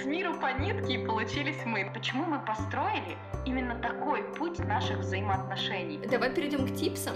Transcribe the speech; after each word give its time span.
С 0.00 0.04
миру 0.04 0.38
по 0.40 0.52
нитке 0.52 0.94
и 0.94 1.06
получились 1.06 1.64
мы. 1.66 1.90
Почему 1.92 2.24
мы 2.24 2.38
построили 2.40 3.16
именно 3.44 3.74
такой 3.74 4.22
путь 4.34 4.58
наших 4.60 4.98
взаимоотношений? 4.98 5.98
Давай 6.10 6.34
перейдем 6.34 6.66
к 6.66 6.74
типсам. 6.74 7.14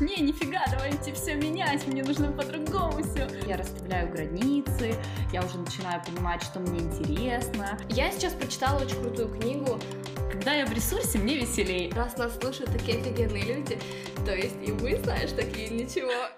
Не, 0.00 0.16
нифига, 0.16 0.64
давайте 0.70 1.12
все 1.12 1.34
менять, 1.34 1.86
мне 1.86 2.02
нужно 2.02 2.32
по-другому 2.32 3.02
все. 3.02 3.28
Я 3.46 3.58
расставляю 3.58 4.10
границы, 4.10 4.94
я 5.30 5.44
уже 5.44 5.58
начинаю 5.58 6.02
понимать, 6.02 6.42
что 6.42 6.58
мне 6.58 6.80
интересно. 6.80 7.78
Я 7.90 8.10
сейчас 8.10 8.32
прочитала 8.32 8.82
очень 8.82 9.00
крутую 9.02 9.28
книгу. 9.38 9.78
Когда 10.32 10.54
я 10.54 10.64
в 10.64 10.72
ресурсе, 10.72 11.18
мне 11.18 11.36
веселее. 11.36 11.92
Раз 11.92 12.16
нас 12.16 12.34
слушают 12.38 12.72
такие 12.72 12.98
офигенные 12.98 13.56
люди, 13.56 13.78
то 14.24 14.34
есть 14.34 14.56
и 14.66 14.72
вы, 14.72 14.96
знаешь, 14.96 15.32
такие 15.32 15.68
ничего. 15.68 16.30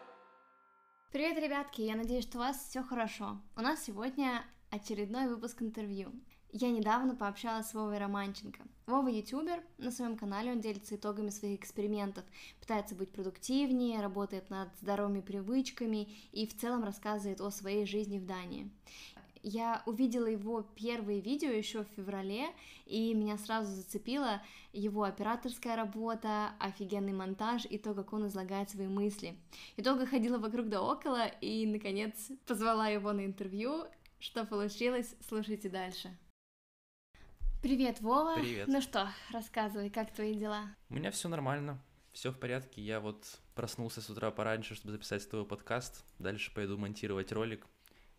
Привет, 1.13 1.39
ребятки, 1.39 1.83
я 1.83 1.95
надеюсь, 1.95 2.25
что 2.25 2.39
у 2.39 2.41
вас 2.41 2.57
все 2.69 2.83
хорошо. 2.83 3.39
У 3.57 3.61
нас 3.61 3.85
сегодня 3.85 4.43
очередной 4.73 5.29
выпуск 5.29 5.61
интервью. 5.61 6.11
Я 6.51 6.71
недавно 6.71 7.15
пообщалась 7.15 7.69
с 7.69 7.75
Вовой 7.75 7.99
Романченко. 7.99 8.61
Вова 8.87 9.09
ютубер, 9.09 9.63
на 9.79 9.91
своем 9.91 10.17
канале 10.17 10.51
он 10.51 10.61
делится 10.61 10.97
итогами 10.97 11.31
своих 11.31 11.61
экспериментов, 11.61 12.25
пытается 12.59 12.95
быть 12.95 13.11
продуктивнее, 13.11 14.01
работает 14.01 14.49
над 14.51 14.69
здоровыми 14.81 15.21
привычками 15.21 16.09
и 16.33 16.47
в 16.47 16.59
целом 16.59 16.85
рассказывает 16.85 17.41
о 17.41 17.51
своей 17.51 17.87
жизни 17.87 18.19
в 18.19 18.27
Дании. 18.27 18.71
Я 19.43 19.83
увидела 19.87 20.27
его 20.27 20.63
первые 20.63 21.21
видео 21.21 21.51
еще 21.51 21.85
в 21.85 21.89
феврале, 21.97 22.47
и 22.87 23.13
меня 23.13 23.37
сразу 23.39 23.75
зацепила 23.75 24.41
его 24.73 25.03
операторская 25.03 25.75
работа, 25.75 26.53
офигенный 26.61 27.13
монтаж 27.13 27.67
и 27.69 27.77
то, 27.77 27.93
как 27.93 28.13
он 28.13 28.29
излагает 28.29 28.71
свои 28.71 28.87
мысли. 28.87 29.37
И 29.77 29.83
долго 29.83 30.07
ходила 30.07 30.39
вокруг 30.39 30.69
да 30.69 30.81
около, 30.81 31.27
и, 31.27 31.67
наконец, 31.67 32.31
позвала 32.47 32.89
его 32.89 33.13
на 33.13 33.27
интервью. 33.27 33.85
Что 34.23 34.45
получилось, 34.45 35.17
слушайте 35.27 35.69
дальше. 35.69 36.17
Привет, 37.61 38.01
Вова. 38.01 38.37
Привет. 38.37 38.69
Ну 38.69 38.81
что, 38.81 39.09
рассказывай, 39.33 39.91
как 39.91 40.15
твои 40.15 40.35
дела? 40.35 40.77
У 40.91 40.95
меня 40.95 41.11
все 41.11 41.29
нормально, 41.29 41.83
все 42.13 42.31
в 42.31 42.39
порядке. 42.39 42.83
Я 42.83 43.01
вот 43.01 43.41
проснулся 43.57 44.01
с 44.01 44.09
утра 44.09 44.31
пораньше, 44.31 44.77
чтобы 44.77 44.93
записать 44.93 45.29
твой 45.29 45.45
подкаст. 45.45 46.05
Дальше 46.21 46.55
пойду 46.55 46.79
монтировать 46.79 47.33
ролик, 47.33 47.67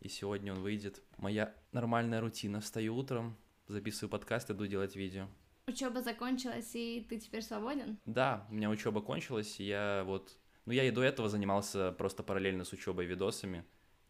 и 0.01 0.09
сегодня 0.09 0.51
он 0.51 0.59
выйдет. 0.59 1.01
Моя 1.15 1.55
нормальная 1.71 2.19
рутина. 2.19 2.59
Встаю 2.59 2.97
утром, 2.97 3.37
записываю 3.67 4.09
подкаст, 4.09 4.51
иду 4.51 4.67
делать 4.67 4.97
видео. 4.97 5.29
Учеба 5.67 6.01
закончилась, 6.01 6.69
и 6.75 7.07
ты 7.09 7.17
теперь 7.17 7.43
свободен? 7.43 7.97
Да, 8.05 8.45
у 8.49 8.55
меня 8.55 8.69
учеба 8.69 8.99
кончилась, 8.99 9.57
и 9.61 9.63
я 9.63 10.03
вот... 10.05 10.37
Ну, 10.65 10.73
я 10.73 10.83
и 10.83 10.91
до 10.91 11.01
этого 11.01 11.29
занимался 11.29 11.93
просто 11.93 12.23
параллельно 12.23 12.65
с 12.65 12.73
учебой 12.73 13.05
видосами. 13.05 13.63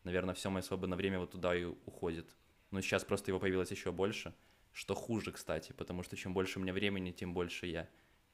Наверное, 0.03 0.35
все 0.35 0.49
мое 0.49 0.61
свободное 0.61 0.97
время 0.97 1.19
вот 1.19 1.31
туда 1.31 1.55
и 1.55 1.63
уходит. 1.63 2.35
Но 2.71 2.81
сейчас 2.81 3.03
просто 3.03 3.31
его 3.31 3.39
появилось 3.39 3.71
еще 3.71 3.91
больше 3.91 4.33
что 4.73 4.95
хуже, 4.95 5.31
кстати, 5.31 5.71
потому 5.71 6.03
что 6.03 6.17
чем 6.17 6.33
больше 6.33 6.59
у 6.59 6.61
меня 6.61 6.73
времени, 6.73 7.11
тем 7.11 7.33
больше 7.33 7.67
я, 7.67 7.87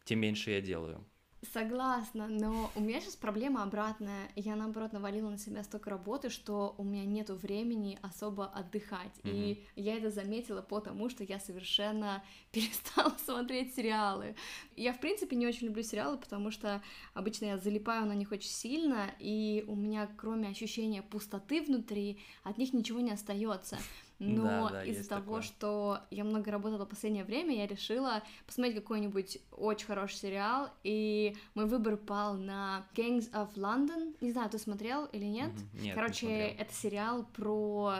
тем 0.05 0.19
меньше 0.19 0.51
я 0.51 0.61
делаю. 0.61 1.05
Согласна, 1.53 2.27
но 2.27 2.69
у 2.75 2.81
меня 2.81 2.99
сейчас 2.99 3.15
проблема 3.15 3.63
обратная. 3.63 4.29
Я, 4.35 4.57
наоборот, 4.57 4.91
навалила 4.91 5.29
на 5.29 5.37
себя 5.37 5.63
столько 5.63 5.89
работы, 5.89 6.29
что 6.29 6.75
у 6.77 6.83
меня 6.83 7.05
нету 7.05 7.35
времени 7.35 7.97
особо 8.01 8.45
отдыхать. 8.45 9.15
Mm-hmm. 9.23 9.31
И 9.31 9.67
я 9.77 9.95
это 9.95 10.09
заметила 10.09 10.61
потому, 10.61 11.09
что 11.09 11.23
я 11.23 11.39
совершенно 11.39 12.21
перестала 12.51 13.15
смотреть 13.23 13.73
сериалы. 13.73 14.35
Я, 14.75 14.91
в 14.91 14.99
принципе, 14.99 15.37
не 15.37 15.47
очень 15.47 15.67
люблю 15.67 15.81
сериалы, 15.81 16.17
потому 16.17 16.51
что 16.51 16.81
обычно 17.13 17.45
я 17.45 17.57
залипаю 17.57 18.05
на 18.05 18.13
них 18.13 18.33
очень 18.33 18.49
сильно, 18.49 19.09
и 19.19 19.63
у 19.67 19.75
меня, 19.75 20.09
кроме 20.17 20.49
ощущения 20.49 21.01
пустоты 21.01 21.61
внутри, 21.61 22.19
от 22.43 22.57
них 22.57 22.73
ничего 22.73 22.99
не 22.99 23.11
остается. 23.11 23.77
Но 24.19 24.43
да, 24.43 24.69
да, 24.69 24.83
из-за 24.83 25.07
того, 25.07 25.37
такое. 25.37 25.41
что 25.41 25.99
я 26.11 26.23
много 26.23 26.51
работала 26.51 26.85
в 26.85 26.89
последнее 26.89 27.23
время, 27.23 27.55
я 27.55 27.67
решила 27.67 28.21
посмотреть 28.45 28.75
какой-нибудь 28.75 29.39
очень 29.51 29.87
хороший 29.87 30.15
сериал, 30.15 30.69
и 30.83 31.35
мой 31.55 31.65
выбор 31.65 31.95
пал 31.95 32.35
на 32.35 32.85
Gangs 32.95 33.31
of 33.31 33.53
London. 33.55 34.15
Не 34.19 34.31
знаю, 34.31 34.49
ты 34.49 34.59
смотрел 34.59 35.05
или 35.05 35.25
нет? 35.25 35.51
Mm-hmm. 35.51 35.81
Нет 35.81 35.95
Короче, 35.95 36.27
не 36.27 36.49
это 36.51 36.73
сериал 36.73 37.25
про 37.33 37.93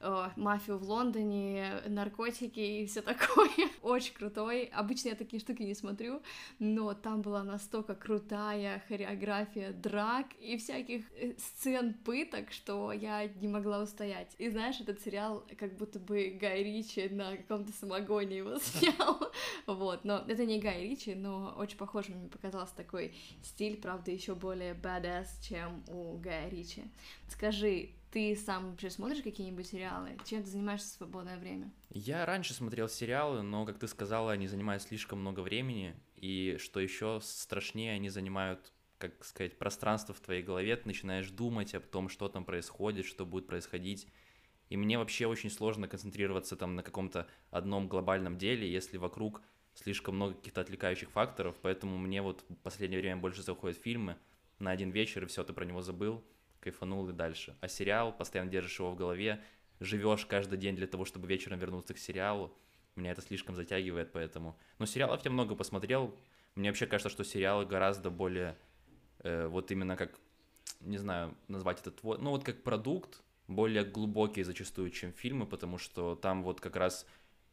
э, 0.00 0.28
мафию 0.36 0.78
в 0.78 0.82
Лондоне, 0.82 1.82
наркотики 1.86 2.60
и 2.60 2.86
все 2.86 3.02
такое. 3.02 3.50
очень 3.82 4.14
крутой. 4.14 4.64
Обычно 4.72 5.08
я 5.10 5.14
такие 5.14 5.40
штуки 5.40 5.62
не 5.62 5.74
смотрю, 5.74 6.20
но 6.58 6.94
там 6.94 7.22
была 7.22 7.42
настолько 7.42 7.94
крутая 7.94 8.82
хореография 8.88 9.72
драк 9.72 10.26
и 10.40 10.56
всяких 10.56 11.04
э, 11.16 11.34
сцен 11.38 11.94
пыток, 11.94 12.52
что 12.52 12.92
я 12.92 13.26
не 13.26 13.48
могла 13.48 13.82
устоять. 13.82 14.34
И 14.38 14.48
знаешь, 14.48 14.80
этот 14.80 15.00
сериал 15.00 15.44
как 15.60 15.76
будто 15.76 15.98
бы 15.98 16.38
Гай 16.40 16.64
Ричи 16.64 17.08
на 17.10 17.36
каком-то 17.36 17.70
самогоне 17.72 18.38
его 18.38 18.58
снял. 18.58 19.30
Вот, 19.66 20.04
но 20.04 20.24
это 20.26 20.46
не 20.46 20.58
Гай 20.58 20.82
Ричи, 20.82 21.14
но 21.14 21.54
очень 21.58 21.76
похоже 21.76 22.12
мне 22.12 22.28
показался 22.28 22.74
такой 22.74 23.14
стиль, 23.42 23.76
правда, 23.76 24.10
еще 24.10 24.34
более 24.34 24.72
badass, 24.72 25.26
чем 25.42 25.84
у 25.88 26.16
Гая 26.16 26.48
Ричи. 26.48 26.84
Скажи, 27.28 27.90
ты 28.10 28.34
сам 28.34 28.70
вообще 28.70 28.88
смотришь 28.88 29.22
какие-нибудь 29.22 29.66
сериалы? 29.66 30.16
Чем 30.24 30.42
ты 30.42 30.48
занимаешься 30.48 30.88
в 30.88 30.96
свободное 30.96 31.38
время? 31.38 31.70
Я 31.90 32.24
раньше 32.24 32.54
смотрел 32.54 32.88
сериалы, 32.88 33.42
но, 33.42 33.66
как 33.66 33.78
ты 33.78 33.86
сказала, 33.86 34.32
они 34.32 34.48
занимают 34.48 34.82
слишком 34.82 35.20
много 35.20 35.40
времени, 35.40 35.94
и 36.16 36.56
что 36.58 36.80
еще 36.80 37.20
страшнее, 37.22 37.92
они 37.92 38.08
занимают 38.08 38.72
как 38.98 39.24
сказать, 39.24 39.58
пространство 39.58 40.14
в 40.14 40.20
твоей 40.20 40.42
голове, 40.42 40.76
ты 40.76 40.86
начинаешь 40.86 41.30
думать 41.30 41.74
о 41.74 41.80
том, 41.80 42.10
что 42.10 42.28
там 42.28 42.44
происходит, 42.44 43.06
что 43.06 43.24
будет 43.24 43.46
происходить, 43.46 44.06
и 44.70 44.76
мне 44.76 44.98
вообще 44.98 45.26
очень 45.26 45.50
сложно 45.50 45.88
концентрироваться 45.88 46.56
там 46.56 46.76
на 46.76 46.82
каком-то 46.82 47.26
одном 47.50 47.88
глобальном 47.88 48.38
деле, 48.38 48.70
если 48.70 48.96
вокруг 48.96 49.42
слишком 49.74 50.14
много 50.14 50.34
каких-то 50.34 50.60
отвлекающих 50.60 51.10
факторов, 51.10 51.56
поэтому 51.60 51.98
мне 51.98 52.22
вот 52.22 52.44
в 52.48 52.54
последнее 52.56 53.00
время 53.00 53.20
больше 53.20 53.42
заходят 53.42 53.76
фильмы. 53.76 54.16
На 54.60 54.70
один 54.70 54.90
вечер, 54.90 55.24
и 55.24 55.26
все, 55.26 55.42
ты 55.42 55.52
про 55.52 55.64
него 55.64 55.82
забыл, 55.82 56.22
кайфанул 56.60 57.08
и 57.08 57.12
дальше. 57.12 57.56
А 57.60 57.68
сериал, 57.68 58.12
постоянно 58.16 58.50
держишь 58.50 58.78
его 58.78 58.90
в 58.90 58.96
голове, 58.96 59.42
живешь 59.80 60.26
каждый 60.26 60.58
день 60.58 60.76
для 60.76 60.86
того, 60.86 61.04
чтобы 61.04 61.26
вечером 61.26 61.58
вернуться 61.58 61.94
к 61.94 61.98
сериалу, 61.98 62.54
меня 62.94 63.12
это 63.12 63.22
слишком 63.22 63.56
затягивает, 63.56 64.12
поэтому... 64.12 64.56
Но 64.78 64.86
сериалов 64.86 65.24
я 65.24 65.30
много 65.30 65.54
посмотрел, 65.54 66.14
мне 66.54 66.68
вообще 66.68 66.86
кажется, 66.86 67.08
что 67.08 67.24
сериалы 67.24 67.64
гораздо 67.64 68.10
более, 68.10 68.56
э, 69.20 69.46
вот 69.46 69.70
именно 69.70 69.96
как, 69.96 70.12
не 70.80 70.98
знаю, 70.98 71.34
назвать 71.48 71.80
это 71.80 71.90
твой, 71.90 72.18
ну 72.18 72.30
вот 72.30 72.44
как 72.44 72.62
продукт, 72.62 73.22
более 73.50 73.84
глубокие 73.84 74.44
зачастую, 74.44 74.90
чем 74.90 75.12
фильмы, 75.12 75.46
потому 75.46 75.76
что 75.76 76.14
там 76.14 76.42
вот 76.42 76.60
как 76.60 76.76
раз 76.76 77.06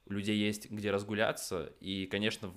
у 0.05 0.13
людей 0.13 0.37
есть 0.37 0.69
где 0.69 0.91
разгуляться, 0.91 1.73
и, 1.79 2.05
конечно, 2.05 2.53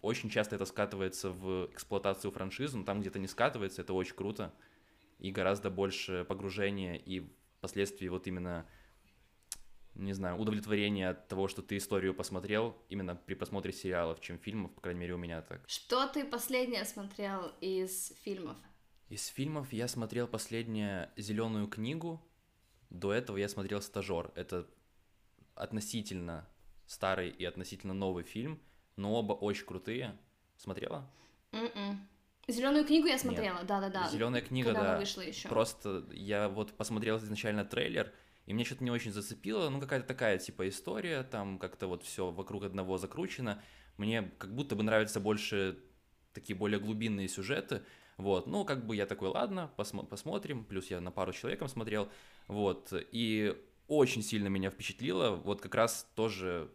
очень 0.00 0.30
часто 0.30 0.56
это 0.56 0.64
скатывается 0.64 1.30
в 1.30 1.68
эксплуатацию 1.72 2.30
франшизы, 2.30 2.78
но 2.78 2.84
там 2.84 3.00
где-то 3.00 3.18
не 3.18 3.26
скатывается, 3.26 3.82
это 3.82 3.92
очень 3.92 4.14
круто, 4.14 4.54
и 5.18 5.30
гораздо 5.30 5.70
больше 5.70 6.24
погружения 6.28 6.94
и 6.94 7.28
впоследствии 7.58 8.08
вот 8.08 8.26
именно, 8.26 8.66
не 9.94 10.12
знаю, 10.12 10.36
удовлетворения 10.38 11.10
от 11.10 11.28
того, 11.28 11.48
что 11.48 11.62
ты 11.62 11.76
историю 11.76 12.14
посмотрел 12.14 12.76
именно 12.88 13.16
при 13.16 13.34
просмотре 13.34 13.72
сериалов, 13.72 14.20
чем 14.20 14.38
фильмов, 14.38 14.72
по 14.72 14.80
крайней 14.80 15.00
мере, 15.00 15.14
у 15.14 15.18
меня 15.18 15.42
так. 15.42 15.62
Что 15.66 16.06
ты 16.06 16.24
последнее 16.24 16.84
смотрел 16.84 17.52
из 17.60 18.12
фильмов? 18.22 18.56
Из 19.08 19.26
фильмов 19.26 19.72
я 19.72 19.88
смотрел 19.88 20.26
последнее 20.26 21.12
«Зеленую 21.16 21.68
книгу», 21.68 22.26
до 22.92 23.12
этого 23.12 23.38
я 23.38 23.48
смотрел 23.48 23.80
«Стажер». 23.80 24.30
Это 24.34 24.66
относительно 25.54 26.46
старый 26.86 27.30
и 27.30 27.44
относительно 27.44 27.94
новый 27.94 28.22
фильм, 28.22 28.60
но 28.96 29.14
оба 29.14 29.32
очень 29.32 29.66
крутые. 29.66 30.18
Смотрела? 30.56 31.10
М-м. 31.52 32.08
Зеленую 32.48 32.84
книгу 32.84 33.06
я 33.06 33.18
смотрела, 33.18 33.62
да-да-да. 33.62 34.08
Зеленая 34.08 34.42
книга, 34.42 34.72
Когда 34.72 34.92
да. 34.92 34.98
вышла 34.98 35.22
еще. 35.22 35.48
Просто 35.48 36.04
я 36.12 36.48
вот 36.48 36.76
посмотрел 36.76 37.18
изначально 37.18 37.64
трейлер, 37.64 38.12
и 38.46 38.52
мне 38.52 38.64
что-то 38.64 38.84
не 38.84 38.90
очень 38.90 39.12
зацепило. 39.12 39.70
Ну, 39.70 39.80
какая-то 39.80 40.06
такая, 40.06 40.38
типа, 40.38 40.68
история, 40.68 41.22
там 41.22 41.58
как-то 41.58 41.86
вот 41.86 42.02
все 42.02 42.30
вокруг 42.30 42.64
одного 42.64 42.98
закручено. 42.98 43.62
Мне 43.96 44.32
как 44.38 44.54
будто 44.54 44.76
бы 44.76 44.82
нравятся 44.82 45.20
больше 45.20 45.78
такие 46.32 46.56
более 46.56 46.80
глубинные 46.80 47.28
сюжеты. 47.28 47.82
Вот, 48.16 48.46
ну, 48.46 48.64
как 48.64 48.86
бы 48.86 48.96
я 48.96 49.06
такой, 49.06 49.28
ладно, 49.28 49.70
посмо- 49.76 50.06
посмотрим, 50.06 50.64
плюс 50.64 50.90
я 50.90 51.00
на 51.00 51.10
пару 51.10 51.32
человеком 51.32 51.68
смотрел, 51.68 52.10
вот, 52.48 52.92
и 52.92 53.56
очень 53.88 54.22
сильно 54.22 54.48
меня 54.48 54.70
впечатлило, 54.70 55.30
вот 55.30 55.60
как 55.60 55.74
раз 55.74 56.08
тоже, 56.14 56.70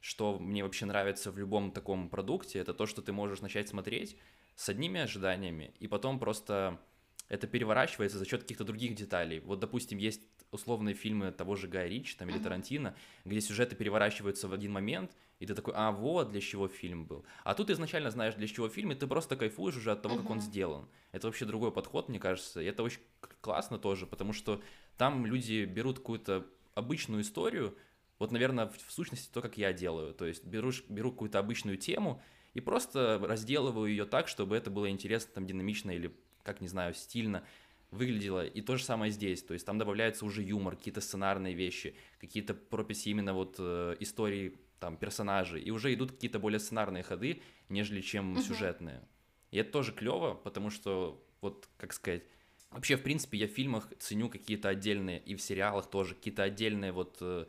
что 0.00 0.38
мне 0.38 0.62
вообще 0.64 0.86
нравится 0.86 1.30
в 1.30 1.38
любом 1.38 1.70
таком 1.70 2.08
продукте, 2.08 2.58
это 2.58 2.74
то, 2.74 2.86
что 2.86 3.02
ты 3.02 3.12
можешь 3.12 3.40
начать 3.40 3.68
смотреть 3.68 4.16
с 4.54 4.68
одними 4.68 5.00
ожиданиями, 5.00 5.74
и 5.78 5.86
потом 5.86 6.18
просто 6.18 6.80
это 7.28 7.46
переворачивается 7.46 8.18
за 8.18 8.24
счет 8.24 8.42
каких-то 8.42 8.64
других 8.64 8.94
деталей. 8.94 9.40
Вот, 9.40 9.58
допустим, 9.58 9.98
есть 9.98 10.22
условные 10.52 10.94
фильмы 10.94 11.32
того 11.32 11.56
же 11.56 11.68
Гая 11.68 11.88
Ричи 11.88 12.16
там, 12.16 12.28
или 12.28 12.38
uh-huh. 12.38 12.42
Тарантино, 12.42 12.96
где 13.24 13.40
сюжеты 13.40 13.74
переворачиваются 13.76 14.48
в 14.48 14.52
один 14.52 14.72
момент, 14.72 15.12
и 15.38 15.46
ты 15.46 15.54
такой, 15.54 15.74
а 15.76 15.90
вот 15.90 16.30
для 16.30 16.40
чего 16.40 16.68
фильм 16.68 17.04
был. 17.04 17.26
А 17.44 17.54
тут 17.54 17.66
ты 17.66 17.74
изначально 17.74 18.10
знаешь, 18.10 18.34
для 18.34 18.46
чего 18.46 18.68
фильм, 18.68 18.92
и 18.92 18.94
ты 18.94 19.06
просто 19.06 19.36
кайфуешь 19.36 19.76
уже 19.76 19.92
от 19.92 20.02
того, 20.02 20.14
uh-huh. 20.14 20.22
как 20.22 20.30
он 20.30 20.40
сделан. 20.40 20.88
Это 21.12 21.26
вообще 21.26 21.44
другой 21.44 21.72
подход, 21.72 22.08
мне 22.08 22.18
кажется, 22.18 22.60
и 22.60 22.64
это 22.64 22.82
очень 22.82 23.00
классно 23.40 23.78
тоже, 23.78 24.06
потому 24.06 24.32
что 24.32 24.62
там 24.96 25.26
люди 25.26 25.64
берут 25.64 25.98
какую-то 25.98 26.46
обычную 26.74 27.22
историю, 27.22 27.76
Вот, 28.18 28.32
наверное, 28.32 28.66
в, 28.66 28.76
в 28.76 28.92
сущности 28.92 29.30
то, 29.32 29.42
как 29.42 29.58
я 29.58 29.72
делаю. 29.72 30.14
То 30.14 30.24
есть 30.26 30.44
беру, 30.44 30.72
беру 30.88 31.10
какую-то 31.12 31.38
обычную 31.38 31.76
тему 31.76 32.22
и 32.54 32.60
просто 32.60 33.20
разделываю 33.22 33.90
ее 33.90 34.06
так, 34.06 34.28
чтобы 34.28 34.56
это 34.56 34.70
было 34.70 34.88
интересно, 34.88 35.32
там, 35.34 35.46
динамично 35.46 35.90
или, 35.90 36.10
как 36.42 36.60
не 36.60 36.68
знаю, 36.68 36.94
стильно 36.94 37.44
выглядело. 37.90 38.44
И 38.44 38.62
то 38.62 38.76
же 38.76 38.84
самое 38.84 39.12
здесь. 39.12 39.42
То 39.42 39.52
есть 39.52 39.66
там 39.66 39.78
добавляется 39.78 40.24
уже 40.24 40.42
юмор, 40.42 40.76
какие-то 40.76 41.00
сценарные 41.00 41.54
вещи, 41.54 41.94
какие-то 42.18 42.54
прописи 42.54 43.10
именно 43.10 43.34
вот 43.34 43.56
э, 43.58 43.96
истории 44.00 44.58
там 44.80 44.96
персонажей. 44.96 45.62
И 45.62 45.70
уже 45.70 45.92
идут 45.92 46.12
какие-то 46.12 46.38
более 46.38 46.58
сценарные 46.58 47.02
ходы, 47.02 47.42
нежели 47.68 48.00
чем 48.00 48.36
сюжетные. 48.40 49.02
И 49.50 49.58
это 49.58 49.70
тоже 49.70 49.92
клево, 49.92 50.34
потому 50.34 50.70
что, 50.70 51.22
вот, 51.40 51.68
как 51.76 51.92
сказать, 51.92 52.24
вообще, 52.70 52.96
в 52.96 53.02
принципе, 53.02 53.38
я 53.38 53.46
в 53.46 53.50
фильмах 53.50 53.88
ценю 53.98 54.28
какие-то 54.28 54.68
отдельные, 54.68 55.20
и 55.20 55.34
в 55.34 55.42
сериалах 55.42 55.88
тоже, 55.88 56.14
какие-то 56.14 56.42
отдельные 56.42 56.92
вот 56.92 57.18
э, 57.20 57.46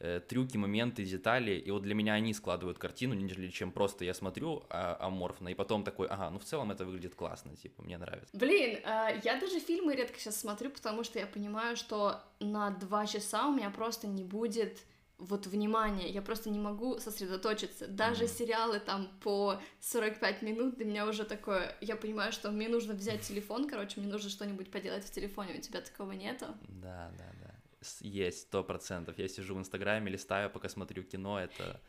э, 0.00 0.20
трюки, 0.28 0.56
моменты, 0.56 1.04
детали, 1.04 1.52
и 1.52 1.70
вот 1.70 1.82
для 1.82 1.94
меня 1.94 2.14
они 2.14 2.34
складывают 2.34 2.78
картину, 2.78 3.14
нежели 3.14 3.48
чем 3.48 3.72
просто 3.72 4.04
я 4.04 4.14
смотрю 4.14 4.64
а, 4.70 4.96
аморфно, 5.00 5.48
и 5.48 5.54
потом 5.54 5.84
такой, 5.84 6.06
ага, 6.08 6.30
ну 6.30 6.38
в 6.38 6.44
целом 6.44 6.70
это 6.70 6.84
выглядит 6.84 7.14
классно, 7.14 7.56
типа, 7.56 7.82
мне 7.82 7.98
нравится. 7.98 8.36
Блин, 8.36 8.80
а, 8.84 9.10
я 9.24 9.38
даже 9.40 9.60
фильмы 9.60 9.94
редко 9.94 10.18
сейчас 10.18 10.40
смотрю, 10.40 10.70
потому 10.70 11.04
что 11.04 11.18
я 11.18 11.26
понимаю, 11.26 11.76
что 11.76 12.22
на 12.40 12.70
два 12.70 13.06
часа 13.06 13.46
у 13.48 13.54
меня 13.54 13.70
просто 13.70 14.06
не 14.06 14.24
будет 14.24 14.84
вот 15.18 15.46
внимания, 15.46 16.08
я 16.08 16.22
просто 16.22 16.48
не 16.48 16.58
могу 16.58 16.98
сосредоточиться. 16.98 17.88
Даже 17.88 18.24
Мгм. 18.24 18.32
сериалы 18.32 18.80
там 18.80 19.08
по 19.20 19.60
45 19.80 20.42
минут 20.42 20.76
для 20.76 20.84
меня 20.84 21.06
уже 21.06 21.24
такое, 21.24 21.76
я 21.80 21.96
понимаю, 21.96 22.32
что 22.32 22.50
мне 22.50 22.68
нужно 22.68 22.94
взять 22.94 23.22
телефон, 23.22 23.68
короче, 23.68 24.00
мне 24.00 24.10
нужно 24.10 24.30
что-нибудь 24.30 24.70
поделать 24.70 25.04
в 25.04 25.10
телефоне, 25.10 25.58
у 25.58 25.60
тебя 25.60 25.80
такого 25.80 26.12
нету? 26.12 26.46
Да, 26.68 27.12
да, 27.18 27.32
да. 27.42 27.54
Есть, 28.00 28.42
сто 28.42 28.64
процентов. 28.64 29.18
Я 29.18 29.28
сижу 29.28 29.54
в 29.54 29.58
Инстаграме, 29.58 30.10
листаю, 30.10 30.50
пока 30.50 30.68
смотрю 30.68 31.02
кино, 31.02 31.40
это 31.40 31.80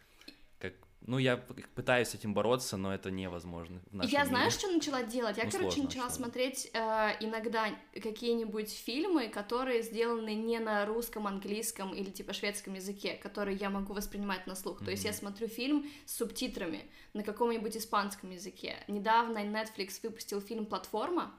как... 0.60 0.74
Ну, 1.02 1.18
я 1.18 1.38
пытаюсь 1.76 2.10
с 2.10 2.14
этим 2.16 2.34
бороться, 2.34 2.78
но 2.78 2.94
это 2.94 3.10
невозможно 3.10 3.82
я 3.92 4.00
мире. 4.20 4.26
знаешь, 4.26 4.54
что 4.54 4.68
начала 4.68 5.02
делать? 5.04 5.38
Я, 5.38 5.46
Ну, 5.46 5.52
короче, 5.52 5.72
сложно 5.72 5.84
начала 5.86 6.06
очень. 6.06 6.16
смотреть 6.16 6.70
э, 6.74 6.80
иногда 7.22 7.70
какие-нибудь 7.94 8.72
фильмы, 8.72 9.30
которые 9.30 9.82
сделаны 9.82 10.36
не 10.36 10.60
на 10.60 10.86
русском, 10.86 11.26
английском 11.26 11.94
или 11.96 12.10
типа 12.10 12.34
шведском 12.34 12.74
языке, 12.74 13.16
которые 13.16 13.58
я 13.58 13.70
могу 13.70 13.94
воспринимать 13.94 14.46
на 14.46 14.56
слух. 14.56 14.84
То 14.84 14.92
есть 14.92 15.06
я 15.06 15.14
смотрю 15.14 15.48
фильм 15.48 15.90
с 16.06 16.18
субтитрами 16.18 16.86
на 17.14 17.24
каком-нибудь 17.24 17.76
испанском 17.78 18.30
языке. 18.32 18.76
Недавно 18.88 19.40
Netflix 19.40 20.00
выпустил 20.04 20.42
фильм 20.42 20.66
«Платформа», 20.66 21.34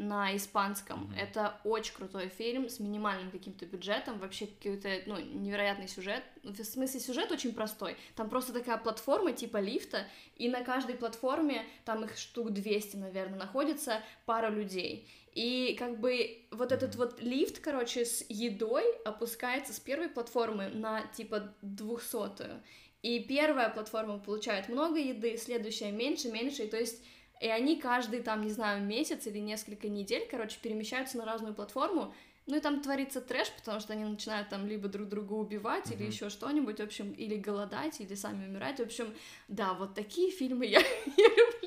на 0.00 0.34
испанском. 0.34 1.04
Мгм. 1.04 1.14
Это 1.14 1.60
очень 1.62 1.94
крутой 1.94 2.28
фильм 2.28 2.70
с 2.70 2.80
минимальным 2.80 3.30
каким-то 3.30 3.66
бюджетом, 3.66 4.18
вообще 4.18 4.46
какой-то, 4.46 4.88
ну, 5.04 5.20
невероятный 5.20 5.88
сюжет. 5.88 6.22
В 6.42 6.64
смысле, 6.64 7.00
сюжет 7.00 7.30
очень 7.30 7.52
простой. 7.52 7.96
Там 8.16 8.30
просто 8.30 8.54
такая 8.54 8.78
платформа 8.78 9.32
типа 9.32 9.58
лифта, 9.58 10.06
и 10.36 10.48
на 10.48 10.64
каждой 10.64 10.94
платформе, 10.94 11.66
там 11.84 12.04
их 12.04 12.16
штук 12.16 12.50
200, 12.50 12.96
наверное, 12.96 13.38
находится 13.38 14.02
пара 14.24 14.48
людей. 14.48 15.06
И 15.34 15.76
как 15.78 16.00
бы 16.00 16.46
вот 16.50 16.72
этот 16.72 16.96
вот 16.96 17.20
лифт, 17.20 17.60
короче, 17.60 18.06
с 18.06 18.24
едой 18.30 18.84
опускается 19.04 19.74
с 19.74 19.80
первой 19.80 20.08
платформы 20.08 20.68
на 20.68 21.02
типа 21.08 21.54
двухсотую. 21.60 22.62
И 23.02 23.20
первая 23.20 23.68
платформа 23.68 24.18
получает 24.18 24.70
много 24.70 24.98
еды, 24.98 25.36
следующая 25.36 25.90
меньше, 25.90 26.30
меньше, 26.30 26.64
и 26.64 26.68
то 26.68 26.78
есть 26.78 27.02
и 27.40 27.48
они 27.48 27.76
каждый, 27.80 28.20
там, 28.20 28.42
не 28.42 28.50
знаю, 28.50 28.82
месяц 28.84 29.26
или 29.26 29.38
несколько 29.38 29.88
недель, 29.88 30.26
короче, 30.30 30.58
перемещаются 30.62 31.18
на 31.18 31.24
разную 31.24 31.54
платформу, 31.54 32.14
ну 32.46 32.56
и 32.56 32.60
там 32.60 32.80
творится 32.82 33.20
трэш, 33.20 33.50
потому 33.52 33.80
что 33.80 33.92
они 33.92 34.04
начинают 34.04 34.48
там 34.48 34.66
либо 34.66 34.88
друг 34.88 35.08
друга 35.08 35.32
убивать, 35.34 35.90
или 35.90 36.02
Мгм. 36.02 36.10
еще 36.10 36.30
что-нибудь, 36.30 36.78
в 36.78 36.82
общем, 36.82 37.12
или 37.12 37.36
голодать, 37.36 38.00
или 38.00 38.14
сами 38.14 38.46
умирать, 38.46 38.78
в 38.78 38.82
общем, 38.82 39.14
да, 39.48 39.72
вот 39.74 39.94
такие 39.94 40.30
фильмы 40.30 40.66
я, 40.66 40.80
я 41.16 41.28
люблю. 41.28 41.59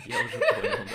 Я 0.06 0.24
уже 0.24 0.38
понял, 0.38 0.86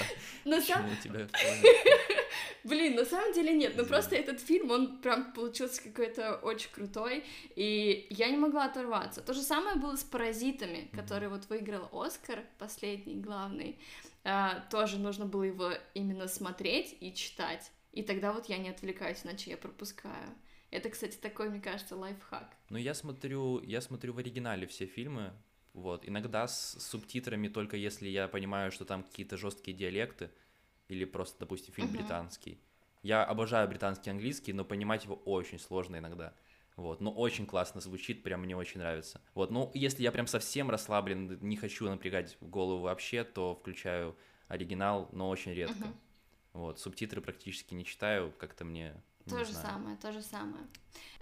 да. 0.45 0.57
Почему 0.57 0.95
тебя. 1.03 1.27
Блин, 2.63 2.95
на 2.95 3.05
самом 3.05 3.33
деле 3.33 3.53
нет, 3.53 3.73
ну 3.75 3.83
Извини. 3.83 3.89
просто 3.89 4.15
этот 4.15 4.41
фильм, 4.41 4.71
он 4.71 5.01
прям 5.01 5.31
получился 5.33 5.81
какой-то 5.81 6.35
очень 6.35 6.69
крутой, 6.71 7.23
и 7.55 8.07
я 8.09 8.29
не 8.29 8.37
могла 8.37 8.65
оторваться. 8.65 9.21
То 9.21 9.33
же 9.33 9.41
самое 9.41 9.77
было 9.77 9.95
с 9.95 10.03
«Паразитами», 10.03 10.89
который 10.93 11.29
вот 11.29 11.49
выиграл 11.49 11.89
Оскар, 11.91 12.43
последний, 12.57 13.15
главный. 13.15 13.79
А, 14.23 14.59
тоже 14.69 14.99
нужно 14.99 15.25
было 15.25 15.43
его 15.43 15.71
именно 15.93 16.27
смотреть 16.27 16.97
и 16.99 17.13
читать, 17.13 17.71
и 17.93 18.03
тогда 18.03 18.33
вот 18.33 18.47
я 18.47 18.57
не 18.57 18.69
отвлекаюсь, 18.69 19.21
иначе 19.23 19.51
я 19.51 19.57
пропускаю. 19.57 20.35
Это, 20.71 20.89
кстати, 20.89 21.17
такой, 21.17 21.49
мне 21.49 21.61
кажется, 21.61 21.95
лайфхак. 21.95 22.55
Ну, 22.69 22.77
я 22.77 22.93
смотрю, 22.93 23.61
я 23.63 23.81
смотрю 23.81 24.13
в 24.13 24.19
оригинале 24.19 24.67
все 24.67 24.85
фильмы, 24.85 25.33
вот, 25.73 26.07
иногда 26.07 26.47
с 26.47 26.77
субтитрами 26.79 27.47
только 27.47 27.77
если 27.77 28.07
я 28.09 28.27
понимаю, 28.27 28.71
что 28.71 28.85
там 28.85 29.03
какие-то 29.03 29.37
жесткие 29.37 29.75
диалекты, 29.75 30.31
или 30.87 31.05
просто, 31.05 31.39
допустим, 31.39 31.73
фильм 31.73 31.89
Мгм. 31.89 31.97
британский. 31.97 32.59
Я 33.03 33.23
обожаю 33.23 33.67
британский 33.67 34.09
английский, 34.09 34.53
но 34.53 34.65
понимать 34.65 35.05
его 35.05 35.15
очень 35.15 35.59
сложно 35.59 35.97
иногда. 35.97 36.33
Вот, 36.75 37.01
но 37.01 37.11
очень 37.11 37.45
классно 37.45 37.81
звучит, 37.81 38.23
прям 38.23 38.41
мне 38.41 38.55
очень 38.55 38.79
нравится. 38.79 39.21
Вот, 39.33 39.51
ну, 39.51 39.69
если 39.73 40.01
я 40.01 40.11
прям 40.11 40.27
совсем 40.27 40.69
расслаблен, 40.69 41.37
не 41.41 41.57
хочу 41.57 41.89
напрягать 41.89 42.37
голову 42.41 42.81
вообще, 42.81 43.23
то 43.23 43.55
включаю 43.55 44.17
оригинал, 44.47 45.09
но 45.11 45.29
очень 45.29 45.53
редко. 45.53 45.87
Мгм. 45.87 45.99
Вот, 46.53 46.79
субтитры 46.79 47.21
практически 47.21 47.73
не 47.73 47.85
читаю, 47.85 48.33
как-то 48.37 48.65
мне 48.65 48.93
не 48.93 49.01
То 49.29 49.45
же 49.45 49.51
знаю. 49.51 49.67
самое, 49.67 49.97
то 49.97 50.11
же 50.11 50.21
самое. 50.21 50.63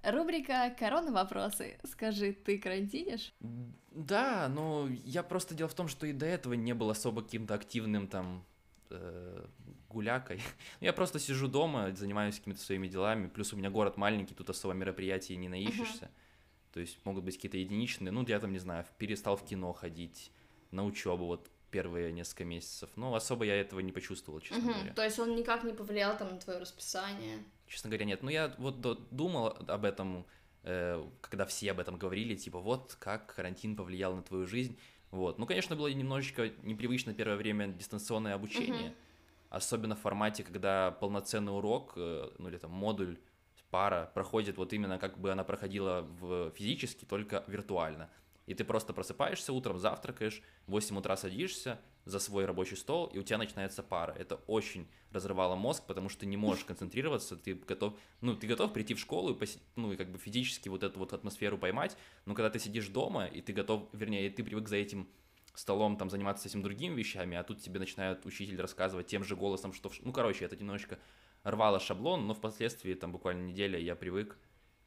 Рубрика 0.03 0.73
«Корона 0.77 1.11
вопросы». 1.11 1.77
Скажи, 1.83 2.33
ты 2.33 2.57
карантинишь? 2.59 3.33
Да, 3.91 4.47
но 4.47 4.87
я 5.03 5.23
просто 5.23 5.55
дело 5.55 5.67
в 5.67 5.73
том, 5.73 5.87
что 5.87 6.05
и 6.05 6.13
до 6.13 6.25
этого 6.25 6.53
не 6.53 6.73
был 6.73 6.89
особо 6.89 7.23
каким-то 7.23 7.55
активным 7.55 8.07
там 8.07 8.45
э, 8.89 9.45
гулякой. 9.89 10.41
Я 10.79 10.93
просто 10.93 11.19
сижу 11.19 11.47
дома, 11.47 11.91
занимаюсь 11.95 12.37
какими-то 12.37 12.61
своими 12.61 12.87
делами. 12.87 13.27
Плюс 13.27 13.53
у 13.53 13.57
меня 13.57 13.69
город 13.69 13.97
маленький, 13.97 14.35
тут 14.35 14.49
особо 14.49 14.73
мероприятий 14.73 15.35
не 15.35 15.49
наищешься. 15.49 16.11
То 16.73 16.79
есть 16.79 17.03
могут 17.05 17.23
быть 17.23 17.35
какие-то 17.35 17.57
единичные. 17.57 18.11
Ну, 18.11 18.23
я 18.27 18.39
там, 18.39 18.51
не 18.51 18.59
знаю, 18.59 18.85
перестал 18.97 19.35
в 19.35 19.43
кино 19.43 19.73
ходить, 19.73 20.31
на 20.71 20.85
учебу 20.85 21.25
вот 21.25 21.49
первые 21.71 22.11
несколько 22.11 22.45
месяцев. 22.45 22.89
Но 22.95 23.13
особо 23.15 23.45
я 23.45 23.55
этого 23.55 23.79
не 23.81 23.91
почувствовал, 23.91 24.39
честно 24.39 24.63
Мгм. 24.63 24.73
говоря. 24.73 24.93
То 24.93 25.03
есть 25.03 25.19
он 25.19 25.35
никак 25.35 25.63
не 25.63 25.73
повлиял 25.73 26.17
там 26.17 26.29
на 26.33 26.39
твое 26.39 26.59
расписание? 26.59 27.39
Честно 27.67 27.89
говоря, 27.89 28.05
нет. 28.05 28.23
Ну, 28.23 28.29
я 28.29 28.53
вот 28.57 28.79
думал 29.11 29.47
об 29.67 29.85
этом, 29.85 30.25
э, 30.63 31.05
когда 31.21 31.45
все 31.45 31.71
об 31.71 31.79
этом 31.79 31.97
говорили, 31.97 32.35
типа, 32.35 32.59
вот 32.59 32.95
как 32.99 33.35
карантин 33.35 33.75
повлиял 33.75 34.15
на 34.15 34.23
твою 34.23 34.45
жизнь. 34.47 34.77
Вот. 35.11 35.37
Ну, 35.39 35.45
конечно, 35.45 35.75
было 35.75 35.87
немножечко 35.87 36.49
непривычно 36.63 37.13
первое 37.13 37.37
время 37.37 37.67
дистанционное 37.67 38.33
обучение, 38.35 38.89
Мгм. 38.89 38.95
особенно 39.49 39.95
в 39.95 39.99
формате, 40.01 40.43
когда 40.43 40.91
полноценный 40.91 41.53
урок, 41.55 41.93
э, 41.95 42.29
ну, 42.37 42.49
или 42.49 42.57
там 42.57 42.71
модуль, 42.71 43.17
пара 43.69 44.09
проходит 44.13 44.57
вот 44.57 44.71
именно 44.73 44.97
как 44.97 45.17
бы 45.19 45.31
она 45.31 45.43
проходила 45.43 46.01
в 46.01 46.51
физически, 46.51 47.05
только 47.05 47.43
виртуально. 47.47 48.09
И 48.47 48.53
ты 48.53 48.63
просто 48.63 48.93
просыпаешься 48.93 49.53
утром, 49.53 49.77
завтракаешь, 49.77 50.41
в 50.65 50.71
8 50.71 50.97
утра 50.97 51.15
садишься 51.17 51.79
за 52.05 52.19
свой 52.19 52.45
рабочий 52.45 52.77
стол, 52.77 53.07
и 53.07 53.19
у 53.19 53.23
тебя 53.23 53.37
начинается 53.37 53.83
пара. 53.83 54.13
Это 54.13 54.35
очень 54.47 54.87
разрывало 55.11 55.55
мозг, 55.55 55.83
потому 55.85 56.07
что 56.07 56.21
ты 56.21 56.25
не 56.25 56.37
можешь 56.37 56.63
концентрироваться, 56.63 57.35
ты 57.35 57.55
готов, 57.55 57.93
ну, 58.21 58.35
ты 58.35 58.47
готов 58.47 58.71
прийти 58.71 58.93
в 58.93 58.99
школу 58.99 59.33
и, 59.33 59.37
поси- 59.37 59.59
ну, 59.75 59.91
и 59.91 59.97
как 59.97 60.09
бы 60.09 60.17
физически 60.17 60.69
вот 60.69 60.83
эту 60.83 60.97
вот 60.97 61.11
атмосферу 61.11 61.57
поймать, 61.57 61.97
но 62.25 62.33
когда 62.33 62.49
ты 62.49 62.57
сидишь 62.57 62.87
дома, 62.87 63.25
и 63.25 63.41
ты 63.41 63.51
готов, 63.51 63.89
вернее, 63.91 64.29
ты 64.29 64.43
привык 64.43 64.69
за 64.69 64.77
этим 64.77 65.09
столом 65.53 65.97
там 65.97 66.09
заниматься 66.09 66.47
этим 66.47 66.61
другими 66.61 66.95
вещами, 66.95 67.35
а 67.35 67.43
тут 67.43 67.61
тебе 67.61 67.79
начинает 67.79 68.25
учитель 68.25 68.61
рассказывать 68.61 69.07
тем 69.07 69.25
же 69.25 69.35
голосом, 69.35 69.73
что... 69.73 69.91
Ну, 70.01 70.13
короче, 70.13 70.45
это 70.45 70.55
немножечко 70.55 70.99
рвало 71.43 71.79
шаблон, 71.79 72.27
но 72.27 72.33
впоследствии, 72.33 72.93
там, 72.93 73.11
буквально 73.11 73.47
неделя 73.47 73.77
я 73.77 73.95
привык, 73.95 74.37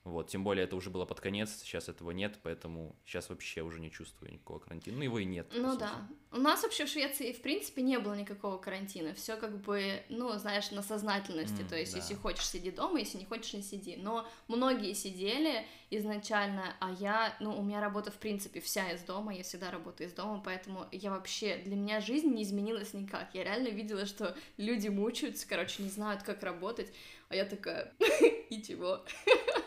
вот, 0.02 0.28
тем 0.28 0.44
более 0.44 0.64
это 0.64 0.76
уже 0.76 0.88
было 0.88 1.04
под 1.04 1.20
конец, 1.20 1.60
сейчас 1.60 1.90
этого 1.90 2.10
нет, 2.10 2.38
поэтому 2.42 2.96
сейчас 3.04 3.28
вообще 3.28 3.60
уже 3.60 3.80
не 3.80 3.90
чувствую 3.90 4.32
никакого 4.32 4.58
карантина, 4.58 4.96
ну, 4.96 5.02
его 5.04 5.18
и 5.18 5.26
нет. 5.26 5.52
Ну 5.54 5.76
да. 5.76 6.08
У 6.32 6.38
нас 6.38 6.62
вообще 6.62 6.86
в 6.86 6.88
Швеции, 6.88 7.32
в 7.32 7.42
принципе, 7.42 7.82
не 7.82 7.98
было 7.98 8.14
никакого 8.14 8.56
карантина. 8.56 9.12
Все 9.12 9.36
как 9.36 9.60
бы, 9.60 10.02
ну, 10.08 10.32
знаешь, 10.38 10.70
на 10.70 10.80
сознательности. 10.82 11.60
М, 11.60 11.68
То 11.68 11.76
есть, 11.76 11.92
да. 11.92 11.98
если 11.98 12.14
хочешь, 12.14 12.48
сиди 12.48 12.70
дома, 12.70 12.98
если 13.00 13.18
не 13.18 13.26
хочешь, 13.26 13.52
не 13.52 13.62
сиди. 13.62 13.96
Но 13.96 14.26
многие 14.48 14.94
сидели 14.94 15.66
изначально, 15.90 16.74
а 16.80 16.92
я, 16.92 17.36
ну, 17.40 17.58
у 17.58 17.62
меня 17.62 17.80
работа, 17.80 18.10
в 18.10 18.16
принципе, 18.16 18.60
вся 18.60 18.90
из 18.92 19.02
дома, 19.02 19.34
я 19.34 19.42
всегда 19.42 19.70
работаю 19.70 20.08
из 20.08 20.14
дома, 20.14 20.40
поэтому 20.42 20.86
я 20.92 21.10
вообще, 21.10 21.56
для 21.58 21.76
меня 21.76 22.00
жизнь 22.00 22.28
не 22.32 22.44
изменилась 22.44 22.94
никак. 22.94 23.34
Я 23.34 23.44
реально 23.44 23.68
видела, 23.68 24.06
что 24.06 24.34
люди 24.56 24.88
мучаются, 24.88 25.46
короче, 25.46 25.82
не 25.82 25.90
знают, 25.90 26.22
как 26.22 26.42
работать, 26.42 26.90
а 27.28 27.34
я 27.36 27.44
такая, 27.44 27.92
и 28.50 28.62
чего? 28.62 29.04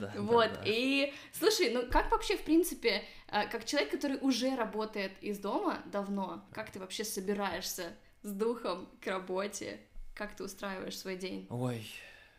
Да, 0.00 0.12
Вот, 0.16 0.52
да. 0.52 0.62
и 0.64 1.12
слушай, 1.32 1.72
ну 1.72 1.88
как 1.90 2.10
вообще, 2.10 2.36
в 2.36 2.44
принципе, 2.44 3.04
э, 3.28 3.48
как 3.48 3.64
человек, 3.64 3.90
который 3.90 4.18
уже 4.20 4.54
работает 4.56 5.12
из 5.20 5.38
дома 5.38 5.82
давно, 5.86 6.44
как 6.52 6.70
ты 6.70 6.78
вообще 6.78 7.04
собираешься 7.04 7.92
с 8.22 8.32
духом 8.32 8.88
к 9.00 9.06
работе? 9.06 9.80
Как 10.14 10.36
ты 10.36 10.44
устраиваешь 10.44 10.98
свой 10.98 11.16
день? 11.16 11.46
Ой, 11.50 11.86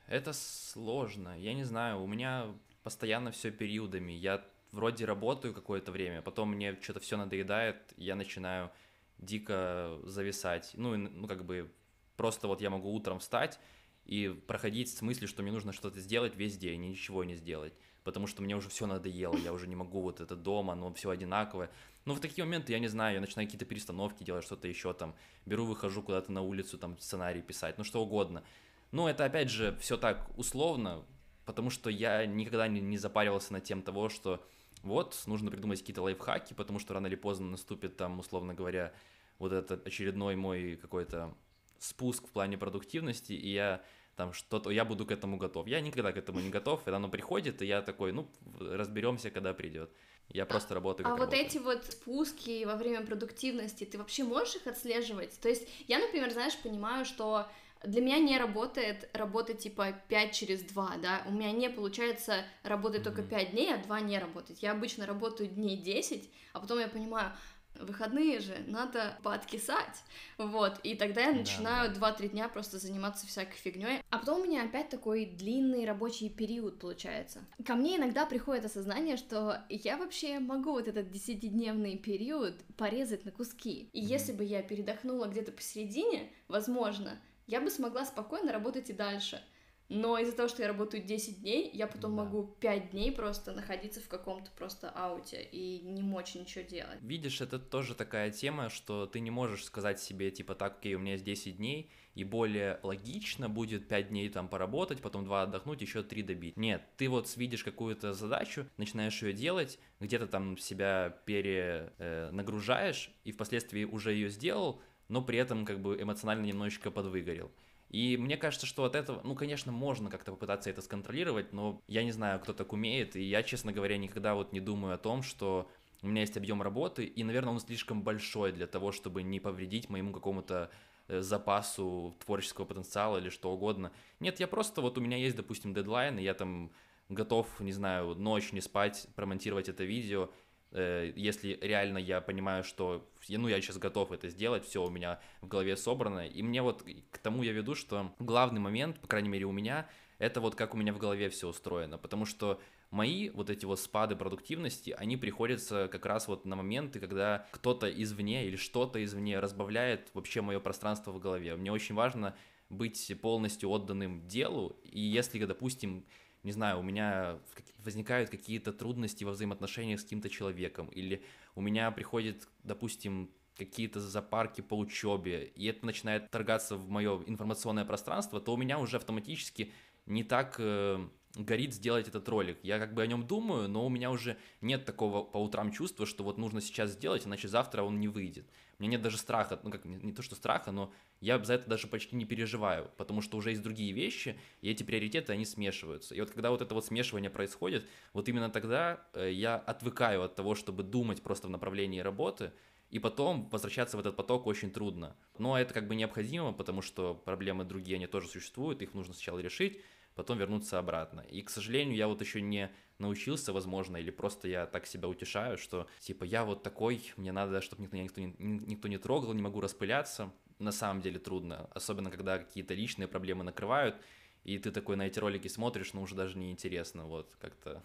это 0.07 0.31
сложно. 0.33 1.37
Я 1.39 1.53
не 1.53 1.63
знаю, 1.63 2.01
у 2.01 2.07
меня 2.07 2.47
постоянно 2.83 3.31
все 3.31 3.51
периодами. 3.51 4.11
Я 4.11 4.45
вроде 4.71 5.05
работаю 5.05 5.53
какое-то 5.53 5.91
время, 5.91 6.21
потом 6.21 6.51
мне 6.51 6.77
что-то 6.81 6.99
все 6.99 7.17
надоедает, 7.17 7.77
я 7.97 8.15
начинаю 8.15 8.71
дико 9.17 9.99
зависать. 10.03 10.71
Ну, 10.73 10.95
ну, 10.97 11.27
как 11.27 11.45
бы 11.45 11.71
просто 12.17 12.47
вот 12.47 12.61
я 12.61 12.69
могу 12.69 12.93
утром 12.93 13.19
встать 13.19 13.59
и 14.05 14.29
проходить 14.47 14.89
с 14.89 15.01
мыслью, 15.01 15.27
что 15.27 15.43
мне 15.43 15.51
нужно 15.51 15.73
что-то 15.73 15.99
сделать 15.99 16.35
весь 16.35 16.57
день, 16.57 16.83
и 16.83 16.89
ничего 16.89 17.23
не 17.23 17.35
сделать, 17.35 17.73
потому 18.03 18.27
что 18.27 18.41
мне 18.41 18.55
уже 18.55 18.69
все 18.69 18.85
надоело, 18.85 19.37
я 19.37 19.53
уже 19.53 19.67
не 19.67 19.75
могу 19.75 20.01
вот 20.01 20.19
это 20.19 20.35
дома, 20.35 20.75
но 20.75 20.93
все 20.93 21.09
одинаковое. 21.09 21.69
Но 22.05 22.13
в 22.13 22.19
такие 22.19 22.43
моменты, 22.43 22.73
я 22.73 22.79
не 22.79 22.87
знаю, 22.87 23.15
я 23.15 23.21
начинаю 23.21 23.47
какие-то 23.47 23.65
перестановки 23.65 24.23
делать, 24.23 24.43
что-то 24.43 24.67
еще 24.67 24.93
там, 24.93 25.15
беру, 25.45 25.65
выхожу 25.65 26.01
куда-то 26.01 26.31
на 26.31 26.41
улицу, 26.41 26.77
там, 26.77 26.97
сценарий 26.99 27.41
писать, 27.41 27.77
ну, 27.77 27.83
что 27.83 28.03
угодно. 28.03 28.43
Но 28.91 29.09
это, 29.09 29.25
опять 29.25 29.49
же, 29.49 29.75
все 29.79 29.97
так 29.97 30.29
условно, 30.37 31.05
потому 31.45 31.69
что 31.69 31.89
я 31.89 32.25
никогда 32.25 32.67
не, 32.67 32.81
не 32.81 32.97
запаривался 32.97 33.53
над 33.53 33.63
тем 33.63 33.81
того, 33.81 34.09
что 34.09 34.45
вот, 34.83 35.19
нужно 35.27 35.49
придумать 35.49 35.79
какие-то 35.79 36.01
лайфхаки, 36.01 36.53
потому 36.53 36.77
что 36.77 36.93
рано 36.93 37.07
или 37.07 37.15
поздно 37.15 37.49
наступит 37.51 37.95
там, 37.95 38.19
условно 38.19 38.53
говоря, 38.53 38.93
вот 39.39 39.53
этот 39.53 39.87
очередной 39.87 40.35
мой 40.35 40.75
какой-то 40.75 41.33
спуск 41.79 42.27
в 42.27 42.31
плане 42.31 42.57
продуктивности, 42.57 43.33
и 43.33 43.49
я 43.49 43.83
там 44.15 44.33
что-то, 44.33 44.69
я 44.69 44.85
буду 44.85 45.05
к 45.05 45.11
этому 45.11 45.37
готов. 45.37 45.67
Я 45.67 45.81
никогда 45.81 46.11
к 46.11 46.17
этому 46.17 46.39
не 46.39 46.49
готов, 46.49 46.83
когда 46.83 46.97
оно 46.97 47.09
приходит, 47.09 47.61
и 47.61 47.65
я 47.65 47.81
такой, 47.81 48.11
ну, 48.11 48.27
разберемся, 48.59 49.31
когда 49.31 49.53
придет. 49.53 49.89
Я 50.29 50.45
просто 50.45 50.73
работаю. 50.73 51.05
Как 51.05 51.13
а 51.13 51.17
работаю. 51.17 51.41
вот 51.41 51.47
эти 51.47 51.57
вот 51.57 51.85
спуски 51.85 52.63
во 52.65 52.75
время 52.75 53.05
продуктивности, 53.05 53.83
ты 53.83 53.97
вообще 53.97 54.23
можешь 54.23 54.55
их 54.55 54.67
отслеживать? 54.67 55.39
То 55.39 55.49
есть 55.49 55.67
я, 55.87 55.99
например, 55.99 56.31
знаешь, 56.31 56.57
понимаю, 56.57 57.05
что 57.05 57.47
для 57.83 58.01
меня 58.01 58.19
не 58.19 58.37
работает 58.37 59.09
работать 59.13 59.59
типа 59.59 59.93
5 60.07 60.33
через 60.33 60.61
2, 60.63 60.97
да, 61.01 61.21
у 61.27 61.31
меня 61.31 61.51
не 61.51 61.69
получается 61.69 62.45
работать 62.63 63.01
mm-hmm. 63.01 63.03
только 63.03 63.23
5 63.23 63.51
дней, 63.51 63.73
а 63.73 63.77
2 63.77 63.99
не 64.01 64.17
работать. 64.17 64.63
Я 64.63 64.71
обычно 64.71 65.05
работаю 65.05 65.49
дней 65.49 65.77
10, 65.77 66.29
а 66.53 66.59
потом 66.59 66.79
я 66.79 66.87
понимаю, 66.87 67.33
выходные 67.79 68.39
же 68.39 68.55
надо 68.67 69.17
пооткисать, 69.23 70.03
вот, 70.37 70.79
и 70.83 70.95
тогда 70.95 71.21
я 71.21 71.31
начинаю 71.31 71.93
да, 71.93 72.11
2-3 72.11 72.29
дня 72.29 72.49
просто 72.49 72.77
заниматься 72.77 73.27
всякой 73.27 73.55
фигней, 73.55 74.01
а 74.09 74.17
потом 74.17 74.41
у 74.41 74.43
меня 74.45 74.63
опять 74.63 74.89
такой 74.89 75.25
длинный 75.25 75.85
рабочий 75.85 76.29
период 76.29 76.79
получается. 76.79 77.45
Ко 77.65 77.75
мне 77.75 77.97
иногда 77.97 78.25
приходит 78.25 78.65
осознание, 78.65 79.17
что 79.17 79.57
я 79.69 79.97
вообще 79.97 80.39
могу 80.39 80.71
вот 80.71 80.87
этот 80.87 81.07
10-дневный 81.07 81.97
период 81.97 82.55
порезать 82.77 83.25
на 83.25 83.31
куски, 83.31 83.89
и 83.93 83.99
mm-hmm. 83.99 84.05
если 84.05 84.31
бы 84.33 84.43
я 84.43 84.61
передохнула 84.61 85.27
где-то 85.27 85.51
посередине, 85.51 86.31
возможно, 86.47 87.19
я 87.47 87.59
бы 87.59 87.69
смогла 87.69 88.05
спокойно 88.05 88.51
работать 88.51 88.89
и 88.89 88.93
дальше. 88.93 89.43
Но 89.89 90.17
из-за 90.17 90.35
того, 90.35 90.49
что 90.49 90.61
я 90.61 90.67
работаю 90.67 91.03
10 91.03 91.41
дней, 91.41 91.69
я 91.73 91.87
потом 91.87 92.15
да. 92.15 92.23
могу 92.23 92.55
5 92.59 92.91
дней 92.91 93.11
просто 93.11 93.51
находиться 93.51 93.99
в 93.99 94.07
каком-то 94.07 94.49
просто 94.51 94.89
ауте 94.89 95.43
и 95.43 95.81
не 95.81 96.01
мочь 96.01 96.35
ничего 96.35 96.63
делать. 96.63 96.99
Видишь, 97.01 97.41
это 97.41 97.59
тоже 97.59 97.93
такая 97.93 98.31
тема, 98.31 98.69
что 98.69 99.05
ты 99.05 99.19
не 99.19 99.31
можешь 99.31 99.65
сказать 99.65 99.99
себе, 99.99 100.31
типа, 100.31 100.55
так, 100.55 100.77
окей, 100.79 100.95
у 100.95 100.99
меня 100.99 101.13
есть 101.13 101.25
10 101.25 101.57
дней, 101.57 101.91
и 102.15 102.23
более 102.23 102.79
логично 102.83 103.49
будет 103.49 103.87
5 103.87 104.09
дней 104.09 104.29
там 104.29 104.47
поработать, 104.47 105.01
потом 105.01 105.25
2 105.25 105.43
отдохнуть, 105.43 105.81
еще 105.81 106.03
3 106.03 106.23
добить. 106.23 106.57
Нет, 106.57 106.83
ты 106.97 107.09
вот 107.09 107.35
видишь 107.35 107.63
какую-то 107.63 108.13
задачу, 108.13 108.65
начинаешь 108.77 109.21
ее 109.21 109.33
делать, 109.33 109.79
где-то 109.99 110.27
там 110.27 110.57
себя 110.57 111.17
перенагружаешь, 111.25 113.09
э, 113.09 113.11
и 113.25 113.31
впоследствии 113.31 113.83
уже 113.83 114.13
ее 114.13 114.29
сделал, 114.29 114.81
но 115.07 115.21
при 115.21 115.37
этом 115.37 115.65
как 115.65 115.81
бы 115.81 116.01
эмоционально 116.01 116.45
немножечко 116.45 116.91
подвыгорел. 116.91 117.51
И 117.93 118.17
мне 118.17 118.37
кажется, 118.37 118.65
что 118.65 118.85
от 118.85 118.95
этого, 118.95 119.21
ну, 119.23 119.35
конечно, 119.35 119.71
можно 119.71 120.09
как-то 120.09 120.31
попытаться 120.31 120.67
это 120.71 120.81
сконтролировать, 120.81 121.53
но 121.53 121.79
я 121.87 122.03
не 122.03 122.11
знаю, 122.11 122.39
кто 122.39 122.51
так 122.51 122.73
умеет, 122.73 123.15
и 123.15 123.21
я, 123.21 123.43
честно 123.43 123.71
говоря, 123.71 123.97
никогда 123.97 124.33
вот 124.33 124.51
не 124.51 124.59
думаю 124.59 124.95
о 124.95 124.97
том, 124.97 125.21
что 125.21 125.69
у 126.01 126.07
меня 126.07 126.21
есть 126.21 126.35
объем 126.35 126.63
работы, 126.63 127.05
и, 127.05 127.23
наверное, 127.23 127.53
он 127.53 127.59
слишком 127.59 128.01
большой 128.01 128.51
для 128.51 128.65
того, 128.65 128.91
чтобы 128.91 129.21
не 129.21 129.39
повредить 129.39 129.91
моему 129.91 130.11
какому-то 130.11 130.71
э, 131.07 131.21
запасу 131.21 132.15
творческого 132.25 132.65
потенциала 132.65 133.19
или 133.19 133.29
что 133.29 133.51
угодно. 133.51 133.91
Нет, 134.19 134.39
я 134.39 134.47
просто, 134.47 134.81
вот 134.81 134.97
у 134.97 135.01
меня 135.01 135.17
есть, 135.17 135.35
допустим, 135.35 135.75
дедлайн, 135.75 136.17
и 136.17 136.23
я 136.23 136.33
там 136.33 136.71
готов, 137.09 137.47
не 137.59 137.73
знаю, 137.73 138.15
ночь 138.15 138.53
не 138.53 138.61
спать, 138.61 139.05
промонтировать 139.15 139.69
это 139.69 139.83
видео, 139.83 140.31
если 140.73 141.57
реально 141.61 141.99
я 141.99 142.19
понимаю, 142.19 142.63
что 142.63 143.07
ну, 143.29 143.47
я 143.47 143.61
сейчас 143.61 143.77
готов 143.77 144.11
это 144.11 144.29
сделать, 144.29 144.65
все 144.65 144.83
у 144.83 144.89
меня 144.89 145.19
в 145.41 145.47
голове 145.47 145.77
собрано. 145.77 146.27
И 146.27 146.41
мне 146.41 146.61
вот 146.61 146.83
к 147.11 147.17
тому 147.19 147.43
я 147.43 147.51
веду, 147.51 147.75
что 147.75 148.13
главный 148.19 148.59
момент, 148.59 148.99
по 148.99 149.07
крайней 149.07 149.29
мере 149.29 149.45
у 149.45 149.51
меня, 149.51 149.87
это 150.17 150.41
вот 150.41 150.55
как 150.55 150.73
у 150.73 150.77
меня 150.77 150.93
в 150.93 150.97
голове 150.97 151.29
все 151.29 151.47
устроено. 151.47 151.97
Потому 151.97 152.25
что 152.25 152.59
мои 152.91 153.29
вот 153.29 153.49
эти 153.49 153.65
вот 153.65 153.79
спады 153.79 154.15
продуктивности, 154.15 154.91
они 154.91 155.17
приходятся 155.17 155.87
как 155.91 156.05
раз 156.05 156.27
вот 156.27 156.45
на 156.45 156.55
моменты, 156.55 156.99
когда 156.99 157.47
кто-то 157.51 157.89
извне 157.89 158.47
или 158.47 158.55
что-то 158.55 159.03
извне 159.03 159.39
разбавляет 159.39 160.09
вообще 160.13 160.41
мое 160.41 160.59
пространство 160.59 161.11
в 161.11 161.19
голове. 161.19 161.55
Мне 161.55 161.71
очень 161.71 161.95
важно 161.95 162.35
быть 162.69 163.11
полностью 163.21 163.69
отданным 163.69 164.27
делу, 164.27 164.77
и 164.83 164.99
если, 164.99 165.43
допустим, 165.45 166.05
не 166.43 166.51
знаю, 166.51 166.79
у 166.79 166.83
меня 166.83 167.39
возникают 167.83 168.29
какие-то 168.29 168.73
трудности 168.73 169.23
во 169.23 169.31
взаимоотношениях 169.31 169.99
с 169.99 170.03
каким-то 170.03 170.29
человеком, 170.29 170.87
или 170.87 171.23
у 171.55 171.61
меня 171.61 171.89
приходит, 171.91 172.47
допустим, 172.63 173.29
какие-то 173.57 173.99
запарки 173.99 174.61
по 174.61 174.77
учебе, 174.77 175.51
и 175.55 175.65
это 175.67 175.85
начинает 175.85 176.29
торгаться 176.31 176.75
в 176.75 176.89
мое 176.89 177.21
информационное 177.27 177.85
пространство, 177.85 178.39
то 178.41 178.53
у 178.53 178.57
меня 178.57 178.79
уже 178.79 178.97
автоматически 178.97 179.71
не 180.05 180.23
так 180.23 180.55
э, 180.59 181.07
горит 181.35 181.73
сделать 181.73 182.07
этот 182.07 182.27
ролик. 182.29 182.57
Я 182.63 182.79
как 182.79 182.93
бы 182.93 183.01
о 183.01 183.07
нем 183.07 183.25
думаю, 183.25 183.69
но 183.69 183.85
у 183.85 183.89
меня 183.89 184.11
уже 184.11 184.37
нет 184.61 184.85
такого 184.85 185.23
по 185.23 185.37
утрам 185.37 185.71
чувства, 185.71 186.05
что 186.05 186.23
вот 186.23 186.37
нужно 186.37 186.61
сейчас 186.61 186.91
сделать, 186.91 187.25
иначе 187.25 187.47
завтра 187.47 187.83
он 187.83 187.99
не 187.99 188.07
выйдет. 188.07 188.47
Меня 188.83 188.97
нет 188.97 189.01
даже 189.01 189.17
страха, 189.17 189.57
ну 189.63 189.71
как, 189.71 189.85
не, 189.85 189.95
не 189.95 190.11
то 190.11 190.21
что 190.21 190.35
страха, 190.35 190.71
но 190.71 190.91
я 191.21 191.41
за 191.41 191.53
это 191.53 191.69
даже 191.69 191.87
почти 191.87 192.17
не 192.17 192.25
переживаю, 192.25 192.91
потому 192.97 193.21
что 193.21 193.37
уже 193.37 193.51
есть 193.51 193.61
другие 193.61 193.93
вещи, 193.93 194.37
и 194.59 194.69
эти 194.69 194.83
приоритеты, 194.83 195.31
они 195.31 195.45
смешиваются. 195.45 196.13
И 196.15 196.19
вот 196.19 196.31
когда 196.31 196.51
вот 196.51 196.61
это 196.61 196.75
вот 196.75 196.85
смешивание 196.85 197.29
происходит, 197.29 197.87
вот 198.11 198.27
именно 198.27 198.49
тогда 198.49 199.07
э, 199.13 199.31
я 199.31 199.55
отвыкаю 199.55 200.21
от 200.23 200.35
того, 200.35 200.53
чтобы 200.53 200.83
думать 200.83 201.23
просто 201.23 201.47
в 201.47 201.49
направлении 201.49 202.01
работы, 202.01 202.51
и 202.89 202.99
потом 202.99 203.47
возвращаться 203.49 203.95
в 203.95 204.01
этот 204.01 204.17
поток 204.17 204.45
очень 204.47 204.69
трудно. 204.69 205.15
Но 205.37 205.57
это 205.57 205.73
как 205.73 205.87
бы 205.87 205.95
необходимо, 205.95 206.51
потому 206.51 206.81
что 206.81 207.15
проблемы 207.15 207.63
другие, 207.63 207.95
они 207.95 208.07
тоже 208.07 208.27
существуют, 208.27 208.81
их 208.81 208.93
нужно 208.93 209.13
сначала 209.13 209.39
решить, 209.39 209.79
потом 210.15 210.37
вернуться 210.37 210.77
обратно. 210.77 211.21
И, 211.21 211.41
к 211.41 211.49
сожалению, 211.49 211.95
я 211.95 212.09
вот 212.09 212.21
еще 212.21 212.41
не 212.41 212.69
научился, 212.99 213.53
возможно, 213.53 213.97
или 213.97 214.11
просто 214.11 214.47
я 214.47 214.65
так 214.65 214.85
себя 214.85 215.07
утешаю, 215.07 215.57
что, 215.57 215.87
типа, 215.99 216.23
я 216.23 216.45
вот 216.45 216.63
такой, 216.63 217.13
мне 217.17 217.31
надо, 217.31 217.61
чтобы 217.61 217.83
никто, 217.83 217.97
никто, 217.97 218.21
не, 218.21 218.33
никто 218.37 218.87
не 218.87 218.97
трогал, 218.97 219.33
не 219.33 219.41
могу 219.41 219.61
распыляться. 219.61 220.31
На 220.59 220.71
самом 220.71 221.01
деле 221.01 221.19
трудно, 221.19 221.69
особенно 221.73 222.09
когда 222.11 222.37
какие-то 222.37 222.73
личные 222.73 223.07
проблемы 223.07 223.43
накрывают, 223.43 223.95
и 224.43 224.57
ты 224.59 224.71
такой 224.71 224.95
на 224.95 225.07
эти 225.07 225.19
ролики 225.19 225.47
смотришь, 225.47 225.93
но 225.93 226.01
уже 226.01 226.15
даже 226.15 226.37
не 226.37 226.51
интересно, 226.51 227.05
вот, 227.05 227.35
как-то 227.39 227.83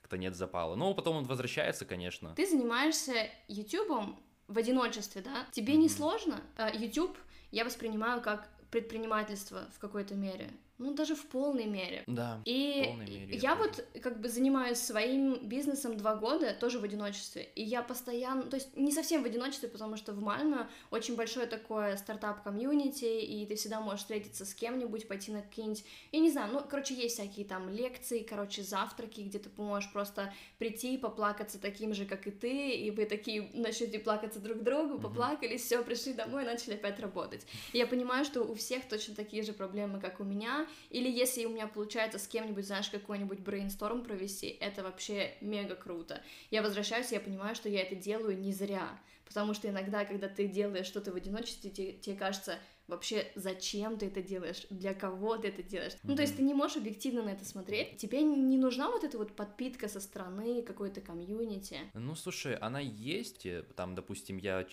как-то 0.00 0.18
нет 0.18 0.36
запала. 0.36 0.76
Но 0.76 0.94
потом 0.94 1.16
он 1.16 1.24
возвращается, 1.24 1.84
конечно. 1.84 2.32
Ты 2.36 2.46
занимаешься 2.46 3.28
ютубом 3.48 4.20
в 4.46 4.56
одиночестве, 4.56 5.20
да? 5.20 5.46
Тебе 5.50 5.74
mm-hmm. 5.74 5.78
не 5.78 5.88
сложно? 5.88 6.40
YouTube 6.74 7.18
я 7.50 7.64
воспринимаю 7.64 8.22
как 8.22 8.48
предпринимательство 8.70 9.68
в 9.74 9.80
какой-то 9.80 10.14
мере 10.14 10.50
ну, 10.78 10.92
даже 10.92 11.14
в 11.14 11.24
полной 11.26 11.66
мере. 11.66 12.04
Да, 12.06 12.42
и 12.44 12.82
в 12.82 12.88
полной 12.88 13.06
мере. 13.06 13.36
Я 13.36 13.54
вот 13.54 13.84
как 14.02 14.20
бы 14.20 14.28
занимаюсь 14.28 14.78
своим 14.78 15.46
бизнесом 15.46 15.96
два 15.96 16.16
года, 16.16 16.54
тоже 16.58 16.78
в 16.78 16.84
одиночестве, 16.84 17.48
и 17.54 17.62
я 17.62 17.82
постоянно, 17.82 18.42
то 18.42 18.56
есть 18.56 18.76
не 18.76 18.92
совсем 18.92 19.22
в 19.22 19.26
одиночестве, 19.26 19.68
потому 19.68 19.96
что 19.96 20.12
в 20.12 20.20
Мальме 20.20 20.68
очень 20.90 21.16
большое 21.16 21.46
такое 21.46 21.96
стартап- 21.96 22.51
community, 22.51 23.20
и 23.22 23.46
ты 23.46 23.56
всегда 23.56 23.80
можешь 23.80 24.00
встретиться 24.00 24.44
с 24.44 24.54
кем-нибудь, 24.54 25.08
пойти 25.08 25.32
на 25.32 25.42
какие-нибудь, 25.42 25.84
я 26.12 26.20
не 26.20 26.30
знаю, 26.30 26.52
ну, 26.52 26.60
короче, 26.68 26.94
есть 26.94 27.14
всякие 27.14 27.46
там 27.46 27.70
лекции, 27.70 28.20
короче, 28.20 28.62
завтраки, 28.62 29.20
где 29.22 29.38
ты 29.38 29.50
можешь 29.56 29.90
просто 29.92 30.32
прийти, 30.58 30.98
поплакаться 30.98 31.58
таким 31.60 31.94
же, 31.94 32.04
как 32.04 32.26
и 32.26 32.30
ты, 32.30 32.70
и 32.70 32.90
вы 32.90 33.06
такие 33.06 33.50
начнете 33.54 33.98
плакаться 33.98 34.40
друг 34.40 34.62
другу, 34.62 34.98
поплакались, 34.98 35.62
все, 35.62 35.82
пришли 35.82 36.12
домой, 36.12 36.44
начали 36.44 36.74
опять 36.74 37.00
работать. 37.00 37.46
И 37.72 37.78
я 37.78 37.86
понимаю, 37.86 38.24
что 38.24 38.42
у 38.42 38.54
всех 38.54 38.86
точно 38.88 39.14
такие 39.14 39.42
же 39.42 39.52
проблемы, 39.52 40.00
как 40.00 40.20
у 40.20 40.24
меня, 40.24 40.65
или 40.90 41.08
если 41.10 41.44
у 41.44 41.50
меня 41.50 41.66
получается 41.66 42.18
с 42.18 42.26
кем-нибудь, 42.26 42.66
знаешь, 42.66 42.88
какой-нибудь 42.88 43.40
брейнсторм 43.40 44.02
провести, 44.02 44.48
это 44.48 44.82
вообще 44.82 45.34
мега 45.40 45.74
круто. 45.74 46.22
Я 46.50 46.62
возвращаюсь, 46.62 47.12
я 47.12 47.20
понимаю, 47.20 47.54
что 47.54 47.68
я 47.68 47.82
это 47.82 47.94
делаю 47.94 48.38
не 48.38 48.52
зря, 48.52 48.98
потому 49.24 49.54
что 49.54 49.68
иногда, 49.68 50.04
когда 50.04 50.28
ты 50.28 50.46
делаешь 50.46 50.86
что-то 50.86 51.12
в 51.12 51.16
одиночестве, 51.16 51.70
тебе, 51.70 51.92
тебе 51.92 52.16
кажется, 52.16 52.58
вообще 52.88 53.30
зачем 53.34 53.98
ты 53.98 54.06
это 54.06 54.22
делаешь, 54.22 54.66
для 54.70 54.94
кого 54.94 55.36
ты 55.36 55.48
это 55.48 55.62
делаешь. 55.62 55.92
Mm-hmm. 55.92 56.04
Ну, 56.04 56.16
то 56.16 56.22
есть 56.22 56.36
ты 56.36 56.42
не 56.42 56.54
можешь 56.54 56.76
объективно 56.76 57.22
на 57.22 57.30
это 57.30 57.44
смотреть. 57.44 57.96
Тебе 57.96 58.22
не 58.22 58.58
нужна 58.58 58.90
вот 58.90 59.04
эта 59.04 59.18
вот 59.18 59.34
подпитка 59.34 59.88
со 59.88 60.00
стороны, 60.00 60.62
какой-то 60.62 61.00
комьюнити. 61.00 61.78
Ну, 61.94 62.14
слушай, 62.14 62.54
она 62.56 62.80
есть. 62.80 63.46
Там, 63.74 63.94
допустим, 63.94 64.38
я 64.38 64.66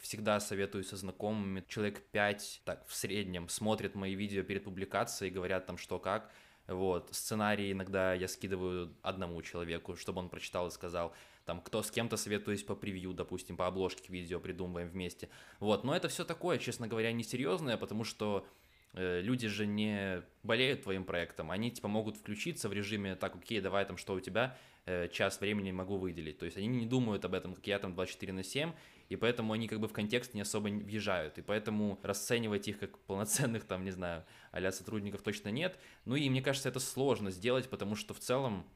всегда 0.00 0.38
советую 0.40 0.84
со 0.84 0.96
знакомыми, 0.96 1.64
человек 1.66 2.02
5, 2.12 2.62
так, 2.64 2.86
в 2.86 2.94
среднем, 2.94 3.48
смотрят 3.48 3.94
мои 3.94 4.14
видео 4.14 4.44
перед 4.44 4.64
публикацией, 4.64 5.32
говорят 5.32 5.66
там 5.66 5.76
что 5.76 5.98
как, 5.98 6.30
Вот, 6.68 7.08
сценарий 7.12 7.72
иногда 7.72 8.12
я 8.12 8.28
скидываю 8.28 8.94
одному 9.02 9.40
человеку, 9.40 9.96
чтобы 9.96 10.20
он 10.20 10.28
прочитал 10.28 10.68
и 10.68 10.70
сказал, 10.70 11.14
там, 11.48 11.62
кто 11.62 11.82
с 11.82 11.90
кем-то 11.90 12.18
советуюсь 12.18 12.62
по 12.62 12.74
превью, 12.74 13.14
допустим, 13.14 13.56
по 13.56 13.66
обложке 13.66 14.02
к 14.06 14.10
видео 14.10 14.38
придумываем 14.38 14.90
вместе. 14.90 15.30
Вот, 15.60 15.82
но 15.82 15.96
это 15.96 16.08
все 16.08 16.26
такое, 16.26 16.58
честно 16.58 16.88
говоря, 16.88 17.10
несерьезное, 17.10 17.78
потому 17.78 18.04
что 18.04 18.46
э, 18.92 19.22
люди 19.22 19.48
же 19.48 19.66
не 19.66 20.22
болеют 20.42 20.82
твоим 20.82 21.06
проектом, 21.06 21.50
они 21.50 21.70
типа 21.70 21.88
могут 21.88 22.18
включиться 22.18 22.68
в 22.68 22.74
режиме, 22.74 23.16
так, 23.16 23.34
окей, 23.34 23.62
давай 23.62 23.86
там, 23.86 23.96
что 23.96 24.12
у 24.12 24.20
тебя, 24.20 24.58
э, 24.84 25.08
час 25.08 25.40
времени 25.40 25.72
могу 25.72 25.96
выделить. 25.96 26.36
То 26.36 26.44
есть 26.44 26.58
они 26.58 26.66
не 26.66 26.84
думают 26.84 27.24
об 27.24 27.32
этом, 27.32 27.54
как 27.54 27.66
я 27.66 27.78
там 27.78 27.94
24 27.94 28.30
на 28.34 28.44
7, 28.44 28.72
и 29.08 29.16
поэтому 29.16 29.54
они 29.54 29.68
как 29.68 29.80
бы 29.80 29.88
в 29.88 29.94
контекст 29.94 30.34
не 30.34 30.42
особо 30.42 30.68
въезжают, 30.68 31.38
и 31.38 31.40
поэтому 31.40 31.98
расценивать 32.02 32.68
их 32.68 32.78
как 32.78 32.98
полноценных 32.98 33.64
там, 33.64 33.86
не 33.86 33.90
знаю, 33.90 34.26
а 34.52 34.70
сотрудников 34.70 35.22
точно 35.22 35.48
нет. 35.48 35.78
Ну 36.04 36.14
и 36.14 36.28
мне 36.28 36.42
кажется, 36.42 36.68
это 36.68 36.78
сложно 36.78 37.30
сделать, 37.30 37.70
потому 37.70 37.94
что 37.94 38.12
в 38.12 38.18
целом 38.18 38.66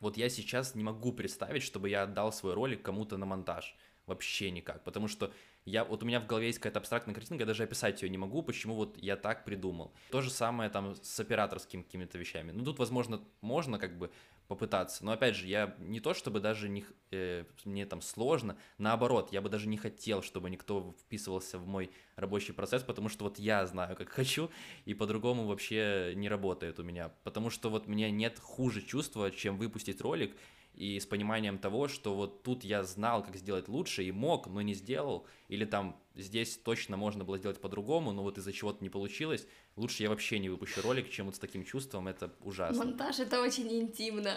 вот 0.00 0.16
я 0.16 0.28
сейчас 0.28 0.74
не 0.74 0.84
могу 0.84 1.12
представить, 1.12 1.62
чтобы 1.62 1.88
я 1.88 2.02
отдал 2.02 2.32
свой 2.32 2.54
ролик 2.54 2.82
кому-то 2.82 3.16
на 3.16 3.26
монтаж. 3.26 3.76
Вообще 4.06 4.52
никак. 4.52 4.84
Потому 4.84 5.08
что 5.08 5.32
я, 5.64 5.84
вот 5.84 6.02
у 6.02 6.06
меня 6.06 6.20
в 6.20 6.26
голове 6.26 6.46
есть 6.46 6.60
какая-то 6.60 6.78
абстрактная 6.78 7.14
картинка, 7.14 7.42
я 7.42 7.46
даже 7.46 7.64
описать 7.64 8.00
ее 8.02 8.08
не 8.08 8.18
могу, 8.18 8.42
почему 8.42 8.76
вот 8.76 8.96
я 8.98 9.16
так 9.16 9.44
придумал. 9.44 9.92
То 10.10 10.20
же 10.20 10.30
самое 10.30 10.70
там 10.70 10.94
с 10.94 11.18
операторскими 11.18 11.82
какими-то 11.82 12.16
вещами. 12.16 12.52
Ну, 12.52 12.64
тут, 12.64 12.78
возможно, 12.78 13.20
можно 13.40 13.78
как 13.78 13.98
бы 13.98 14.12
попытаться. 14.48 15.04
Но 15.04 15.12
опять 15.12 15.36
же, 15.36 15.46
я 15.46 15.74
не 15.78 16.00
то 16.00 16.14
чтобы 16.14 16.40
даже 16.40 16.68
не, 16.68 16.84
э, 17.10 17.44
мне 17.64 17.86
там 17.86 18.00
сложно, 18.00 18.56
наоборот, 18.78 19.32
я 19.32 19.40
бы 19.40 19.48
даже 19.48 19.68
не 19.68 19.76
хотел, 19.76 20.22
чтобы 20.22 20.50
никто 20.50 20.94
вписывался 21.00 21.58
в 21.58 21.66
мой 21.66 21.90
рабочий 22.16 22.52
процесс, 22.52 22.82
потому 22.82 23.08
что 23.08 23.24
вот 23.24 23.38
я 23.38 23.66
знаю, 23.66 23.96
как 23.96 24.08
хочу, 24.10 24.50
и 24.84 24.94
по-другому 24.94 25.46
вообще 25.46 26.12
не 26.14 26.28
работает 26.28 26.78
у 26.78 26.82
меня. 26.82 27.10
Потому 27.24 27.50
что 27.50 27.70
вот 27.70 27.86
мне 27.86 28.10
нет 28.10 28.38
хуже 28.38 28.82
чувства, 28.82 29.30
чем 29.30 29.58
выпустить 29.58 30.00
ролик 30.00 30.36
и 30.76 31.00
с 31.00 31.06
пониманием 31.06 31.58
того, 31.58 31.88
что 31.88 32.14
вот 32.14 32.42
тут 32.42 32.62
я 32.62 32.84
знал, 32.84 33.24
как 33.24 33.36
сделать 33.36 33.68
лучше 33.68 34.04
и 34.04 34.12
мог, 34.12 34.46
но 34.46 34.60
не 34.60 34.74
сделал, 34.74 35.26
или 35.48 35.64
там 35.64 35.98
здесь 36.14 36.56
точно 36.56 36.96
можно 36.96 37.24
было 37.24 37.38
сделать 37.38 37.60
по-другому, 37.60 38.12
но 38.12 38.22
вот 38.22 38.38
из-за 38.38 38.52
чего-то 38.52 38.84
не 38.84 38.90
получилось, 38.90 39.46
лучше 39.76 40.02
я 40.02 40.10
вообще 40.10 40.38
не 40.38 40.48
выпущу 40.48 40.82
ролик, 40.82 41.10
чем 41.10 41.26
вот 41.26 41.36
с 41.36 41.38
таким 41.38 41.64
чувством, 41.64 42.08
это 42.08 42.30
ужасно. 42.42 42.84
Монтаж 42.84 43.20
это 43.20 43.40
очень 43.40 43.72
интимно. 43.72 44.36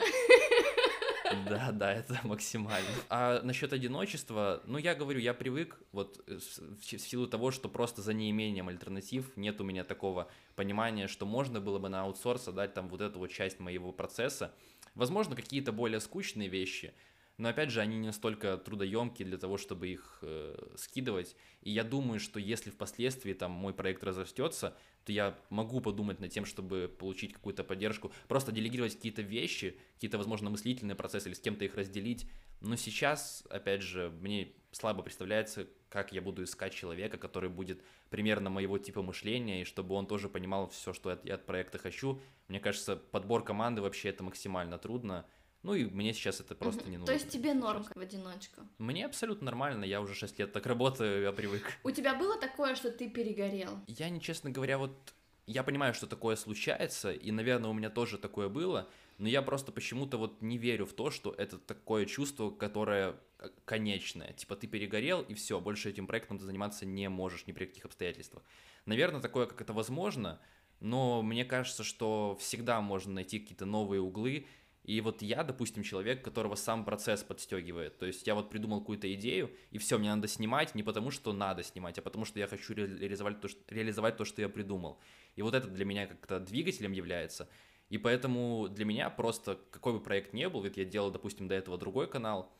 Да, 1.48 1.72
да, 1.72 1.93
это 1.93 2.19
максимально. 2.24 2.88
А 3.10 3.41
насчет 3.43 3.74
одиночества, 3.74 4.62
ну, 4.65 4.77
я 4.77 4.96
говорю, 4.96 5.19
я 5.19 5.34
привык, 5.34 5.79
вот 5.91 6.24
э, 6.27 6.38
в 6.38 7.00
силу 7.00 7.27
того, 7.27 7.51
что 7.51 7.69
просто 7.69 8.01
за 8.01 8.13
неимением 8.13 8.67
альтернатив 8.67 9.36
нет 9.36 9.60
у 9.62 9.63
меня 9.63 9.84
такого 9.84 10.29
понимания, 10.55 11.08
что 11.08 11.25
можно 11.25 11.62
было 11.62 11.79
бы 11.79 11.89
на 11.89 12.01
аутсорс 12.01 12.48
отдать 12.48 12.74
там 12.74 12.89
вот 12.89 13.01
эту 13.01 13.19
вот 13.19 13.31
часть 13.31 13.60
моего 13.60 13.91
процесса. 13.91 14.53
Возможно, 14.96 15.36
какие-то 15.36 15.72
более 15.72 16.00
скучные 16.00 16.50
вещи, 16.50 16.93
но 17.39 17.48
опять 17.48 17.72
же, 17.72 17.79
они 17.79 17.98
не 17.98 18.08
настолько 18.08 18.58
трудоемкие 18.58 19.25
для 19.25 19.38
того, 19.38 19.58
чтобы 19.58 19.88
их 19.88 20.19
э, 20.22 20.75
скидывать. 20.75 21.38
И 21.62 21.72
я 21.72 21.86
думаю, 21.86 22.19
что 22.19 22.38
если 22.38 22.69
впоследствии 22.69 23.31
там 23.31 23.51
мой 23.51 23.74
проект 23.74 24.03
разрастется, 24.03 24.75
то 25.05 25.13
я 25.13 25.39
могу 25.50 25.79
подумать 25.79 26.19
над 26.19 26.31
тем, 26.31 26.43
чтобы 26.43 26.93
получить 27.00 27.31
какую-то 27.31 27.63
поддержку, 27.63 28.12
просто 28.27 28.51
делегировать 28.51 28.96
какие-то 28.96 29.22
вещи, 29.22 29.79
какие-то, 29.93 30.17
возможно, 30.17 30.50
мыслительные 30.50 30.96
процессы 30.96 31.29
или 31.29 31.34
с 31.34 31.39
кем-то 31.39 31.63
их 31.63 31.75
разделить. 31.75 32.29
Но 32.60 32.75
сейчас, 32.75 33.46
опять 33.50 33.84
же, 33.84 34.10
мне 34.19 34.51
слабо 34.71 35.03
представляется, 35.03 35.67
как 35.89 36.11
я 36.11 36.21
буду 36.21 36.43
искать 36.43 36.73
человека, 36.73 37.17
который 37.17 37.49
будет 37.49 37.81
примерно 38.09 38.49
моего 38.49 38.77
типа 38.77 39.01
мышления, 39.01 39.61
и 39.61 39.65
чтобы 39.65 39.95
он 39.95 40.07
тоже 40.07 40.29
понимал 40.29 40.69
все, 40.69 40.93
что 40.93 41.17
я 41.23 41.35
от 41.35 41.45
проекта 41.45 41.77
хочу. 41.77 42.21
Мне 42.47 42.59
кажется, 42.59 42.95
подбор 42.95 43.43
команды 43.43 43.81
вообще 43.81 44.09
это 44.09 44.23
максимально 44.23 44.77
трудно. 44.77 45.25
Ну 45.61 45.73
и 45.73 45.85
мне 45.85 46.13
сейчас 46.13 46.39
это 46.39 46.55
просто 46.55 46.89
не 46.89 46.97
нужно. 46.97 47.07
То 47.07 47.13
есть 47.13 47.29
тебе 47.29 47.53
норм 47.53 47.83
в 47.83 47.97
одиночку? 47.97 48.61
Мне 48.77 49.05
абсолютно 49.05 49.45
нормально, 49.45 49.83
я 49.83 49.99
уже 49.99 50.15
6 50.15 50.39
лет 50.39 50.53
так 50.53 50.65
работаю, 50.65 51.21
я 51.23 51.32
привык. 51.34 51.73
У 51.84 51.91
тебя 51.91 52.15
было 52.15 52.39
такое, 52.39 52.75
что 52.75 52.91
ты 52.91 53.10
перегорел? 53.10 53.79
Я, 53.88 54.10
не 54.10 54.21
честно 54.21 54.51
говоря, 54.51 54.77
вот 54.77 55.13
я 55.47 55.63
понимаю, 55.63 55.93
что 55.93 56.08
такое 56.08 56.38
случается, 56.38 57.12
и, 57.12 57.32
наверное, 57.32 57.69
у 57.69 57.73
меня 57.73 57.89
тоже 57.89 58.17
такое 58.17 58.47
было, 58.47 58.88
но 59.19 59.27
я 59.27 59.41
просто 59.41 59.71
почему-то 59.71 60.17
вот 60.17 60.41
не 60.41 60.58
верю 60.58 60.86
в 60.86 60.93
то, 60.93 61.12
что 61.12 61.36
это 61.38 61.60
такое 61.60 62.05
чувство, 62.05 62.49
которое 62.49 63.17
э, 63.39 63.49
конечное. 63.65 64.32
Типа 64.34 64.55
ты 64.55 64.65
перегорел, 64.65 65.21
и 65.21 65.34
все, 65.34 65.60
больше 65.60 65.89
этим 65.89 66.08
проектом 66.08 66.39
ты 66.39 66.45
заниматься 66.45 66.86
не 66.86 67.10
можешь 67.10 67.45
ни 67.45 67.51
при 67.51 67.65
каких 67.65 67.86
обстоятельствах. 67.86 68.43
Наверное, 68.86 69.21
такое, 69.21 69.45
как 69.45 69.60
это 69.62 69.73
возможно, 69.73 70.39
но 70.79 71.21
мне 71.21 71.43
кажется, 71.43 71.84
что 71.84 72.38
всегда 72.39 72.79
можно 72.79 73.13
найти 73.13 73.39
какие-то 73.39 73.65
новые 73.65 73.99
углы, 73.99 74.47
и 74.86 75.01
вот 75.01 75.21
я, 75.21 75.43
допустим, 75.43 75.84
человек, 75.84 76.23
которого 76.23 76.55
сам 76.55 76.86
процесс 76.86 77.21
подстегивает. 77.21 77.97
То 77.99 78.05
есть 78.05 78.25
я 78.25 78.34
вот 78.36 78.49
придумал 78.49 78.79
какую-то 78.79 79.13
идею, 79.15 79.51
и 79.71 79.77
все, 79.77 79.97
мне 79.97 80.15
надо 80.15 80.29
снимать 80.29 80.75
не 80.75 80.82
потому, 80.82 81.12
что 81.12 81.34
надо 81.34 81.62
снимать, 81.62 81.99
а 81.99 82.01
потому 82.01 82.23
что 82.23 82.39
я 82.39 82.47
хочу 82.47 82.73
реализовать 82.73 83.41
то, 83.41 83.49
что, 83.49 83.60
реализовать 83.67 84.15
то, 84.15 84.23
что 84.23 84.41
я 84.41 84.47
придумал. 84.47 84.97
И 85.36 85.41
вот 85.41 85.53
это 85.53 85.67
для 85.67 85.84
меня 85.84 86.08
как-то 86.08 86.39
двигателем 86.39 86.93
является. 86.93 87.49
И 87.89 87.97
поэтому 87.97 88.67
для 88.69 88.86
меня 88.86 89.10
просто 89.10 89.60
какой 89.71 89.93
бы 89.93 89.99
проект 89.99 90.34
ни 90.34 90.45
был, 90.45 90.62
ведь 90.62 90.78
я 90.78 90.86
делал, 90.86 91.12
допустим, 91.12 91.47
до 91.47 91.56
этого 91.56 91.78
другой 91.78 92.08
канал, 92.08 92.52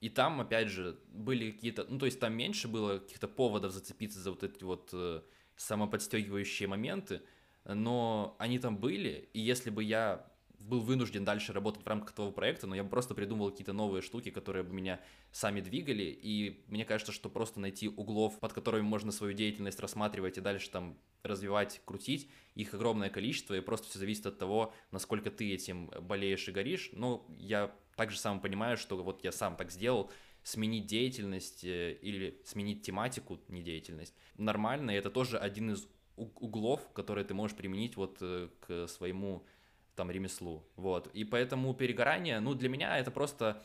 и 0.00 0.08
там, 0.08 0.40
опять 0.40 0.68
же, 0.68 0.98
были 1.12 1.50
какие-то, 1.50 1.86
ну, 1.88 1.98
то 1.98 2.06
есть 2.06 2.18
там 2.18 2.32
меньше 2.32 2.68
было 2.68 2.98
каких-то 2.98 3.28
поводов 3.28 3.72
зацепиться 3.72 4.18
за 4.18 4.30
вот 4.30 4.42
эти 4.42 4.64
вот 4.64 4.88
э, 4.94 5.20
самоподстегивающие 5.56 6.66
моменты, 6.66 7.20
но 7.64 8.34
они 8.38 8.58
там 8.58 8.78
были, 8.78 9.28
и 9.34 9.40
если 9.40 9.68
бы 9.68 9.84
я 9.84 10.26
был 10.60 10.80
вынужден 10.80 11.24
дальше 11.24 11.52
работать 11.52 11.82
в 11.82 11.86
рамках 11.86 12.12
того 12.12 12.30
проекта, 12.30 12.66
но 12.66 12.74
я 12.74 12.84
бы 12.84 12.90
просто 12.90 13.14
придумывал 13.14 13.50
какие-то 13.50 13.72
новые 13.72 14.02
штуки, 14.02 14.30
которые 14.30 14.62
бы 14.62 14.72
меня 14.72 15.00
сами 15.32 15.60
двигали, 15.60 16.04
и 16.04 16.62
мне 16.68 16.84
кажется, 16.84 17.12
что 17.12 17.28
просто 17.28 17.60
найти 17.60 17.88
углов, 17.88 18.38
под 18.38 18.52
которыми 18.52 18.82
можно 18.82 19.10
свою 19.10 19.32
деятельность 19.32 19.80
рассматривать 19.80 20.38
и 20.38 20.40
дальше 20.40 20.70
там 20.70 20.98
развивать, 21.22 21.80
крутить, 21.84 22.30
их 22.54 22.74
огромное 22.74 23.10
количество, 23.10 23.54
и 23.54 23.60
просто 23.60 23.88
все 23.88 23.98
зависит 23.98 24.26
от 24.26 24.38
того, 24.38 24.72
насколько 24.90 25.30
ты 25.30 25.52
этим 25.52 25.90
болеешь 26.02 26.46
и 26.48 26.52
горишь. 26.52 26.90
Но 26.92 27.26
я 27.38 27.74
также 27.96 28.18
сам 28.18 28.40
понимаю, 28.40 28.76
что 28.76 29.02
вот 29.02 29.24
я 29.24 29.32
сам 29.32 29.56
так 29.56 29.70
сделал, 29.70 30.10
сменить 30.42 30.86
деятельность 30.86 31.64
э, 31.64 31.94
или 32.00 32.40
сменить 32.44 32.82
тематику, 32.82 33.38
не 33.48 33.62
деятельность, 33.62 34.14
нормально, 34.36 34.92
и 34.92 34.94
это 34.94 35.10
тоже 35.10 35.38
один 35.38 35.72
из 35.72 35.86
углов, 36.16 36.92
которые 36.92 37.24
ты 37.24 37.34
можешь 37.34 37.56
применить 37.56 37.96
вот 37.96 38.18
э, 38.20 38.48
к 38.60 38.86
своему 38.88 39.46
там 39.96 40.10
ремеслу, 40.10 40.64
вот, 40.76 41.08
и 41.14 41.24
поэтому 41.24 41.74
перегорание, 41.74 42.40
ну, 42.40 42.54
для 42.54 42.68
меня 42.68 42.98
это 42.98 43.10
просто, 43.10 43.62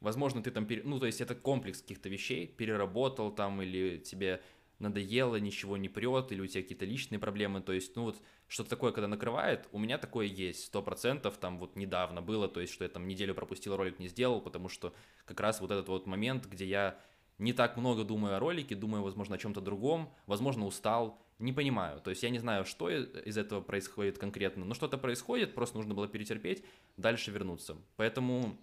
возможно, 0.00 0.42
ты 0.42 0.50
там, 0.50 0.66
пере... 0.66 0.82
ну, 0.84 0.98
то 0.98 1.06
есть 1.06 1.20
это 1.20 1.34
комплекс 1.34 1.80
каких-то 1.80 2.08
вещей, 2.08 2.46
переработал 2.46 3.30
там, 3.30 3.62
или 3.62 3.98
тебе 3.98 4.42
надоело, 4.78 5.36
ничего 5.36 5.76
не 5.76 5.88
прет, 5.88 6.32
или 6.32 6.40
у 6.40 6.46
тебя 6.46 6.62
какие-то 6.62 6.84
личные 6.84 7.18
проблемы, 7.18 7.60
то 7.60 7.72
есть, 7.72 7.96
ну, 7.96 8.04
вот, 8.04 8.20
что-то 8.48 8.70
такое, 8.70 8.92
когда 8.92 9.08
накрывает, 9.08 9.68
у 9.72 9.78
меня 9.78 9.96
такое 9.96 10.26
есть, 10.26 10.66
сто 10.66 10.82
процентов, 10.82 11.38
там, 11.38 11.58
вот, 11.58 11.76
недавно 11.76 12.20
было, 12.20 12.48
то 12.48 12.60
есть, 12.60 12.72
что 12.72 12.84
я 12.84 12.90
там 12.90 13.06
неделю 13.06 13.34
пропустил, 13.34 13.76
ролик 13.76 13.98
не 13.98 14.08
сделал, 14.08 14.40
потому 14.40 14.68
что 14.68 14.92
как 15.24 15.40
раз 15.40 15.60
вот 15.60 15.70
этот 15.70 15.88
вот 15.88 16.06
момент, 16.06 16.46
где 16.46 16.66
я 16.66 16.98
не 17.38 17.52
так 17.52 17.76
много 17.76 18.04
думаю 18.04 18.36
о 18.36 18.38
ролике, 18.38 18.74
думаю, 18.74 19.02
возможно, 19.02 19.36
о 19.36 19.38
чем-то 19.38 19.60
другом, 19.60 20.12
возможно, 20.26 20.66
устал, 20.66 21.21
не 21.38 21.52
понимаю. 21.52 22.00
То 22.00 22.10
есть 22.10 22.22
я 22.22 22.30
не 22.30 22.38
знаю, 22.38 22.64
что 22.64 22.90
из 22.90 23.36
этого 23.36 23.60
происходит 23.60 24.18
конкретно, 24.18 24.64
но 24.64 24.74
что-то 24.74 24.98
происходит, 24.98 25.54
просто 25.54 25.76
нужно 25.76 25.94
было 25.94 26.08
перетерпеть, 26.08 26.64
дальше 26.96 27.30
вернуться. 27.30 27.76
Поэтому, 27.96 28.56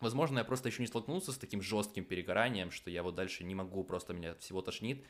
возможно, 0.00 0.38
я 0.38 0.44
просто 0.44 0.68
еще 0.68 0.82
не 0.82 0.88
столкнулся 0.88 1.32
с 1.32 1.38
таким 1.38 1.62
жестким 1.62 2.04
перегоранием, 2.04 2.70
что 2.70 2.90
я 2.90 3.02
вот 3.02 3.14
дальше 3.14 3.44
не 3.44 3.54
могу, 3.54 3.84
просто 3.84 4.14
меня 4.14 4.34
всего 4.36 4.62
тошнит. 4.62 5.04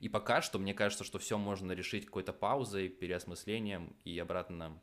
И 0.00 0.08
пока 0.08 0.40
что 0.40 0.58
мне 0.58 0.74
кажется, 0.74 1.04
что 1.04 1.18
все 1.18 1.36
можно 1.36 1.72
решить 1.72 2.06
какой-то 2.06 2.32
паузой, 2.32 2.88
переосмыслением 2.88 3.96
и 4.04 4.18
обратно 4.18 4.80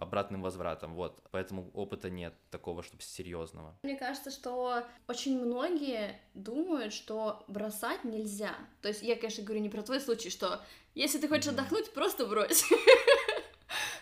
обратным 0.00 0.42
возвратом, 0.42 0.94
вот. 0.94 1.22
Поэтому 1.30 1.70
опыта 1.74 2.10
нет 2.10 2.34
такого, 2.50 2.82
чтобы 2.82 3.02
серьезного. 3.02 3.78
Мне 3.82 3.96
кажется, 3.96 4.30
что 4.30 4.84
очень 5.06 5.38
многие 5.38 6.18
думают, 6.34 6.92
что 6.92 7.44
бросать 7.48 8.04
нельзя. 8.04 8.54
То 8.80 8.88
есть 8.88 9.02
я, 9.02 9.16
конечно, 9.16 9.44
говорю 9.44 9.60
не 9.60 9.68
про 9.68 9.82
твой 9.82 10.00
случай, 10.00 10.30
что 10.30 10.60
если 10.94 11.18
ты 11.18 11.28
хочешь 11.28 11.48
отдохнуть, 11.48 11.92
просто 11.92 12.26
брось. 12.26 12.64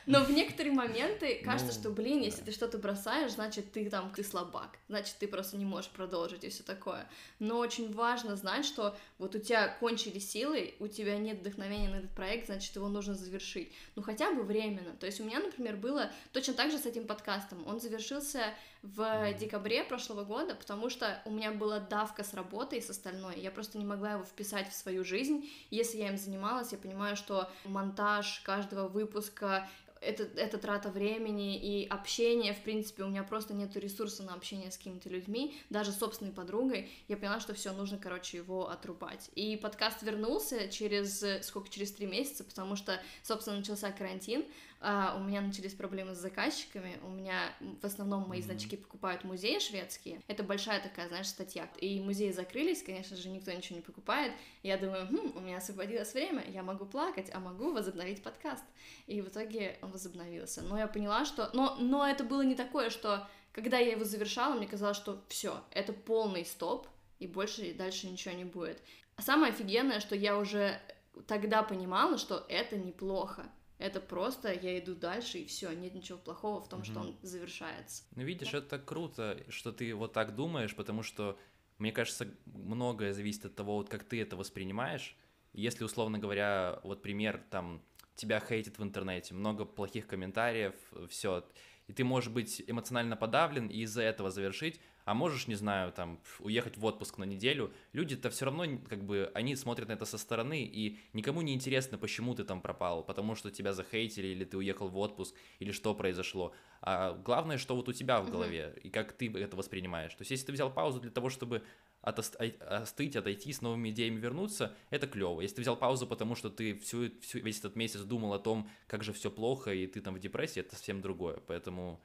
Но 0.08 0.24
в 0.24 0.30
некоторые 0.30 0.72
моменты 0.72 1.42
кажется, 1.44 1.74
ну, 1.74 1.80
что, 1.80 1.90
блин, 1.90 2.22
если 2.22 2.42
ты 2.42 2.50
что-то 2.50 2.78
бросаешь, 2.78 3.32
значит, 3.32 3.72
ты 3.72 3.90
там, 3.90 4.10
ты 4.10 4.24
слабак, 4.24 4.78
значит, 4.88 5.16
ты 5.18 5.28
просто 5.28 5.58
не 5.58 5.66
можешь 5.66 5.90
продолжить 5.90 6.44
и 6.44 6.48
все 6.48 6.62
такое. 6.62 7.06
Но 7.40 7.58
очень 7.58 7.92
важно 7.92 8.34
знать, 8.34 8.64
что 8.64 8.96
вот 9.18 9.34
у 9.34 9.38
тебя 9.38 9.68
кончились 9.68 10.30
силы, 10.30 10.74
у 10.78 10.88
тебя 10.88 11.18
нет 11.18 11.40
вдохновения 11.40 11.90
на 11.90 11.96
этот 11.96 12.14
проект, 12.14 12.46
значит, 12.46 12.74
его 12.74 12.88
нужно 12.88 13.14
завершить. 13.14 13.70
Ну, 13.96 14.02
хотя 14.02 14.32
бы 14.32 14.44
временно. 14.44 14.94
То 14.98 15.04
есть 15.04 15.20
у 15.20 15.24
меня, 15.24 15.40
например, 15.40 15.76
было 15.76 16.10
точно 16.32 16.54
так 16.54 16.70
же 16.70 16.78
с 16.78 16.86
этим 16.86 17.06
подкастом. 17.06 17.66
Он 17.66 17.78
завершился 17.78 18.54
в 18.82 19.32
декабре 19.34 19.84
прошлого 19.84 20.24
года, 20.24 20.54
потому 20.54 20.90
что 20.90 21.20
у 21.24 21.30
меня 21.30 21.52
была 21.52 21.80
давка 21.80 22.24
с 22.24 22.34
работой 22.34 22.78
и 22.78 22.82
с 22.82 22.90
остальной. 22.90 23.40
Я 23.40 23.50
просто 23.50 23.78
не 23.78 23.84
могла 23.84 24.12
его 24.12 24.24
вписать 24.24 24.68
в 24.68 24.74
свою 24.74 25.04
жизнь. 25.04 25.48
Если 25.70 25.98
я 25.98 26.08
им 26.08 26.16
занималась, 26.16 26.72
я 26.72 26.78
понимаю, 26.78 27.16
что 27.16 27.50
монтаж 27.64 28.40
каждого 28.40 28.88
выпуска 28.88 29.68
это, 30.00 30.24
это 30.36 30.58
трата 30.58 30.90
времени 30.90 31.58
и 31.58 31.86
общение, 31.86 32.54
в 32.54 32.62
принципе, 32.62 33.04
у 33.04 33.08
меня 33.08 33.22
просто 33.22 33.54
нет 33.54 33.76
ресурса 33.76 34.22
на 34.22 34.34
общение 34.34 34.70
с 34.70 34.76
какими-то 34.76 35.08
людьми, 35.08 35.56
даже 35.70 35.92
с 35.92 35.98
собственной 35.98 36.32
подругой, 36.32 36.90
я 37.08 37.16
поняла, 37.16 37.40
что 37.40 37.54
все 37.54 37.72
нужно, 37.72 37.98
короче, 37.98 38.36
его 38.36 38.68
отрубать. 38.68 39.30
И 39.34 39.56
подкаст 39.56 40.02
вернулся 40.02 40.68
через, 40.68 41.24
сколько, 41.44 41.68
через 41.68 41.92
три 41.92 42.06
месяца, 42.06 42.44
потому 42.44 42.76
что, 42.76 43.00
собственно, 43.22 43.58
начался 43.58 43.90
карантин, 43.90 44.44
а, 44.80 45.16
у 45.18 45.24
меня 45.24 45.40
начались 45.40 45.74
проблемы 45.74 46.14
с 46.14 46.18
заказчиками, 46.18 46.98
у 47.02 47.08
меня 47.08 47.52
в 47.80 47.84
основном 47.84 48.28
мои 48.28 48.40
значки 48.40 48.76
покупают 48.76 49.24
музеи 49.24 49.58
шведские, 49.58 50.20
это 50.28 50.42
большая 50.42 50.80
такая, 50.80 51.08
знаешь, 51.08 51.28
статья, 51.28 51.68
и 51.78 52.00
музеи 52.00 52.30
закрылись, 52.30 52.82
конечно 52.82 53.16
же, 53.16 53.28
никто 53.28 53.50
ничего 53.50 53.76
не 53.76 53.82
покупает, 53.82 54.32
я 54.62 54.76
думаю, 54.78 55.06
хм, 55.08 55.32
у 55.36 55.40
меня 55.40 55.56
освободилось 55.56 56.14
время, 56.14 56.44
я 56.48 56.62
могу 56.62 56.86
плакать, 56.86 57.30
а 57.32 57.40
могу 57.40 57.72
возобновить 57.72 58.22
подкаст, 58.22 58.64
и 59.06 59.20
в 59.20 59.28
итоге 59.28 59.78
он 59.82 59.90
возобновился, 59.90 60.62
но 60.62 60.78
я 60.78 60.86
поняла, 60.86 61.24
что, 61.24 61.50
но, 61.52 61.76
но 61.80 62.06
это 62.06 62.22
было 62.22 62.42
не 62.42 62.54
такое, 62.54 62.90
что 62.90 63.28
когда 63.52 63.78
я 63.78 63.92
его 63.92 64.04
завершала, 64.04 64.54
мне 64.54 64.68
казалось, 64.68 64.96
что 64.96 65.24
все, 65.28 65.60
это 65.72 65.92
полный 65.92 66.44
стоп, 66.44 66.86
и 67.18 67.26
больше 67.26 67.62
и 67.66 67.74
дальше 67.74 68.06
ничего 68.06 68.34
не 68.34 68.44
будет. 68.44 68.80
А 69.16 69.22
самое 69.22 69.52
офигенное, 69.52 69.98
что 69.98 70.14
я 70.14 70.38
уже 70.38 70.80
тогда 71.26 71.64
понимала, 71.64 72.18
что 72.18 72.46
это 72.48 72.76
неплохо, 72.76 73.50
это 73.78 74.00
просто 74.00 74.52
я 74.52 74.78
иду 74.78 74.94
дальше, 74.94 75.38
и 75.38 75.46
все, 75.46 75.70
нет 75.72 75.94
ничего 75.94 76.18
плохого 76.18 76.60
в 76.60 76.68
том, 76.68 76.80
mm-hmm. 76.80 76.84
что 76.84 77.00
он 77.00 77.18
завершается. 77.22 78.04
Ну, 78.16 78.22
видишь, 78.24 78.50
да. 78.50 78.58
это 78.58 78.78
круто, 78.78 79.42
что 79.48 79.72
ты 79.72 79.94
вот 79.94 80.12
так 80.12 80.34
думаешь, 80.34 80.74
потому 80.74 81.02
что, 81.02 81.38
мне 81.78 81.92
кажется, 81.92 82.28
многое 82.46 83.12
зависит 83.12 83.46
от 83.46 83.54
того, 83.54 83.76
вот 83.76 83.88
как 83.88 84.04
ты 84.04 84.20
это 84.20 84.36
воспринимаешь. 84.36 85.16
Если, 85.52 85.84
условно 85.84 86.18
говоря, 86.18 86.80
вот 86.82 87.02
пример, 87.02 87.42
там, 87.50 87.82
тебя 88.16 88.40
хейтит 88.40 88.78
в 88.78 88.82
интернете, 88.82 89.34
много 89.34 89.64
плохих 89.64 90.06
комментариев, 90.06 90.74
все, 91.08 91.44
и 91.86 91.92
ты 91.92 92.04
можешь 92.04 92.30
быть 92.30 92.62
эмоционально 92.66 93.16
подавлен 93.16 93.68
и 93.68 93.78
из-за 93.82 94.02
этого 94.02 94.30
завершить, 94.30 94.80
а 95.08 95.14
можешь, 95.14 95.46
не 95.46 95.54
знаю, 95.54 95.90
там, 95.90 96.20
уехать 96.38 96.76
в 96.76 96.84
отпуск 96.84 97.16
на 97.16 97.24
неделю, 97.24 97.72
люди-то 97.94 98.28
все 98.28 98.44
равно, 98.44 98.66
как 98.90 99.04
бы, 99.04 99.30
они 99.32 99.56
смотрят 99.56 99.88
на 99.88 99.92
это 99.92 100.04
со 100.04 100.18
стороны, 100.18 100.62
и 100.64 100.98
никому 101.14 101.40
не 101.40 101.54
интересно, 101.54 101.96
почему 101.96 102.34
ты 102.34 102.44
там 102.44 102.60
пропал, 102.60 103.02
потому 103.02 103.34
что 103.34 103.50
тебя 103.50 103.72
захейтили, 103.72 104.26
или 104.26 104.44
ты 104.44 104.58
уехал 104.58 104.88
в 104.88 104.98
отпуск, 104.98 105.34
или 105.60 105.72
что 105.72 105.94
произошло. 105.94 106.52
А 106.82 107.14
главное, 107.14 107.56
что 107.56 107.74
вот 107.74 107.88
у 107.88 107.94
тебя 107.94 108.20
в 108.20 108.30
голове, 108.30 108.78
и 108.82 108.90
как 108.90 109.14
ты 109.14 109.32
это 109.32 109.56
воспринимаешь. 109.56 110.12
То 110.12 110.20
есть, 110.20 110.30
если 110.30 110.44
ты 110.44 110.52
взял 110.52 110.70
паузу 110.70 111.00
для 111.00 111.10
того, 111.10 111.30
чтобы 111.30 111.62
остыть, 112.02 113.16
отойти, 113.16 113.54
с 113.54 113.62
новыми 113.62 113.88
идеями 113.88 114.20
вернуться, 114.20 114.76
это 114.90 115.06
клево. 115.06 115.40
Если 115.40 115.56
ты 115.56 115.62
взял 115.62 115.76
паузу, 115.76 116.06
потому 116.06 116.34
что 116.34 116.50
ты 116.50 116.78
всю, 116.80 117.18
всю, 117.22 117.38
весь 117.38 117.60
этот 117.60 117.76
месяц 117.76 118.02
думал 118.02 118.34
о 118.34 118.38
том, 118.38 118.68
как 118.86 119.02
же 119.04 119.14
все 119.14 119.30
плохо, 119.30 119.72
и 119.72 119.86
ты 119.86 120.02
там 120.02 120.16
в 120.16 120.18
депрессии, 120.18 120.60
это 120.60 120.76
совсем 120.76 121.00
другое. 121.00 121.40
Поэтому 121.46 121.98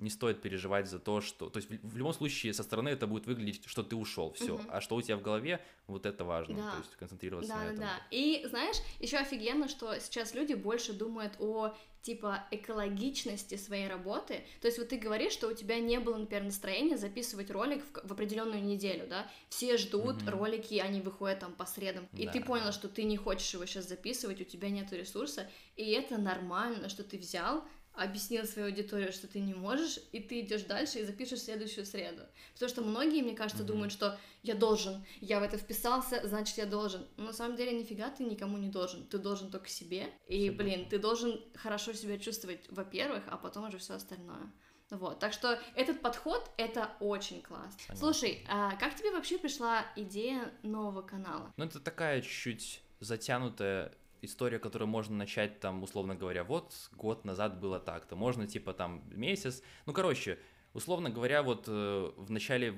не 0.00 0.10
стоит 0.10 0.42
переживать 0.42 0.88
за 0.88 0.98
то, 0.98 1.20
что... 1.20 1.48
То 1.50 1.58
есть 1.58 1.70
в, 1.70 1.88
в 1.88 1.96
любом 1.96 2.12
случае 2.12 2.52
со 2.54 2.62
стороны 2.62 2.88
это 2.88 3.06
будет 3.06 3.26
выглядеть, 3.26 3.62
что 3.66 3.82
ты 3.82 3.96
ушел, 3.96 4.32
все. 4.32 4.54
Угу. 4.54 4.64
А 4.68 4.80
что 4.80 4.96
у 4.96 5.02
тебя 5.02 5.16
в 5.16 5.22
голове, 5.22 5.60
вот 5.86 6.06
это 6.06 6.24
важно. 6.24 6.56
Да. 6.56 6.70
То 6.72 6.78
есть 6.78 6.96
концентрироваться 6.96 7.52
да, 7.52 7.58
на 7.58 7.64
этом. 7.64 7.76
Да, 7.78 7.86
да. 7.86 8.06
И 8.10 8.44
знаешь, 8.48 8.76
еще 8.98 9.18
офигенно, 9.18 9.68
что 9.68 9.98
сейчас 10.00 10.34
люди 10.34 10.54
больше 10.54 10.92
думают 10.92 11.34
о 11.38 11.74
типа 12.02 12.44
экологичности 12.50 13.56
своей 13.56 13.88
работы. 13.88 14.42
То 14.60 14.68
есть 14.68 14.78
вот 14.78 14.88
ты 14.88 14.96
говоришь, 14.96 15.32
что 15.32 15.48
у 15.48 15.52
тебя 15.52 15.78
не 15.78 16.00
было, 16.00 16.16
например, 16.16 16.44
настроения 16.44 16.96
записывать 16.96 17.50
ролик 17.50 17.84
в, 17.84 18.08
в 18.08 18.12
определенную 18.12 18.62
неделю, 18.62 19.06
да? 19.06 19.30
Все 19.48 19.76
ждут 19.76 20.16
mm 20.16 20.30
ролики, 20.30 20.78
они 20.78 21.00
выходят 21.00 21.40
там 21.40 21.52
по 21.52 21.66
средам. 21.66 22.08
И 22.14 22.24
да. 22.24 22.32
ты 22.32 22.40
понял, 22.42 22.72
что 22.72 22.88
ты 22.88 23.02
не 23.02 23.16
хочешь 23.16 23.52
его 23.52 23.66
сейчас 23.66 23.88
записывать, 23.88 24.40
у 24.40 24.44
тебя 24.44 24.70
нет 24.70 24.92
ресурса, 24.92 25.50
и 25.76 25.90
это 25.90 26.18
нормально, 26.18 26.88
что 26.88 27.02
ты 27.04 27.18
взял 27.18 27.64
объяснил 28.00 28.44
своей 28.46 28.68
аудитории, 28.68 29.10
что 29.10 29.26
ты 29.26 29.40
не 29.40 29.54
можешь, 29.54 30.00
и 30.12 30.20
ты 30.20 30.40
идешь 30.40 30.62
дальше 30.62 31.00
и 31.00 31.04
запишешь 31.04 31.42
следующую 31.42 31.84
среду. 31.84 32.22
Потому 32.54 32.68
что 32.70 32.82
многие, 32.82 33.22
мне 33.22 33.34
кажется, 33.34 33.62
mm-hmm. 33.62 33.66
думают, 33.66 33.92
что 33.92 34.18
я 34.42 34.54
должен, 34.54 35.04
я 35.20 35.38
в 35.38 35.42
это 35.42 35.58
вписался, 35.58 36.26
значит, 36.26 36.56
я 36.56 36.66
должен. 36.66 37.06
Но 37.16 37.24
на 37.26 37.32
самом 37.32 37.56
деле 37.56 37.72
нифига 37.72 38.10
ты 38.10 38.24
никому 38.24 38.56
не 38.56 38.68
должен. 38.68 39.06
Ты 39.06 39.18
должен 39.18 39.50
только 39.50 39.68
себе. 39.68 40.08
И, 40.26 40.48
Всегда. 40.48 40.64
блин, 40.64 40.88
ты 40.88 40.98
должен 40.98 41.40
хорошо 41.54 41.92
себя 41.92 42.18
чувствовать, 42.18 42.64
во-первых, 42.70 43.24
а 43.26 43.36
потом 43.36 43.68
уже 43.68 43.78
все 43.78 43.94
остальное. 43.94 44.50
Вот, 44.90 45.20
так 45.20 45.32
что 45.32 45.56
этот 45.76 46.00
подход 46.00 46.50
это 46.56 46.90
очень 46.98 47.42
класс. 47.42 47.76
Понятно. 47.86 47.96
Слушай, 47.96 48.44
а 48.48 48.74
как 48.76 48.96
тебе 48.96 49.12
вообще 49.12 49.38
пришла 49.38 49.84
идея 49.94 50.52
нового 50.62 51.02
канала? 51.02 51.52
Ну, 51.56 51.64
это 51.64 51.78
такая 51.78 52.22
чуть-чуть 52.22 52.82
затянутая 52.98 53.92
история, 54.22 54.58
которую 54.58 54.88
можно 54.88 55.16
начать 55.16 55.60
там, 55.60 55.82
условно 55.82 56.14
говоря, 56.14 56.44
вот 56.44 56.74
год 56.92 57.24
назад 57.24 57.60
было 57.60 57.78
так-то, 57.78 58.16
можно 58.16 58.46
типа 58.46 58.72
там 58.72 59.02
месяц, 59.10 59.62
ну 59.86 59.92
короче, 59.92 60.38
условно 60.74 61.10
говоря, 61.10 61.42
вот 61.42 61.64
э, 61.68 62.12
в 62.16 62.30
начале 62.30 62.72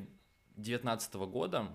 2019 0.57 1.15
года 1.15 1.69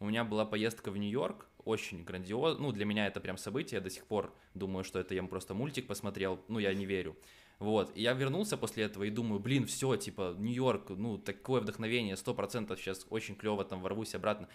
у 0.00 0.06
меня 0.06 0.24
была 0.24 0.44
поездка 0.44 0.90
в 0.90 0.96
Нью-Йорк, 0.96 1.48
очень 1.64 2.04
грандиозно, 2.04 2.62
ну 2.62 2.72
для 2.72 2.84
меня 2.84 3.06
это 3.06 3.20
прям 3.20 3.36
событие, 3.36 3.78
я 3.78 3.80
до 3.82 3.90
сих 3.90 4.06
пор 4.06 4.34
думаю, 4.54 4.84
что 4.84 4.98
это 4.98 5.14
я 5.14 5.22
просто 5.22 5.54
мультик 5.54 5.86
посмотрел, 5.86 6.40
ну 6.48 6.58
я 6.58 6.74
не 6.74 6.86
верю. 6.86 7.16
Вот, 7.60 7.96
и 7.96 8.02
я 8.02 8.12
вернулся 8.14 8.56
после 8.56 8.84
этого 8.84 9.04
и 9.04 9.10
думаю, 9.10 9.38
блин, 9.40 9.66
все, 9.66 9.96
типа, 9.96 10.34
Нью-Йорк, 10.36 10.90
ну, 10.90 11.18
такое 11.18 11.60
вдохновение, 11.60 12.16
сто 12.16 12.34
процентов 12.34 12.80
сейчас 12.80 13.06
очень 13.10 13.36
клево 13.36 13.64
там 13.64 13.80
ворвусь 13.80 14.14
обратно 14.14 14.48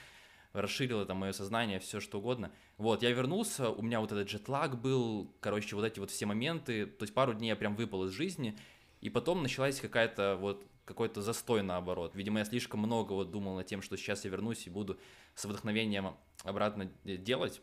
расширило 0.53 1.05
там 1.05 1.17
мое 1.17 1.31
сознание, 1.31 1.79
все 1.79 1.99
что 1.99 2.19
угодно. 2.19 2.51
Вот, 2.77 3.03
я 3.03 3.11
вернулся, 3.11 3.69
у 3.69 3.81
меня 3.81 3.99
вот 3.99 4.11
этот 4.11 4.27
джетлаг 4.27 4.79
был, 4.79 5.31
короче, 5.39 5.75
вот 5.75 5.85
эти 5.85 5.99
вот 5.99 6.11
все 6.11 6.25
моменты, 6.25 6.85
то 6.85 7.03
есть 7.03 7.13
пару 7.13 7.33
дней 7.33 7.49
я 7.49 7.55
прям 7.55 7.75
выпал 7.75 8.05
из 8.05 8.11
жизни, 8.11 8.57
и 9.01 9.09
потом 9.09 9.43
началась 9.43 9.79
какая-то 9.79 10.37
вот 10.39 10.65
какой-то 10.85 11.21
застой 11.21 11.61
наоборот. 11.61 12.15
Видимо, 12.15 12.39
я 12.39 12.45
слишком 12.45 12.79
много 12.79 13.13
вот 13.13 13.29
думал 13.29 13.55
над 13.55 13.67
тем, 13.67 13.81
что 13.81 13.95
сейчас 13.95 14.25
я 14.25 14.31
вернусь 14.31 14.65
и 14.65 14.71
буду 14.71 14.99
с 15.35 15.45
вдохновением 15.45 16.15
обратно 16.43 16.91
делать, 17.03 17.61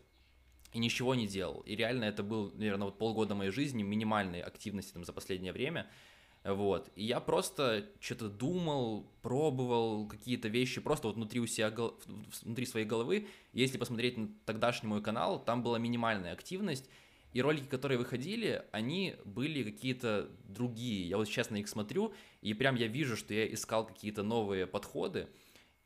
и 0.73 0.79
ничего 0.79 1.15
не 1.15 1.27
делал. 1.27 1.61
И 1.63 1.75
реально 1.75 2.05
это 2.05 2.23
был, 2.23 2.53
наверное, 2.55 2.87
вот 2.87 2.99
полгода 2.99 3.35
моей 3.35 3.51
жизни, 3.51 3.83
минимальной 3.83 4.41
активности 4.41 4.93
там 4.93 5.05
за 5.05 5.13
последнее 5.13 5.53
время– 5.53 5.91
вот. 6.55 6.91
И 6.95 7.05
я 7.05 7.21
просто 7.21 7.87
что-то 8.01 8.29
думал, 8.29 9.11
пробовал 9.23 10.07
какие-то 10.07 10.49
вещи 10.49 10.81
просто 10.81 11.09
вот 11.09 11.17
внутри 11.17 11.41
у 11.41 11.47
себя, 11.47 11.73
внутри 12.43 12.67
своей 12.67 12.87
головы. 12.87 13.27
Если 13.53 13.79
посмотреть 13.79 14.17
на 14.17 14.29
тогдашний 14.45 14.89
мой 14.89 15.03
канал, 15.03 15.43
там 15.43 15.63
была 15.63 15.79
минимальная 15.79 16.33
активность, 16.33 16.89
и 17.33 17.43
ролики, 17.43 17.67
которые 17.67 17.99
выходили, 17.99 18.65
они 18.73 19.17
были 19.25 19.63
какие-то 19.63 20.31
другие. 20.45 21.09
Я 21.09 21.17
вот 21.17 21.27
сейчас 21.27 21.51
на 21.51 21.57
них 21.57 21.69
смотрю, 21.69 22.15
и 22.41 22.55
прям 22.55 22.77
я 22.77 22.87
вижу, 22.87 23.17
что 23.17 23.35
я 23.35 23.53
искал 23.53 23.87
какие-то 23.87 24.23
новые 24.23 24.67
подходы. 24.67 25.29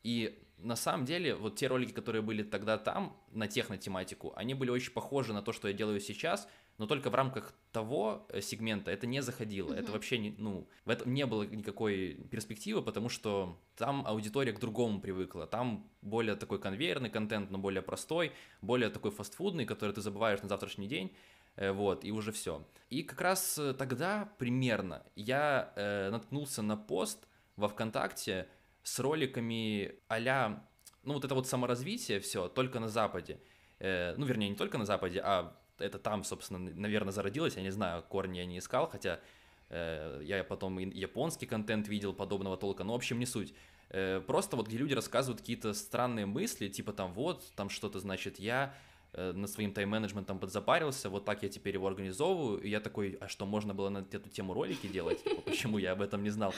И 0.03 0.39
на 0.59 0.77
самом 0.77 1.07
деле, 1.07 1.35
вот 1.35 1.57
те 1.57 1.67
ролики, 1.67 1.93
которые 1.93 2.23
были 2.23 2.43
тогда 2.43 2.79
там, 2.79 3.17
на 3.33 3.49
техно-тематику, 3.49 4.33
они 4.37 4.55
были 4.55 4.71
очень 4.71 4.93
похожи 4.93 5.33
на 5.33 5.43
то, 5.43 5.53
что 5.53 5.69
я 5.69 5.75
делаю 5.75 6.01
сейчас, 6.01 6.47
но 6.81 6.87
только 6.87 7.11
в 7.11 7.15
рамках 7.15 7.53
того 7.73 8.27
э, 8.31 8.41
сегмента 8.41 8.91
это 8.91 9.07
не 9.07 9.21
заходило. 9.21 9.75
Mm-hmm. 9.75 9.79
Это 9.79 9.93
вообще 9.93 10.17
не, 10.17 10.35
ну, 10.39 10.67
в 10.87 10.89
этом 10.89 11.13
не 11.13 11.27
было 11.27 11.43
никакой 11.43 12.15
перспективы, 12.31 12.81
потому 12.81 13.11
что 13.11 13.61
там 13.77 14.03
аудитория 14.07 14.55
к 14.55 14.61
другому 14.61 14.99
привыкла. 14.99 15.47
Там 15.47 15.91
более 16.01 16.37
такой 16.37 16.59
конвейерный 16.59 17.11
контент, 17.11 17.51
но 17.51 17.59
более 17.59 17.83
простой, 17.83 18.33
более 18.63 18.89
такой 18.89 19.11
фастфудный, 19.11 19.67
который 19.67 19.95
ты 19.95 20.01
забываешь 20.01 20.41
на 20.41 20.49
завтрашний 20.49 20.89
день. 20.89 21.15
Э, 21.57 21.73
вот, 21.73 22.03
и 22.03 22.13
уже 22.13 22.33
все. 22.33 22.67
И 22.89 23.03
как 23.03 23.21
раз 23.21 23.59
э, 23.59 23.75
тогда 23.75 24.33
примерно 24.39 25.05
я 25.17 25.75
э, 25.77 26.09
наткнулся 26.09 26.63
на 26.63 26.79
пост 26.79 27.29
во 27.57 27.69
ВКонтакте 27.69 28.49
с 28.83 28.99
роликами 29.01 29.97
а 30.09 30.63
ну 31.03 31.13
вот 31.13 31.27
это 31.27 31.35
вот 31.35 31.47
саморазвитие 31.47 32.21
все, 32.21 32.49
только 32.49 32.81
на 32.81 32.89
Западе. 32.89 33.39
Э, 33.81 34.15
ну, 34.17 34.25
вернее, 34.25 34.49
не 34.49 34.57
только 34.57 34.79
на 34.79 34.87
Западе, 34.87 35.21
а 35.23 35.61
это 35.81 35.99
там, 35.99 36.25
собственно, 36.25 36.59
наверное, 36.59 37.13
зародилось, 37.13 37.57
я 37.57 37.63
не 37.63 37.71
знаю, 37.71 38.03
корни 38.03 38.39
я 38.39 38.47
не 38.47 38.59
искал, 38.59 38.89
хотя 38.89 39.21
э, 39.69 40.23
я 40.25 40.45
потом 40.45 40.79
и 40.81 40.87
японский 40.99 41.47
контент 41.47 41.89
видел 41.89 42.13
подобного 42.13 42.57
толка, 42.57 42.85
но 42.85 42.93
в 42.93 42.97
общем 42.97 43.19
не 43.19 43.27
суть. 43.27 43.55
Э, 43.91 44.21
просто 44.21 44.57
вот 44.57 44.69
где 44.69 44.79
люди 44.79 44.95
рассказывают 44.95 45.41
какие-то 45.41 45.75
странные 45.75 46.27
мысли, 46.27 46.69
типа 46.69 46.93
там 46.93 47.13
вот, 47.13 47.45
там 47.57 47.69
что-то 47.69 47.99
значит 47.99 48.39
я 48.39 48.75
над 49.13 49.51
своим 49.51 49.73
тайм-менеджментом 49.73 50.39
подзапарился, 50.39 51.11
вот 51.11 51.25
так 51.25 51.43
я 51.43 51.49
теперь 51.49 51.75
его 51.75 51.87
организовываю, 51.87 52.61
и 52.61 52.69
я 52.69 52.81
такой, 52.81 53.19
а 53.21 53.29
что, 53.29 53.47
можно 53.47 53.75
было 53.75 53.89
на 53.89 53.99
эту 53.99 54.29
тему 54.29 54.55
ролики 54.55 54.87
делать? 54.87 55.23
Типа, 55.25 55.43
почему 55.43 55.79
я 55.79 55.93
об 55.93 56.03
этом 56.03 56.23
не 56.23 56.31
знал? 56.31 56.55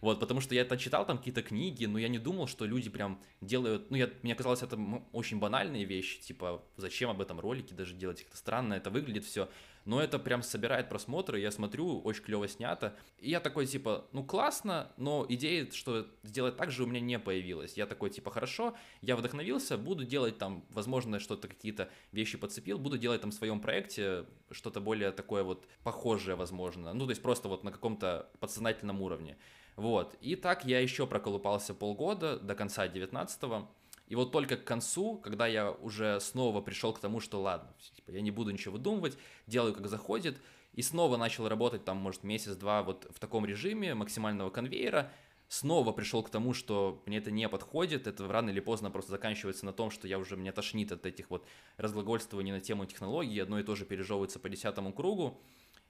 Вот, 0.00 0.20
потому 0.20 0.42
что 0.42 0.54
я 0.54 0.60
это 0.62 0.76
читал, 0.76 1.06
там 1.06 1.16
какие-то 1.16 1.42
книги, 1.42 1.86
но 1.86 1.98
я 1.98 2.08
не 2.08 2.18
думал, 2.18 2.46
что 2.46 2.66
люди 2.66 2.90
прям 2.90 3.22
делают... 3.40 3.90
Ну, 3.90 3.96
я, 3.96 4.10
мне 4.22 4.34
казалось, 4.34 4.62
это 4.62 4.78
очень 5.12 5.38
банальные 5.38 5.84
вещи, 5.84 6.20
типа, 6.20 6.62
зачем 6.76 7.08
об 7.08 7.22
этом 7.22 7.40
ролики 7.40 7.72
даже 7.72 7.94
делать, 7.94 8.22
как-то 8.22 8.36
странно 8.36 8.74
это 8.74 8.90
выглядит 8.90 9.24
все 9.24 9.48
но 9.84 10.02
это 10.02 10.18
прям 10.18 10.42
собирает 10.42 10.88
просмотры, 10.88 11.40
я 11.40 11.50
смотрю, 11.50 12.00
очень 12.00 12.22
клево 12.22 12.48
снято, 12.48 12.96
и 13.18 13.30
я 13.30 13.40
такой, 13.40 13.66
типа, 13.66 14.06
ну 14.12 14.24
классно, 14.24 14.92
но 14.96 15.26
идеи, 15.28 15.70
что 15.72 16.06
сделать 16.22 16.56
так 16.56 16.70
же 16.70 16.84
у 16.84 16.86
меня 16.86 17.00
не 17.00 17.18
появилось, 17.18 17.76
я 17.76 17.86
такой, 17.86 18.10
типа, 18.10 18.30
хорошо, 18.30 18.74
я 19.02 19.16
вдохновился, 19.16 19.76
буду 19.76 20.04
делать 20.04 20.38
там, 20.38 20.64
возможно, 20.70 21.18
что-то, 21.18 21.48
какие-то 21.48 21.90
вещи 22.12 22.38
подцепил, 22.38 22.78
буду 22.78 22.98
делать 22.98 23.20
там 23.20 23.30
в 23.30 23.34
своем 23.34 23.60
проекте 23.60 24.26
что-то 24.50 24.80
более 24.80 25.12
такое 25.12 25.42
вот 25.42 25.66
похожее, 25.82 26.36
возможно, 26.36 26.94
ну, 26.94 27.04
то 27.04 27.10
есть 27.10 27.22
просто 27.22 27.48
вот 27.48 27.64
на 27.64 27.72
каком-то 27.72 28.30
подсознательном 28.40 29.02
уровне, 29.02 29.36
вот, 29.76 30.16
и 30.20 30.36
так 30.36 30.64
я 30.64 30.80
еще 30.80 31.06
проколупался 31.06 31.74
полгода 31.74 32.38
до 32.38 32.54
конца 32.54 32.86
19-го, 32.86 33.68
и 34.06 34.16
вот 34.16 34.32
только 34.32 34.56
к 34.56 34.64
концу, 34.64 35.18
когда 35.18 35.46
я 35.46 35.70
уже 35.70 36.20
снова 36.20 36.60
пришел 36.60 36.92
к 36.92 37.00
тому, 37.00 37.20
что 37.20 37.40
ладно, 37.40 37.74
типа, 37.96 38.10
я 38.10 38.20
не 38.20 38.30
буду 38.30 38.50
ничего 38.50 38.74
выдумывать, 38.74 39.16
делаю 39.46 39.74
как 39.74 39.88
заходит, 39.88 40.38
и 40.74 40.82
снова 40.82 41.16
начал 41.16 41.48
работать 41.48 41.84
там, 41.84 41.96
может, 41.98 42.22
месяц-два 42.22 42.82
вот 42.82 43.06
в 43.10 43.18
таком 43.18 43.46
режиме 43.46 43.94
максимального 43.94 44.50
конвейера, 44.50 45.10
снова 45.48 45.92
пришел 45.92 46.22
к 46.22 46.30
тому, 46.30 46.52
что 46.52 47.02
мне 47.06 47.18
это 47.18 47.30
не 47.30 47.48
подходит, 47.48 48.06
это 48.06 48.26
рано 48.28 48.50
или 48.50 48.60
поздно 48.60 48.90
просто 48.90 49.12
заканчивается 49.12 49.64
на 49.64 49.72
том, 49.72 49.90
что 49.90 50.08
я 50.08 50.18
уже, 50.18 50.36
мне 50.36 50.52
тошнит 50.52 50.92
от 50.92 51.06
этих 51.06 51.30
вот 51.30 51.46
разглагольствований 51.76 52.52
на 52.52 52.60
тему 52.60 52.86
технологий, 52.86 53.38
одно 53.38 53.58
и 53.58 53.62
то 53.62 53.74
же 53.74 53.84
пережевывается 53.84 54.38
по 54.38 54.48
десятому 54.48 54.92
кругу, 54.92 55.40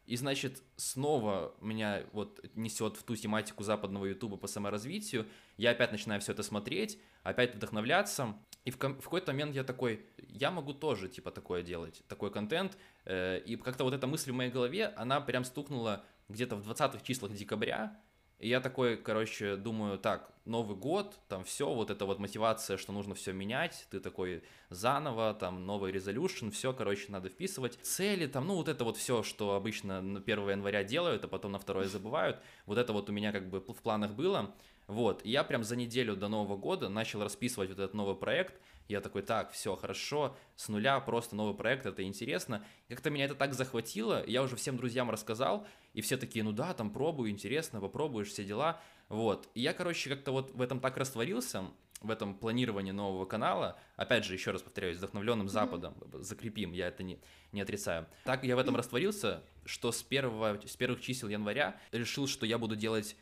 и, 0.07 0.17
значит, 0.17 0.63
снова 0.77 1.55
меня 1.61 2.05
вот 2.13 2.45
несет 2.55 2.97
в 2.97 3.03
ту 3.03 3.17
тематику 3.17 3.65
западного 3.65 4.05
ютуба 4.07 4.37
по 4.37 4.47
саморазвитию. 4.47 5.27
Я 5.57 5.71
опять 5.71 5.93
начинаю 5.93 6.21
все 6.21 6.33
это 6.33 6.43
смотреть, 6.43 6.99
опять 7.23 7.55
вдохновляться. 7.55 8.37
И 8.65 8.71
в, 8.71 8.77
в 8.77 8.79
какой-то 8.79 9.33
момент 9.33 9.55
я 9.55 9.65
такой, 9.65 10.05
я 10.29 10.51
могу 10.51 10.75
тоже, 10.75 11.09
типа, 11.09 11.31
такое 11.31 11.63
делать, 11.63 12.03
такой 12.09 12.31
контент. 12.31 12.77
Э, 13.07 13.39
и 13.39 13.57
как-то 13.57 13.85
вот 13.85 13.95
эта 13.95 14.07
мысль 14.07 14.31
в 14.31 14.35
моей 14.35 14.51
голове, 14.51 14.87
она 14.97 15.21
прям 15.21 15.45
стукнула 15.45 16.05
где-то 16.29 16.57
в 16.57 16.71
20-х 16.71 17.01
числах 17.01 17.33
декабря. 17.33 17.99
И 18.39 18.49
я 18.49 18.61
такой, 18.61 18.97
короче, 18.97 19.57
думаю, 19.57 19.99
так, 19.99 20.35
Новый 20.45 20.77
год, 20.77 21.19
там 21.29 21.43
все, 21.43 21.73
вот 21.73 21.91
эта 21.91 22.05
вот 22.05 22.19
мотивация, 22.19 22.77
что 22.77 22.93
нужно 22.93 23.15
все 23.15 23.33
менять, 23.33 23.87
ты 23.91 23.99
такой 23.99 24.43
заново, 24.69 25.33
там 25.33 25.65
новый 25.65 25.91
резолюшн, 25.91 26.51
все, 26.51 26.75
короче, 26.75 27.11
надо 27.11 27.31
вписывать. 27.31 27.79
Цели, 27.81 28.27
там, 28.27 28.47
ну 28.47 28.57
вот 28.57 28.69
это 28.69 28.85
вот 28.85 28.99
все, 28.99 29.23
что 29.23 29.55
обычно 29.55 30.03
на 30.03 30.21
1 30.21 30.51
января 30.51 30.85
делают, 30.85 31.25
а 31.25 31.29
потом 31.29 31.53
на 31.53 31.61
2 31.61 31.85
забывают, 31.85 32.43
вот 32.67 32.77
это 32.77 32.93
вот 32.93 33.09
у 33.09 33.13
меня 33.13 33.33
как 33.33 33.49
бы 33.49 33.61
в 33.61 33.81
планах 33.83 34.13
было. 34.13 34.55
Вот, 34.87 35.25
и 35.25 35.31
я 35.31 35.45
прям 35.45 35.65
за 35.65 35.77
неделю 35.77 36.15
до 36.15 36.29
Нового 36.29 36.59
года 36.59 36.91
начал 36.91 37.25
расписывать 37.25 37.71
вот 37.71 37.79
этот 37.79 37.95
новый 37.95 38.15
проект. 38.15 38.61
Я 38.87 39.01
такой, 39.01 39.23
так, 39.23 39.51
все, 39.53 39.75
хорошо, 39.77 40.37
с 40.57 40.69
нуля 40.69 41.01
просто 41.01 41.37
новый 41.37 41.55
проект, 41.55 41.87
это 41.87 42.03
интересно. 42.03 42.63
Как-то 42.91 43.09
меня 43.09 43.25
это 43.25 43.35
так 43.35 43.55
захватило, 43.55 44.23
я 44.27 44.43
уже 44.43 44.57
всем 44.57 44.77
друзьям 44.77 45.11
рассказал, 45.11 45.67
и 45.95 46.01
все 46.03 46.17
такие, 46.17 46.45
ну 46.45 46.53
да, 46.53 46.75
там 46.75 46.91
пробую, 46.91 47.31
интересно, 47.31 47.81
попробуешь, 47.81 48.29
все 48.29 48.45
дела. 48.45 48.81
Вот, 49.09 49.49
и 49.55 49.61
я, 49.61 49.73
короче, 49.73 50.11
как-то 50.11 50.33
вот 50.33 50.51
в 50.53 50.61
этом 50.61 50.81
так 50.81 50.97
растворился, 50.97 51.65
в 52.01 52.11
этом 52.11 52.35
планировании 52.35 52.91
нового 52.91 53.25
канала, 53.25 53.79
опять 53.97 54.25
же, 54.25 54.35
еще 54.35 54.51
раз 54.51 54.61
повторяюсь, 54.61 54.99
вдохновленным 54.99 55.49
Западом, 55.49 55.95
mm-hmm. 55.95 56.21
закрепим, 56.21 56.73
я 56.73 56.89
это 56.89 57.03
не, 57.03 57.19
не 57.53 57.63
отрицаю. 57.63 58.07
Так 58.25 58.45
я 58.45 58.57
в 58.57 58.59
этом 58.59 58.77
растворился, 58.77 59.43
что 59.65 59.91
с, 59.91 60.03
первого, 60.03 60.61
с 60.67 60.77
первых 60.77 61.01
чисел 61.01 61.29
января 61.29 61.81
решил, 61.93 62.27
что 62.27 62.45
я 62.45 62.59
буду 62.59 62.77
делать 62.77 63.17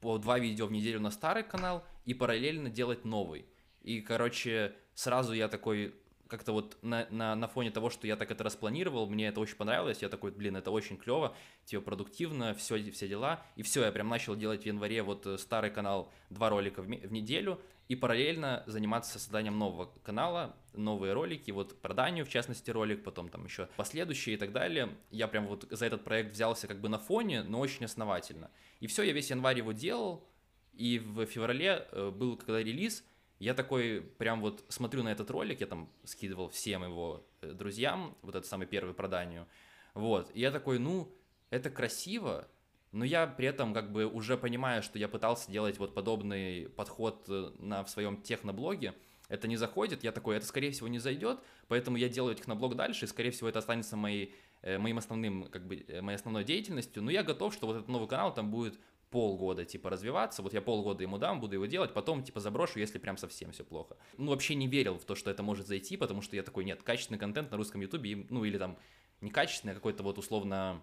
по 0.00 0.18
два 0.18 0.38
видео 0.38 0.66
в 0.66 0.72
неделю 0.72 1.00
на 1.00 1.10
старый 1.10 1.44
канал 1.44 1.84
и 2.04 2.12
параллельно 2.12 2.68
делать 2.68 3.04
новый. 3.04 3.46
И, 3.80 4.00
короче, 4.00 4.74
сразу 4.94 5.32
я 5.32 5.48
такой, 5.48 5.94
как-то 6.28 6.52
вот 6.52 6.76
на, 6.82 7.06
на, 7.10 7.34
на 7.34 7.48
фоне 7.48 7.70
того, 7.70 7.90
что 7.90 8.06
я 8.06 8.16
так 8.16 8.30
это 8.30 8.44
распланировал, 8.44 9.06
мне 9.06 9.28
это 9.28 9.40
очень 9.40 9.56
понравилось, 9.56 10.02
я 10.02 10.08
такой, 10.08 10.30
блин, 10.30 10.56
это 10.56 10.70
очень 10.70 10.96
клево, 10.96 11.36
типа 11.64 11.82
продуктивно, 11.82 12.54
все, 12.54 12.90
все 12.90 13.08
дела, 13.08 13.42
и 13.56 13.62
все, 13.62 13.84
я 13.84 13.92
прям 13.92 14.08
начал 14.08 14.36
делать 14.36 14.62
в 14.62 14.66
январе 14.66 15.02
вот 15.02 15.26
э, 15.26 15.38
старый 15.38 15.70
канал, 15.70 16.12
два 16.30 16.48
ролика 16.48 16.82
в, 16.82 16.86
в 16.86 17.12
неделю, 17.12 17.60
и 17.88 17.94
параллельно 17.94 18.64
заниматься 18.66 19.18
созданием 19.18 19.58
нового 19.58 19.92
канала, 20.02 20.56
новые 20.72 21.12
ролики, 21.12 21.50
вот 21.52 21.80
про 21.80 21.94
Данию, 21.94 22.24
в 22.26 22.28
частности, 22.28 22.70
ролик, 22.70 23.04
потом 23.04 23.28
там 23.28 23.44
еще 23.44 23.68
последующие 23.76 24.34
и 24.34 24.38
так 24.38 24.52
далее. 24.52 24.96
Я 25.10 25.28
прям 25.28 25.46
вот 25.46 25.66
за 25.70 25.86
этот 25.86 26.02
проект 26.02 26.32
взялся 26.32 26.66
как 26.66 26.80
бы 26.80 26.88
на 26.88 26.98
фоне, 26.98 27.42
но 27.42 27.60
очень 27.60 27.84
основательно. 27.84 28.50
И 28.80 28.88
все, 28.88 29.02
я 29.04 29.12
весь 29.12 29.30
январь 29.30 29.58
его 29.58 29.72
делал, 29.72 30.26
и 30.72 30.98
в 30.98 31.26
феврале 31.26 31.86
э, 31.92 32.10
был 32.10 32.36
когда 32.36 32.58
релиз, 32.60 33.04
я 33.38 33.54
такой 33.54 34.00
прям 34.00 34.40
вот 34.40 34.64
смотрю 34.68 35.02
на 35.02 35.10
этот 35.10 35.30
ролик, 35.30 35.60
я 35.60 35.66
там 35.66 35.90
скидывал 36.04 36.48
всем 36.48 36.84
его 36.84 37.26
э, 37.42 37.52
друзьям, 37.52 38.16
вот 38.22 38.34
этот 38.34 38.46
самый 38.46 38.66
первый 38.66 38.94
про 38.94 39.08
Данию, 39.08 39.46
вот, 39.94 40.30
и 40.34 40.40
я 40.40 40.50
такой, 40.50 40.78
ну, 40.78 41.12
это 41.50 41.70
красиво, 41.70 42.48
но 42.92 43.04
я 43.04 43.26
при 43.26 43.46
этом 43.46 43.74
как 43.74 43.92
бы 43.92 44.06
уже 44.06 44.36
понимаю, 44.36 44.82
что 44.82 44.98
я 44.98 45.08
пытался 45.08 45.50
делать 45.50 45.78
вот 45.78 45.94
подобный 45.94 46.68
подход 46.68 47.24
э, 47.28 47.50
на, 47.58 47.84
в 47.84 47.90
своем 47.90 48.22
техноблоге, 48.22 48.94
это 49.28 49.48
не 49.48 49.56
заходит, 49.56 50.04
я 50.04 50.12
такой, 50.12 50.36
это 50.36 50.46
скорее 50.46 50.70
всего 50.70 50.88
не 50.88 50.98
зайдет, 50.98 51.40
поэтому 51.68 51.96
я 51.96 52.08
делаю 52.08 52.34
техноблог 52.34 52.76
дальше, 52.76 53.04
и 53.04 53.08
скорее 53.08 53.32
всего 53.32 53.48
это 53.48 53.58
останется 53.58 53.96
моей, 53.96 54.34
э, 54.62 54.78
моим 54.78 54.98
основным, 54.98 55.48
как 55.50 55.66
бы, 55.66 55.84
моей 56.00 56.16
основной 56.16 56.44
деятельностью, 56.44 57.02
но 57.02 57.10
я 57.10 57.22
готов, 57.22 57.52
что 57.52 57.66
вот 57.66 57.76
этот 57.76 57.88
новый 57.88 58.08
канал 58.08 58.32
там 58.32 58.50
будет 58.50 58.78
полгода, 59.16 59.64
типа, 59.64 59.88
развиваться, 59.88 60.42
вот 60.42 60.52
я 60.52 60.60
полгода 60.60 61.02
ему 61.02 61.16
дам, 61.16 61.40
буду 61.40 61.54
его 61.54 61.64
делать, 61.64 61.94
потом, 61.94 62.22
типа, 62.22 62.38
заброшу, 62.38 62.78
если 62.80 62.98
прям 62.98 63.16
совсем 63.16 63.50
все 63.50 63.64
плохо. 63.64 63.96
Ну, 64.18 64.30
вообще 64.30 64.54
не 64.54 64.68
верил 64.68 64.98
в 64.98 65.06
то, 65.06 65.14
что 65.14 65.30
это 65.30 65.42
может 65.42 65.66
зайти, 65.66 65.96
потому 65.96 66.20
что 66.20 66.36
я 66.36 66.42
такой, 66.42 66.66
нет, 66.66 66.82
качественный 66.82 67.18
контент 67.18 67.50
на 67.50 67.56
русском 67.56 67.80
ютубе, 67.80 68.26
ну, 68.28 68.44
или 68.44 68.58
там, 68.58 68.76
не 69.22 69.30
качественный, 69.30 69.72
а 69.72 69.74
какой-то 69.74 70.02
вот 70.02 70.18
условно 70.18 70.82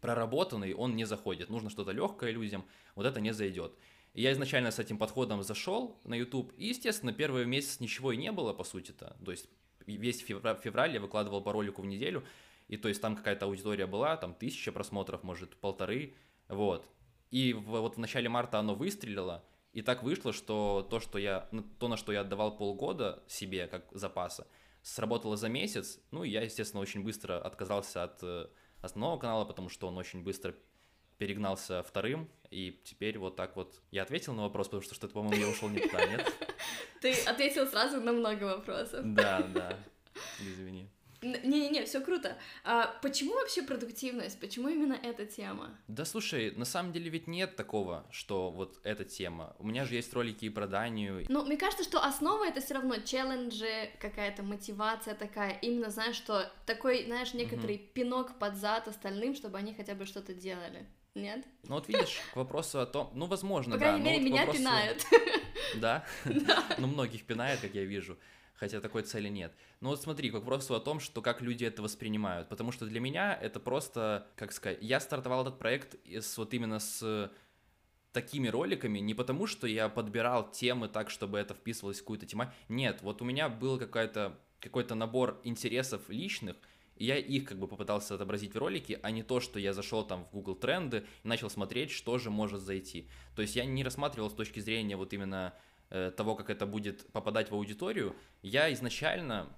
проработанный, 0.00 0.72
он 0.72 0.94
не 0.94 1.04
заходит. 1.04 1.50
Нужно 1.50 1.68
что-то 1.68 1.90
легкое 1.90 2.30
людям, 2.30 2.64
вот 2.94 3.06
это 3.06 3.20
не 3.20 3.32
зайдет. 3.34 3.74
Я 4.14 4.30
изначально 4.30 4.70
с 4.70 4.78
этим 4.78 4.96
подходом 4.96 5.42
зашел 5.42 5.98
на 6.04 6.14
YouTube, 6.14 6.52
и, 6.56 6.68
естественно, 6.68 7.12
первый 7.12 7.44
месяц 7.44 7.80
ничего 7.80 8.12
и 8.12 8.16
не 8.16 8.30
было, 8.30 8.52
по 8.52 8.62
сути-то. 8.62 9.16
То 9.24 9.32
есть 9.32 9.48
весь 9.84 10.20
февраль 10.20 10.92
я 10.94 11.00
выкладывал 11.00 11.42
по 11.42 11.50
ролику 11.50 11.82
в 11.82 11.86
неделю, 11.86 12.22
и 12.68 12.76
то 12.76 12.88
есть 12.88 13.02
там 13.02 13.16
какая-то 13.16 13.46
аудитория 13.46 13.86
была, 13.86 14.16
там 14.16 14.32
тысяча 14.32 14.70
просмотров, 14.70 15.24
может, 15.24 15.56
полторы, 15.56 16.14
вот. 16.46 16.86
И 17.32 17.54
вот 17.54 17.96
в 17.96 17.98
начале 17.98 18.28
марта 18.28 18.58
оно 18.58 18.74
выстрелило, 18.74 19.42
и 19.72 19.80
так 19.80 20.02
вышло, 20.02 20.34
что 20.34 20.86
то, 20.88 21.00
что 21.00 21.18
я, 21.18 21.48
то, 21.78 21.88
на 21.88 21.96
что 21.96 22.12
я 22.12 22.20
отдавал 22.20 22.54
полгода 22.58 23.22
себе 23.26 23.66
как 23.66 23.86
запаса, 23.90 24.46
сработало 24.82 25.38
за 25.38 25.48
месяц. 25.48 25.98
Ну, 26.10 26.24
и 26.24 26.28
я, 26.28 26.42
естественно, 26.42 26.82
очень 26.82 27.02
быстро 27.02 27.40
отказался 27.40 28.02
от 28.02 28.22
э, 28.22 28.48
основного 28.82 29.18
канала, 29.18 29.46
потому 29.46 29.70
что 29.70 29.88
он 29.88 29.96
очень 29.96 30.22
быстро 30.22 30.54
перегнался 31.16 31.82
вторым, 31.82 32.28
и 32.50 32.82
теперь 32.84 33.16
вот 33.16 33.36
так 33.36 33.56
вот 33.56 33.80
я 33.90 34.02
ответил 34.02 34.34
на 34.34 34.42
вопрос, 34.42 34.66
потому 34.66 34.82
что 34.82 34.94
что-то, 34.94 35.14
по-моему, 35.14 35.40
я 35.40 35.48
ушел 35.48 35.70
не 35.70 35.78
туда, 35.80 36.04
нет? 36.04 36.30
Ты 37.00 37.14
ответил 37.22 37.66
сразу 37.66 37.98
на 38.00 38.12
много 38.12 38.44
вопросов. 38.44 39.00
Да, 39.14 39.40
да, 39.54 39.78
извини. 40.38 40.90
Не-не-не, 41.22 41.84
все 41.84 42.00
круто. 42.00 42.36
А 42.64 42.86
почему 43.00 43.34
вообще 43.34 43.62
продуктивность? 43.62 44.40
Почему 44.40 44.68
именно 44.68 44.94
эта 44.94 45.24
тема? 45.24 45.70
Да 45.86 46.04
слушай, 46.04 46.52
на 46.56 46.64
самом 46.64 46.92
деле 46.92 47.10
ведь 47.10 47.28
нет 47.28 47.54
такого, 47.54 48.04
что 48.10 48.50
вот 48.50 48.80
эта 48.82 49.04
тема. 49.04 49.54
У 49.58 49.66
меня 49.66 49.84
же 49.84 49.94
есть 49.94 50.12
ролики 50.12 50.46
и 50.46 50.50
про 50.50 50.66
Данию. 50.66 51.24
Ну, 51.28 51.44
мне 51.44 51.56
кажется, 51.56 51.84
что 51.84 52.02
основа 52.02 52.44
это 52.46 52.60
все 52.60 52.74
равно 52.74 52.96
челленджи, 52.98 53.90
какая-то 54.00 54.42
мотивация 54.42 55.14
такая. 55.14 55.58
Именно, 55.62 55.90
знаешь, 55.90 56.16
что 56.16 56.50
такой, 56.66 57.04
знаешь, 57.04 57.34
некоторый 57.34 57.76
угу. 57.76 57.84
пинок 57.94 58.38
под 58.38 58.56
зад 58.56 58.88
остальным, 58.88 59.34
чтобы 59.34 59.58
они 59.58 59.74
хотя 59.74 59.94
бы 59.94 60.06
что-то 60.06 60.34
делали. 60.34 60.86
Нет? 61.14 61.44
Ну 61.64 61.74
вот 61.74 61.88
видишь, 61.88 62.20
к 62.32 62.36
вопросу 62.36 62.80
о 62.80 62.86
том, 62.86 63.10
ну 63.14 63.26
возможно, 63.26 63.74
По 63.74 63.78
да. 63.78 63.84
крайней 63.86 64.04
мере, 64.04 64.18
вот 64.18 64.24
меня 64.24 64.40
вопросу... 64.40 64.58
пинают. 64.58 65.06
Да? 65.76 66.04
Ну 66.78 66.86
многих 66.86 67.24
пинает, 67.24 67.60
как 67.60 67.74
я 67.74 67.84
вижу 67.84 68.18
хотя 68.54 68.80
такой 68.80 69.02
цели 69.02 69.28
нет. 69.28 69.54
Но 69.80 69.90
вот 69.90 70.02
смотри, 70.02 70.30
к 70.30 70.34
вопросу 70.34 70.74
о 70.74 70.80
том, 70.80 71.00
что 71.00 71.22
как 71.22 71.40
люди 71.40 71.64
это 71.64 71.82
воспринимают, 71.82 72.48
потому 72.48 72.72
что 72.72 72.86
для 72.86 73.00
меня 73.00 73.34
это 73.34 73.60
просто, 73.60 74.26
как 74.36 74.52
сказать, 74.52 74.78
я 74.80 75.00
стартовал 75.00 75.42
этот 75.42 75.58
проект 75.58 75.96
с, 76.06 76.38
вот 76.38 76.54
именно 76.54 76.78
с 76.78 77.30
такими 78.12 78.48
роликами 78.48 78.98
не 78.98 79.14
потому, 79.14 79.46
что 79.46 79.66
я 79.66 79.88
подбирал 79.88 80.50
темы 80.50 80.88
так, 80.88 81.10
чтобы 81.10 81.38
это 81.38 81.54
вписывалось 81.54 81.98
в 81.98 82.00
какую-то 82.02 82.26
тему. 82.26 82.52
Нет, 82.68 83.00
вот 83.02 83.22
у 83.22 83.24
меня 83.24 83.48
был 83.48 83.78
какой-то 83.78 84.38
какой-то 84.62 84.94
набор 84.94 85.40
интересов 85.42 86.08
личных, 86.08 86.56
и 86.94 87.06
я 87.06 87.16
их 87.16 87.46
как 87.46 87.58
бы 87.58 87.66
попытался 87.66 88.14
отобразить 88.14 88.54
в 88.54 88.58
ролике, 88.58 89.00
а 89.02 89.10
не 89.10 89.24
то, 89.24 89.40
что 89.40 89.58
я 89.58 89.72
зашел 89.72 90.06
там 90.06 90.24
в 90.26 90.30
Google 90.30 90.54
тренды 90.54 91.04
и 91.24 91.28
начал 91.28 91.50
смотреть, 91.50 91.90
что 91.90 92.18
же 92.18 92.30
может 92.30 92.60
зайти. 92.60 93.08
То 93.34 93.42
есть 93.42 93.56
я 93.56 93.64
не 93.64 93.82
рассматривал 93.82 94.30
с 94.30 94.34
точки 94.34 94.60
зрения 94.60 94.96
вот 94.96 95.12
именно 95.12 95.52
того, 96.16 96.34
как 96.34 96.50
это 96.50 96.66
будет 96.66 97.06
попадать 97.12 97.50
в 97.50 97.54
аудиторию, 97.54 98.16
я 98.40 98.72
изначально 98.72 99.48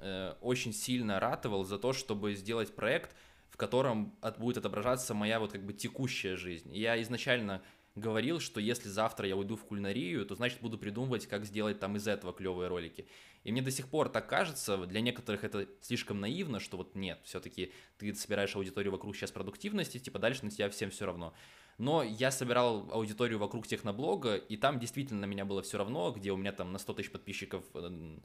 э, 0.00 0.34
очень 0.40 0.72
сильно 0.72 1.20
ратовал 1.20 1.64
за 1.64 1.78
то, 1.78 1.92
чтобы 1.92 2.34
сделать 2.34 2.74
проект, 2.74 3.14
в 3.48 3.56
котором 3.56 4.16
от, 4.20 4.38
будет 4.38 4.58
отображаться 4.58 5.14
моя 5.14 5.38
вот 5.38 5.52
как 5.52 5.64
бы 5.64 5.72
текущая 5.72 6.36
жизнь. 6.36 6.74
Я 6.74 7.00
изначально 7.02 7.62
говорил, 7.94 8.40
что 8.40 8.60
если 8.60 8.88
завтра 8.88 9.28
я 9.28 9.36
уйду 9.36 9.54
в 9.56 9.64
кулинарию, 9.64 10.26
то 10.26 10.34
значит 10.34 10.60
буду 10.60 10.78
придумывать, 10.78 11.28
как 11.28 11.44
сделать 11.44 11.78
там 11.78 11.96
из 11.96 12.08
этого 12.08 12.32
клевые 12.32 12.68
ролики. 12.68 13.06
И 13.44 13.52
мне 13.52 13.62
до 13.62 13.70
сих 13.70 13.88
пор 13.88 14.08
так 14.08 14.28
кажется, 14.28 14.76
для 14.86 15.00
некоторых 15.00 15.44
это 15.44 15.68
слишком 15.80 16.18
наивно, 16.18 16.58
что 16.58 16.76
вот 16.76 16.96
нет, 16.96 17.20
все-таки 17.24 17.72
ты 17.98 18.12
собираешь 18.14 18.56
аудиторию 18.56 18.90
вокруг 18.90 19.14
сейчас 19.14 19.30
продуктивности, 19.30 19.98
типа 19.98 20.18
дальше 20.18 20.44
на 20.44 20.50
тебя 20.50 20.68
всем 20.70 20.90
все 20.90 21.06
равно. 21.06 21.34
Но 21.78 22.02
я 22.02 22.30
собирал 22.30 22.88
аудиторию 22.92 23.38
вокруг 23.38 23.66
техноблога, 23.66 24.36
и 24.36 24.56
там 24.56 24.78
действительно 24.78 25.20
на 25.20 25.24
меня 25.26 25.44
было 25.44 25.62
все 25.62 25.78
равно, 25.78 26.12
где 26.12 26.32
у 26.32 26.36
меня 26.36 26.52
там 26.52 26.72
на 26.72 26.78
100 26.78 26.94
тысяч 26.94 27.10
подписчиков 27.10 27.64
э, 27.74 28.18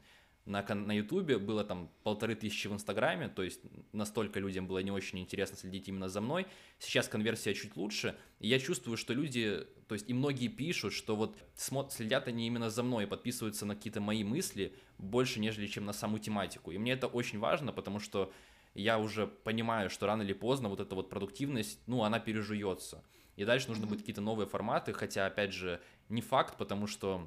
на, 0.46 0.62
на 0.74 0.92
Ютубе 0.92 1.38
было 1.38 1.64
там 1.64 1.90
полторы 2.02 2.34
тысячи 2.34 2.66
в 2.66 2.72
Инстаграме, 2.72 3.28
то 3.28 3.42
есть 3.42 3.60
настолько 3.92 4.40
людям 4.40 4.66
было 4.66 4.78
не 4.78 4.90
очень 4.90 5.18
интересно 5.18 5.56
следить 5.56 5.88
именно 5.88 6.08
за 6.08 6.20
мной. 6.20 6.46
Сейчас 6.78 7.08
конверсия 7.08 7.54
чуть 7.54 7.76
лучше, 7.76 8.16
и 8.38 8.48
я 8.48 8.58
чувствую, 8.58 8.96
что 8.96 9.12
люди, 9.12 9.66
то 9.86 9.94
есть 9.94 10.08
и 10.08 10.14
многие 10.14 10.48
пишут, 10.48 10.92
что 10.92 11.14
вот 11.14 11.36
следят 11.56 12.28
они 12.28 12.46
именно 12.46 12.70
за 12.70 12.82
мной, 12.82 13.06
подписываются 13.06 13.66
на 13.66 13.76
какие-то 13.76 14.00
мои 14.00 14.24
мысли 14.24 14.74
больше, 14.98 15.40
нежели 15.40 15.66
чем 15.66 15.84
на 15.84 15.92
саму 15.92 16.18
тематику. 16.18 16.70
И 16.70 16.78
мне 16.78 16.92
это 16.92 17.06
очень 17.06 17.38
важно, 17.38 17.72
потому 17.72 18.00
что 18.00 18.32
я 18.74 18.98
уже 18.98 19.26
понимаю, 19.26 19.90
что 19.90 20.06
рано 20.06 20.22
или 20.22 20.32
поздно 20.32 20.68
вот 20.68 20.80
эта 20.80 20.94
вот 20.94 21.10
продуктивность, 21.10 21.80
ну, 21.86 22.04
она 22.04 22.18
пережуется. 22.18 23.04
И 23.40 23.44
дальше 23.46 23.68
нужно 23.68 23.86
будет 23.86 24.00
какие-то 24.00 24.20
новые 24.20 24.46
форматы, 24.46 24.92
хотя, 24.92 25.24
опять 25.24 25.54
же, 25.54 25.80
не 26.10 26.20
факт, 26.20 26.58
потому 26.58 26.86
что 26.86 27.26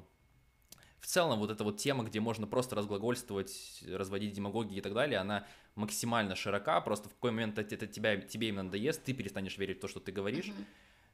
в 1.00 1.06
целом 1.06 1.40
вот 1.40 1.50
эта 1.50 1.64
вот 1.64 1.78
тема, 1.78 2.04
где 2.04 2.20
можно 2.20 2.46
просто 2.46 2.76
разглагольствовать, 2.76 3.82
разводить 3.88 4.32
демагогии 4.32 4.76
и 4.76 4.80
так 4.80 4.94
далее, 4.94 5.18
она 5.18 5.44
максимально 5.74 6.36
широка, 6.36 6.80
просто 6.82 7.08
в 7.08 7.14
какой 7.14 7.32
момент 7.32 7.58
это 7.58 7.88
тебя, 7.88 8.16
тебе 8.16 8.50
именно 8.50 8.62
надоест, 8.62 9.02
ты 9.02 9.12
перестанешь 9.12 9.58
верить 9.58 9.78
в 9.78 9.80
то, 9.80 9.88
что 9.88 9.98
ты 9.98 10.12
говоришь. 10.12 10.50
Mm-hmm. 10.50 10.64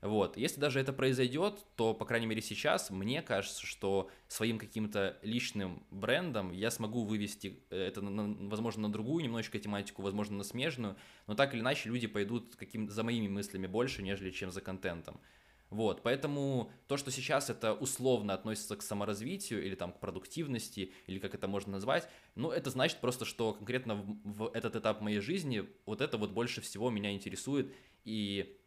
Вот, 0.03 0.39
если 0.39 0.59
даже 0.59 0.81
это 0.81 0.95
произойдет, 0.95 1.63
то, 1.77 1.93
по 1.93 2.07
крайней 2.07 2.27
мере, 2.27 2.41
сейчас 2.41 2.89
мне 2.89 3.21
кажется, 3.21 3.67
что 3.67 4.09
своим 4.29 4.59
каким-то 4.59 5.19
личным 5.21 5.85
брендом 5.91 6.53
я 6.53 6.71
смогу 6.71 7.05
вывести 7.05 7.63
э, 7.69 7.89
это, 7.89 8.01
на, 8.01 8.49
возможно, 8.49 8.89
на 8.89 8.93
другую 8.93 9.23
немножечко 9.23 9.59
тематику, 9.59 10.01
возможно, 10.01 10.39
на 10.39 10.45
смежную, 10.45 10.97
но 11.27 11.35
так 11.35 11.53
или 11.53 11.61
иначе 11.61 11.91
люди 11.91 12.07
пойдут 12.07 12.57
каким 12.57 12.89
за 12.89 13.03
моими 13.03 13.29
мыслями 13.29 13.67
больше, 13.67 14.03
нежели 14.03 14.31
чем 14.31 14.51
за 14.51 14.63
контентом. 14.63 15.21
Вот, 15.69 16.03
поэтому 16.03 16.73
то, 16.89 16.97
что 16.97 17.13
сейчас 17.13 17.49
это 17.49 17.75
условно 17.75 18.35
относится 18.35 18.77
к 18.77 18.83
саморазвитию 18.83 19.65
или 19.65 19.77
там 19.77 19.93
к 19.93 20.01
продуктивности, 20.01 20.93
или 21.07 21.19
как 21.21 21.35
это 21.35 21.47
можно 21.47 21.73
назвать, 21.73 22.09
ну, 22.35 22.51
это 22.51 22.71
значит 22.71 22.99
просто, 23.01 23.25
что 23.25 23.53
конкретно 23.53 23.95
в, 23.95 24.17
в 24.25 24.51
этот 24.55 24.75
этап 24.77 25.01
моей 25.01 25.21
жизни 25.21 25.69
вот 25.85 26.01
это 26.01 26.17
вот 26.17 26.31
больше 26.31 26.61
всего 26.61 26.91
меня 26.91 27.13
интересует, 27.13 27.73
и, 28.05 28.60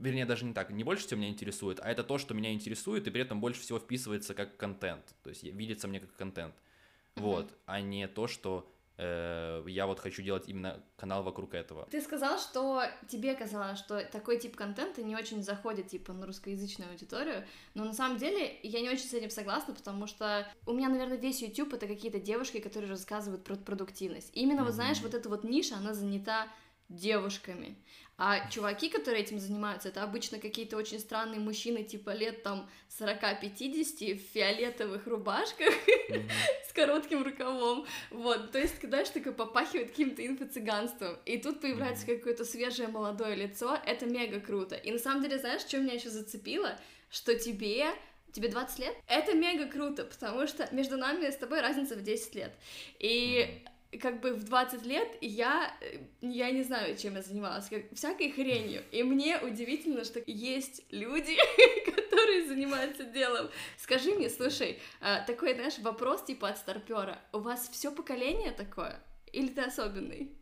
вернее, 0.00 0.26
даже 0.26 0.44
не 0.44 0.52
так, 0.52 0.70
не 0.70 0.84
больше 0.84 1.06
всего 1.06 1.20
меня 1.20 1.30
интересует, 1.30 1.78
а 1.80 1.90
это 1.90 2.02
то, 2.02 2.18
что 2.18 2.34
меня 2.34 2.52
интересует, 2.52 3.06
и 3.06 3.10
при 3.10 3.22
этом 3.22 3.40
больше 3.40 3.60
всего 3.60 3.78
вписывается 3.78 4.34
как 4.34 4.56
контент, 4.56 5.14
то 5.22 5.30
есть 5.30 5.42
видится 5.44 5.86
мне 5.86 6.00
как 6.00 6.14
контент, 6.16 6.54
mm-hmm. 6.54 7.22
вот, 7.22 7.52
а 7.66 7.80
не 7.80 8.08
то, 8.08 8.26
что 8.26 8.70
Э, 9.02 9.64
я 9.66 9.86
вот 9.86 9.98
хочу 9.98 10.20
делать 10.20 10.46
именно 10.46 10.78
канал 10.96 11.22
вокруг 11.22 11.54
этого. 11.54 11.88
Ты 11.90 12.02
сказал, 12.02 12.38
что 12.38 12.82
тебе 13.08 13.34
казалось, 13.34 13.78
что 13.78 14.04
такой 14.04 14.38
тип 14.38 14.56
контента 14.56 15.02
не 15.02 15.16
очень 15.16 15.42
заходит, 15.42 15.88
типа, 15.88 16.12
на 16.12 16.26
русскоязычную 16.26 16.90
аудиторию, 16.90 17.46
но 17.72 17.84
на 17.86 17.94
самом 17.94 18.18
деле 18.18 18.58
я 18.62 18.82
не 18.82 18.90
очень 18.90 19.06
с 19.06 19.14
этим 19.14 19.30
согласна, 19.30 19.72
потому 19.72 20.06
что 20.06 20.46
у 20.66 20.74
меня, 20.74 20.90
наверное, 20.90 21.16
весь 21.16 21.40
YouTube 21.40 21.72
это 21.72 21.86
какие-то 21.86 22.20
девушки, 22.20 22.60
которые 22.60 22.90
рассказывают 22.90 23.42
про 23.42 23.56
продуктивность. 23.56 24.36
И 24.36 24.42
именно, 24.42 24.60
mm-hmm. 24.60 24.64
вот 24.64 24.74
знаешь, 24.74 25.00
вот 25.00 25.14
эта 25.14 25.30
вот 25.30 25.44
ниша, 25.44 25.76
она 25.76 25.94
занята 25.94 26.48
девушками. 26.90 27.78
А 28.22 28.50
чуваки, 28.50 28.90
которые 28.90 29.22
этим 29.22 29.38
занимаются, 29.38 29.88
это 29.88 30.02
обычно 30.02 30.38
какие-то 30.38 30.76
очень 30.76 31.00
странные 31.00 31.40
мужчины, 31.40 31.82
типа 31.82 32.10
лет 32.10 32.42
там 32.42 32.68
40-50 32.98 34.14
в 34.14 34.34
фиолетовых 34.34 35.06
рубашках 35.06 35.72
mm-hmm. 35.88 36.30
с 36.68 36.72
коротким 36.74 37.22
рукавом. 37.22 37.86
Вот, 38.10 38.52
то 38.52 38.58
есть, 38.58 38.78
когда 38.78 39.06
же 39.06 39.10
такое 39.10 39.32
попахивает 39.32 39.92
каким-то 39.92 40.20
инфо-цыганством. 40.20 41.18
И 41.24 41.38
тут 41.38 41.62
появляется 41.62 42.06
mm-hmm. 42.06 42.18
какое-то 42.18 42.44
свежее 42.44 42.88
молодое 42.88 43.34
лицо, 43.34 43.78
это 43.86 44.04
мега 44.04 44.38
круто. 44.40 44.74
И 44.74 44.92
на 44.92 44.98
самом 44.98 45.22
деле, 45.22 45.38
знаешь, 45.38 45.62
что 45.62 45.78
меня 45.78 45.94
еще 45.94 46.10
зацепило? 46.10 46.78
Что 47.08 47.34
тебе 47.34 47.86
Тебе 48.32 48.48
20 48.48 48.78
лет? 48.78 48.96
Это 49.08 49.34
мега 49.34 49.66
круто, 49.66 50.04
потому 50.04 50.46
что 50.46 50.68
между 50.72 50.96
нами 50.96 51.28
с 51.30 51.36
тобой 51.36 51.60
разница 51.60 51.96
в 51.96 52.02
10 52.02 52.34
лет. 52.36 52.52
И 53.00 53.64
как 53.98 54.20
бы 54.20 54.32
в 54.32 54.44
20 54.44 54.84
лет 54.86 55.08
я, 55.20 55.74
э, 55.80 55.98
я 56.20 56.50
не 56.50 56.62
знаю, 56.62 56.96
чем 56.96 57.16
я 57.16 57.22
занималась, 57.22 57.68
как, 57.68 57.92
всякой 57.92 58.30
хренью. 58.30 58.82
И 58.92 59.02
мне 59.02 59.38
удивительно, 59.38 60.04
что 60.04 60.22
есть 60.26 60.82
люди, 60.90 61.36
которые 61.84 62.46
занимаются 62.46 63.04
делом. 63.04 63.50
Скажи 63.76 64.12
мне, 64.14 64.30
слушай, 64.30 64.78
а, 65.00 65.22
такой, 65.22 65.54
знаешь, 65.54 65.78
вопрос 65.78 66.24
типа 66.24 66.50
от 66.50 66.58
старпера. 66.58 67.18
У 67.32 67.38
вас 67.38 67.68
все 67.72 67.90
поколение 67.90 68.52
такое? 68.52 69.02
Или 69.32 69.48
ты 69.48 69.62
особенный? 69.62 70.39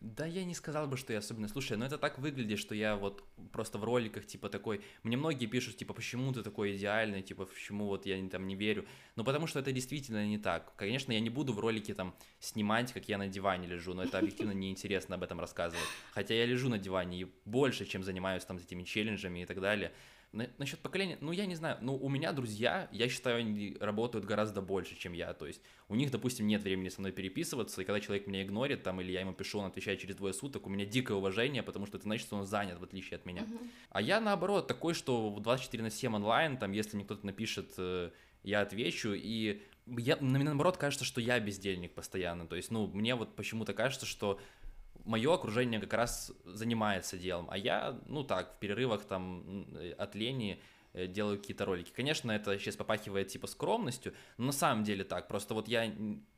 Да, 0.00 0.26
я 0.26 0.44
не 0.44 0.54
сказал 0.54 0.86
бы, 0.86 0.96
что 0.96 1.12
я 1.12 1.18
особенно. 1.18 1.48
Слушай, 1.48 1.76
но 1.76 1.84
это 1.84 1.98
так 1.98 2.18
выглядит, 2.18 2.60
что 2.60 2.74
я 2.74 2.94
вот 2.94 3.24
просто 3.50 3.78
в 3.78 3.84
роликах, 3.84 4.26
типа, 4.26 4.48
такой... 4.48 4.80
Мне 5.02 5.16
многие 5.16 5.46
пишут, 5.46 5.76
типа, 5.76 5.92
почему 5.92 6.32
ты 6.32 6.42
такой 6.42 6.76
идеальный, 6.76 7.20
типа, 7.20 7.46
почему 7.46 7.86
вот 7.86 8.06
я 8.06 8.28
там 8.28 8.46
не 8.46 8.54
верю. 8.54 8.86
Ну, 9.16 9.24
потому 9.24 9.48
что 9.48 9.58
это 9.58 9.72
действительно 9.72 10.24
не 10.24 10.38
так. 10.38 10.72
Конечно, 10.76 11.10
я 11.10 11.18
не 11.18 11.30
буду 11.30 11.52
в 11.52 11.58
ролике 11.58 11.94
там 11.94 12.14
снимать, 12.38 12.92
как 12.92 13.08
я 13.08 13.18
на 13.18 13.26
диване 13.26 13.66
лежу, 13.66 13.92
но 13.92 14.04
это 14.04 14.18
объективно 14.18 14.52
неинтересно 14.52 15.16
об 15.16 15.24
этом 15.24 15.40
рассказывать. 15.40 15.86
Хотя 16.12 16.34
я 16.34 16.46
лежу 16.46 16.68
на 16.68 16.78
диване 16.78 17.22
и 17.22 17.26
больше, 17.44 17.84
чем 17.84 18.04
занимаюсь 18.04 18.44
там 18.44 18.58
этими 18.58 18.84
челленджами 18.84 19.42
и 19.42 19.46
так 19.46 19.60
далее. 19.60 19.92
На, 20.32 20.46
насчет 20.58 20.80
поколения, 20.80 21.16
ну 21.22 21.32
я 21.32 21.46
не 21.46 21.54
знаю, 21.54 21.78
ну 21.80 21.96
у 21.96 22.10
меня 22.10 22.32
друзья, 22.32 22.88
я 22.92 23.08
считаю, 23.08 23.38
они 23.38 23.76
работают 23.80 24.26
гораздо 24.26 24.60
больше, 24.60 24.94
чем 24.94 25.14
я, 25.14 25.32
то 25.32 25.46
есть 25.46 25.62
у 25.88 25.94
них, 25.94 26.10
допустим, 26.10 26.46
нет 26.46 26.62
времени 26.62 26.90
со 26.90 27.00
мной 27.00 27.12
переписываться, 27.12 27.80
и 27.80 27.84
когда 27.84 27.98
человек 27.98 28.26
меня 28.26 28.42
игнорит, 28.42 28.82
там, 28.82 29.00
или 29.00 29.10
я 29.10 29.20
ему 29.20 29.32
пишу, 29.32 29.58
он 29.58 29.64
отвечает 29.66 30.00
через 30.00 30.16
двое 30.16 30.34
суток, 30.34 30.66
у 30.66 30.70
меня 30.70 30.84
дикое 30.84 31.16
уважение, 31.16 31.62
потому 31.62 31.86
что 31.86 31.96
это 31.96 32.04
значит, 32.04 32.26
что 32.26 32.36
он 32.36 32.44
занят, 32.44 32.78
в 32.78 32.84
отличие 32.84 33.16
от 33.16 33.24
меня. 33.24 33.42
Uh-huh. 33.42 33.70
А 33.88 34.02
я, 34.02 34.20
наоборот, 34.20 34.66
такой, 34.66 34.92
что 34.92 35.34
24 35.40 35.82
на 35.82 35.90
7 35.90 36.14
онлайн, 36.14 36.58
там, 36.58 36.72
если 36.72 36.96
мне 36.96 37.06
кто-то 37.06 37.24
напишет, 37.24 37.72
э, 37.78 38.10
я 38.42 38.60
отвечу, 38.60 39.14
и 39.14 39.62
я, 39.86 40.18
наоборот 40.20 40.76
кажется, 40.76 41.06
что 41.06 41.22
я 41.22 41.40
бездельник 41.40 41.94
постоянно, 41.94 42.46
то 42.46 42.56
есть, 42.56 42.70
ну, 42.70 42.86
мне 42.88 43.14
вот 43.14 43.34
почему-то 43.34 43.72
кажется, 43.72 44.04
что 44.04 44.38
мое 45.08 45.34
окружение 45.34 45.80
как 45.80 45.94
раз 45.94 46.32
занимается 46.44 47.16
делом, 47.16 47.48
а 47.50 47.56
я, 47.56 47.98
ну 48.06 48.24
так, 48.24 48.54
в 48.54 48.58
перерывах 48.58 49.04
там 49.04 49.66
от 49.96 50.14
лени 50.14 50.60
э, 50.92 51.06
делаю 51.06 51.38
какие-то 51.38 51.64
ролики. 51.64 51.90
Конечно, 51.90 52.30
это 52.30 52.58
сейчас 52.58 52.76
попахивает 52.76 53.28
типа 53.28 53.46
скромностью, 53.46 54.12
но 54.36 54.46
на 54.46 54.52
самом 54.52 54.84
деле 54.84 55.04
так. 55.04 55.26
Просто 55.26 55.54
вот 55.54 55.66
я 55.66 55.90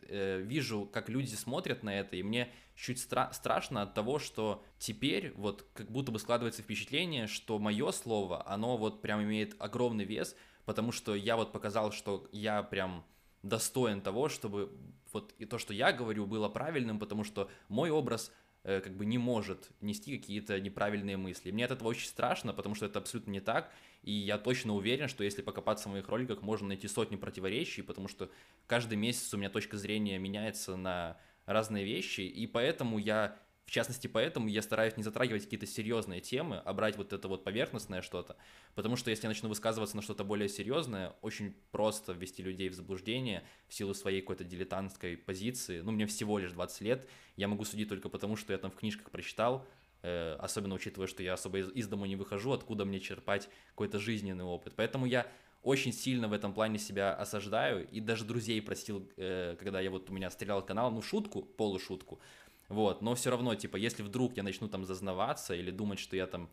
э, 0.03 0.41
вижу, 0.41 0.87
как 0.87 1.09
люди 1.09 1.35
смотрят 1.35 1.83
на 1.83 1.99
это, 1.99 2.15
и 2.15 2.23
мне 2.23 2.49
чуть 2.77 2.99
стра- 2.99 3.33
страшно 3.33 3.83
от 3.83 3.93
того, 3.93 4.21
что 4.21 4.65
теперь 4.79 5.33
вот 5.35 5.67
как 5.75 5.91
будто 5.91 6.13
бы 6.13 6.21
складывается 6.21 6.63
впечатление, 6.63 7.27
что 7.27 7.59
мое 7.59 7.91
слово, 7.91 8.49
оно 8.49 8.77
вот 8.77 9.03
прям 9.03 9.21
имеет 9.23 9.57
огромный 9.59 10.05
вес, 10.05 10.37
потому 10.65 10.93
что 10.93 11.17
я 11.17 11.37
вот 11.37 11.51
показал, 11.51 11.91
что 11.91 12.29
я 12.31 12.63
прям 12.63 13.05
достоин 13.43 14.01
того, 14.01 14.29
чтобы 14.29 14.71
вот 15.13 15.35
и 15.39 15.45
то, 15.45 15.59
что 15.59 15.73
я 15.73 15.93
говорю, 15.93 16.27
было 16.27 16.49
правильным, 16.49 16.99
потому 16.99 17.25
что 17.25 17.51
мой 17.69 17.91
образ 17.91 18.33
как 18.63 18.97
бы 18.97 19.07
не 19.07 19.19
может 19.19 19.71
нести 19.81 20.19
какие-то 20.19 20.61
неправильные 20.61 21.17
мысли. 21.17 21.51
Мне 21.51 21.65
от 21.65 21.71
этого 21.71 21.89
очень 21.89 22.07
страшно, 22.07 22.53
потому 22.53 22.75
что 22.75 22.87
это 22.87 22.99
абсолютно 22.99 23.31
не 23.31 23.41
так, 23.41 23.73
и 24.03 24.13
я 24.13 24.39
точно 24.39 24.75
уверен, 24.75 25.09
что 25.09 25.25
если 25.25 25.43
покопаться 25.43 25.89
в 25.89 25.93
моих 25.93 26.09
роликах, 26.09 26.43
можно 26.43 26.69
найти 26.69 26.89
сотни 26.89 27.17
противоречий, 27.17 27.83
потому 27.83 28.09
что 28.09 28.31
каждый 28.67 28.97
месяц 28.97 29.33
у 29.35 29.37
меня 29.37 29.51
точка 29.51 29.77
зрения 29.77 30.19
меняется 30.19 30.77
на 30.77 31.19
разные 31.47 31.85
вещи, 31.85 32.23
и 32.23 32.47
поэтому 32.47 32.99
я 32.99 33.37
в 33.71 33.73
частности, 33.73 34.09
поэтому 34.09 34.49
я 34.49 34.63
стараюсь 34.63 34.97
не 34.97 35.05
затрагивать 35.05 35.45
какие-то 35.45 35.65
серьезные 35.65 36.21
темы, 36.21 36.61
а 36.65 36.73
брать 36.73 36.97
вот 36.97 37.13
это 37.13 37.29
вот 37.29 37.45
поверхностное 37.45 38.03
что-то, 38.03 38.37
потому 38.75 38.97
что 38.97 39.11
если 39.11 39.27
я 39.27 39.29
начну 39.29 39.49
высказываться 39.49 39.95
на 39.95 40.03
что-то 40.03 40.25
более 40.25 40.49
серьезное, 40.49 41.15
очень 41.23 41.55
просто 41.71 42.13
ввести 42.13 42.43
людей 42.43 42.69
в 42.69 42.75
заблуждение 42.75 43.45
в 43.69 43.75
силу 43.75 43.95
своей 43.95 44.23
какой-то 44.23 44.43
дилетантской 44.43 45.17
позиции. 45.17 45.83
Ну, 45.83 45.93
мне 45.93 46.07
всего 46.07 46.41
лишь 46.41 46.51
20 46.51 46.81
лет, 46.81 47.09
я 47.37 47.47
могу 47.47 47.65
судить 47.65 47.89
только 47.89 48.09
потому, 48.09 48.35
что 48.35 48.53
я 48.53 48.59
там 48.59 48.73
в 48.73 48.75
книжках 48.75 49.09
прочитал, 49.13 49.65
э, 50.03 50.35
особенно 50.41 50.75
учитывая, 50.75 51.07
что 51.07 51.23
я 51.23 51.35
особо 51.35 51.59
из, 51.59 51.71
из 51.71 51.87
дома 51.87 52.09
не 52.09 52.17
выхожу, 52.17 52.51
откуда 52.51 52.85
мне 52.85 52.99
черпать 52.99 53.49
какой-то 53.69 54.01
жизненный 54.01 54.43
опыт. 54.43 54.73
Поэтому 54.75 55.07
я 55.07 55.31
очень 55.63 55.93
сильно 55.93 56.27
в 56.27 56.33
этом 56.33 56.55
плане 56.55 56.79
себя 56.79 57.15
осаждаю, 57.15 57.87
и 57.89 58.01
даже 58.01 58.25
друзей 58.25 58.61
просил, 58.63 59.09
э, 59.17 59.57
когда 59.59 59.81
я 59.81 59.91
вот 59.91 60.09
у 60.09 60.13
меня 60.13 60.31
стрелял 60.31 60.65
канал, 60.65 60.91
ну, 60.91 61.03
шутку, 61.03 61.43
полушутку, 61.43 62.19
вот, 62.71 63.03
но 63.03 63.15
все 63.15 63.31
равно, 63.31 63.55
типа, 63.55 63.77
если 63.77 64.03
вдруг 64.03 64.37
я 64.37 64.43
начну 64.43 64.69
там 64.69 64.85
зазнаваться 64.87 65.55
или 65.55 65.71
думать, 65.71 65.99
что 65.99 66.17
я 66.17 66.27
там 66.27 66.49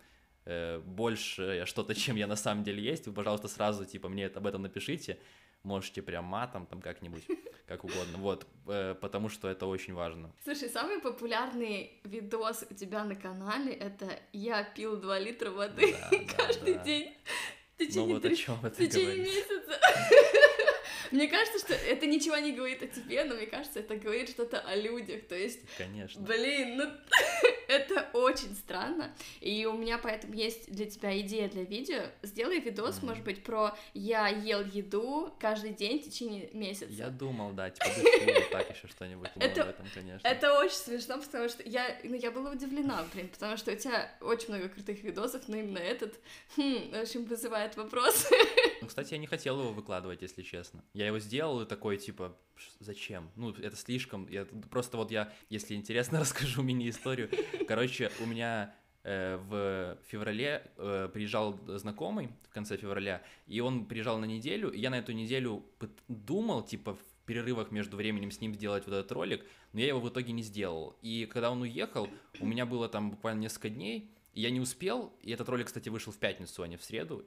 э, 0.45 0.79
больше 0.79 1.63
что-то, 1.65 1.95
чем 2.03 2.15
я 2.17 2.27
на 2.27 2.35
самом 2.35 2.63
деле 2.63 2.83
есть, 2.83 3.07
вы, 3.07 3.13
пожалуйста, 3.13 3.47
сразу, 3.47 3.85
типа, 3.85 4.09
мне 4.09 4.25
об 4.27 4.45
этом 4.47 4.63
напишите, 4.63 5.19
можете 5.63 6.01
прям 6.01 6.25
матом 6.25 6.65
там 6.65 6.81
как-нибудь, 6.81 7.23
как 7.67 7.83
угодно, 7.83 8.17
вот, 8.17 8.47
э, 8.67 8.95
потому 8.99 9.29
что 9.29 9.47
это 9.47 9.67
очень 9.67 9.93
важно. 9.93 10.33
Слушай, 10.43 10.69
самый 10.69 10.99
популярный 10.99 12.01
видос 12.03 12.65
у 12.69 12.73
тебя 12.73 13.03
на 13.05 13.15
канале— 13.15 13.73
это 13.73 14.07
«Я 14.33 14.63
пил 14.63 14.97
2 14.97 15.19
литра 15.19 15.51
воды 15.51 15.95
да, 16.11 16.17
каждый 16.37 16.73
да, 16.73 16.79
да. 16.79 16.83
день». 16.85 17.13
В 17.75 17.79
течение 17.79 18.07
Ну 18.07 18.13
вот 18.15 18.25
о 18.25 18.27
три- 18.27 18.37
чем 18.37 18.55
в 18.55 18.65
это 18.65 18.87
течение 18.87 19.17
месяца. 19.17 19.79
Мне 21.11 21.27
кажется, 21.27 21.59
что 21.59 21.73
это 21.73 22.05
ничего 22.05 22.37
не 22.37 22.51
говорит 22.51 22.81
о 22.83 22.87
тебе, 22.87 23.23
но 23.23 23.35
мне 23.35 23.45
кажется, 23.45 23.79
это 23.79 23.95
говорит 23.95 24.29
что-то 24.29 24.59
о 24.59 24.75
людях. 24.75 25.27
То 25.27 25.35
есть, 25.35 25.59
Конечно. 25.77 26.21
блин, 26.21 26.77
ну 26.77 26.91
это 27.67 28.09
очень 28.13 28.55
странно. 28.55 29.13
И 29.41 29.65
у 29.65 29.73
меня 29.73 29.97
поэтому 29.97 30.33
есть 30.33 30.71
для 30.71 30.85
тебя 30.85 31.17
идея 31.19 31.47
для 31.49 31.63
видео. 31.63 32.01
Сделай 32.23 32.59
видос, 32.59 32.97
Мгм. 32.97 33.07
может 33.07 33.23
быть, 33.23 33.43
про 33.43 33.75
я 33.93 34.27
ел 34.27 34.63
еду 34.65 35.33
каждый 35.39 35.71
день 35.71 35.99
в 36.01 36.05
течение 36.05 36.49
месяца. 36.53 36.91
Я 36.91 37.09
думал, 37.09 37.51
да, 37.53 37.69
типа 37.69 37.89
вот 37.89 38.49
так 38.51 38.69
еще 38.75 38.87
что-нибудь. 38.87 39.29
Это- 39.39 39.63
об 39.63 39.69
этом, 39.69 39.85
конечно. 39.93 40.27
Это 40.27 40.59
очень 40.59 40.75
смешно, 40.75 41.17
потому 41.19 41.49
что 41.49 41.63
я, 41.63 41.97
ну, 42.03 42.15
я 42.15 42.31
была 42.31 42.51
удивлена, 42.51 43.05
блин, 43.13 43.29
потому 43.29 43.57
что 43.57 43.71
у 43.71 43.75
тебя 43.75 44.11
очень 44.21 44.49
много 44.53 44.69
крутых 44.69 45.03
видосов, 45.03 45.47
но 45.47 45.57
именно 45.57 45.79
этот, 45.79 46.15
хм, 46.55 46.91
в 46.91 46.99
общем, 47.01 47.25
вызывает 47.25 47.75
вопросы. 47.77 48.27
Ну, 48.81 48.87
кстати, 48.87 49.13
я 49.13 49.17
не 49.17 49.27
хотел 49.27 49.59
его 49.59 49.71
выкладывать, 49.73 50.21
если 50.21 50.41
честно. 50.43 50.83
Я 50.93 51.07
его 51.07 51.19
сделал 51.19 51.61
и 51.61 51.65
такой, 51.65 51.97
типа, 51.97 52.35
«Ш- 52.55 52.71
зачем? 52.79 53.29
Ну, 53.35 53.51
это 53.51 53.75
слишком. 53.75 54.27
Я 54.29 54.45
просто 54.69 54.97
вот 54.97 55.11
я, 55.11 55.33
если 55.49 55.75
интересно, 55.75 56.19
расскажу 56.21 56.61
мини-историю. 56.63 57.29
Короче, 57.67 58.11
у 58.21 58.25
меня 58.25 58.75
э, 59.03 59.37
в 59.37 59.97
феврале 60.07 60.69
э, 60.77 61.09
приезжал 61.13 61.59
знакомый 61.67 62.29
в 62.49 62.53
конце 62.53 62.77
февраля, 62.77 63.23
и 63.47 63.59
он 63.61 63.85
приезжал 63.85 64.19
на 64.19 64.25
неделю, 64.25 64.69
и 64.71 64.79
я 64.79 64.89
на 64.89 64.99
эту 64.99 65.11
неделю 65.11 65.63
думал, 66.07 66.63
типа, 66.63 66.93
в 66.95 66.99
перерывах 67.25 67.71
между 67.71 67.97
временем 67.97 68.31
с 68.31 68.39
ним 68.41 68.53
сделать 68.53 68.85
вот 68.85 68.93
этот 68.95 69.11
ролик, 69.11 69.45
но 69.73 69.79
я 69.81 69.87
его 69.87 69.99
в 69.99 70.07
итоге 70.09 70.31
не 70.31 70.43
сделал. 70.43 70.97
И 71.01 71.25
когда 71.25 71.51
он 71.51 71.61
уехал, 71.61 72.07
у 72.39 72.45
меня 72.45 72.65
было 72.65 72.87
там 72.87 73.11
буквально 73.11 73.41
несколько 73.41 73.69
дней, 73.69 74.11
я 74.33 74.49
не 74.51 74.59
успел, 74.61 75.13
и 75.21 75.31
этот 75.31 75.49
ролик, 75.49 75.65
кстати, 75.67 75.89
вышел 75.89 76.13
в 76.13 76.17
пятницу, 76.17 76.61
а 76.63 76.67
не 76.67 76.77
в 76.77 76.83
среду, 76.83 77.25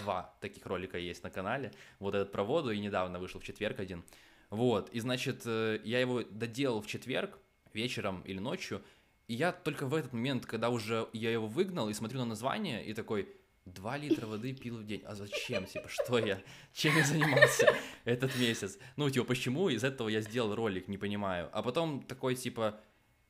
два 0.00 0.34
таких 0.40 0.64
ролика 0.66 0.98
есть 0.98 1.22
на 1.22 1.30
канале. 1.30 1.72
Вот 1.98 2.14
этот 2.14 2.32
про 2.32 2.44
воду 2.44 2.70
и 2.70 2.78
недавно 2.78 3.18
вышел 3.18 3.40
в 3.40 3.44
четверг 3.44 3.80
один. 3.80 4.04
Вот, 4.50 4.88
и 4.90 5.00
значит, 5.00 5.42
э, 5.44 5.80
я 5.84 6.00
его 6.00 6.22
доделал 6.22 6.80
в 6.80 6.86
четверг 6.86 7.38
вечером 7.74 8.22
или 8.22 8.38
ночью, 8.38 8.82
и 9.26 9.34
я 9.34 9.52
только 9.52 9.86
в 9.86 9.94
этот 9.94 10.14
момент, 10.14 10.46
когда 10.46 10.70
уже 10.70 11.08
я 11.12 11.30
его 11.30 11.46
выгнал 11.46 11.90
и 11.90 11.94
смотрю 11.94 12.20
на 12.20 12.24
название, 12.24 12.84
и 12.84 12.94
такой, 12.94 13.28
2 13.66 13.96
литра 13.98 14.26
воды 14.26 14.54
пил 14.54 14.78
в 14.78 14.86
день. 14.86 15.02
А 15.04 15.14
зачем? 15.14 15.66
Типа, 15.66 15.88
что 15.88 16.18
я? 16.18 16.40
Чем 16.72 16.96
я 16.96 17.04
занимался 17.04 17.74
этот 18.04 18.34
месяц? 18.38 18.78
Ну, 18.96 19.10
типа, 19.10 19.26
почему 19.26 19.68
из 19.68 19.84
этого 19.84 20.08
я 20.08 20.22
сделал 20.22 20.54
ролик, 20.54 20.88
не 20.88 20.96
понимаю. 20.96 21.50
А 21.52 21.62
потом 21.62 22.02
такой, 22.02 22.34
типа, 22.34 22.80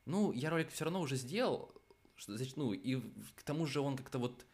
ну, 0.04 0.30
я 0.32 0.50
ролик 0.50 0.70
все 0.70 0.84
равно 0.84 1.00
уже 1.00 1.16
сделал, 1.16 1.74
зач- 2.28 2.52
ну, 2.54 2.72
и 2.72 3.00
к 3.34 3.42
тому 3.42 3.66
же 3.66 3.80
он 3.80 3.96
как-то 3.96 4.18
вот 4.18 4.46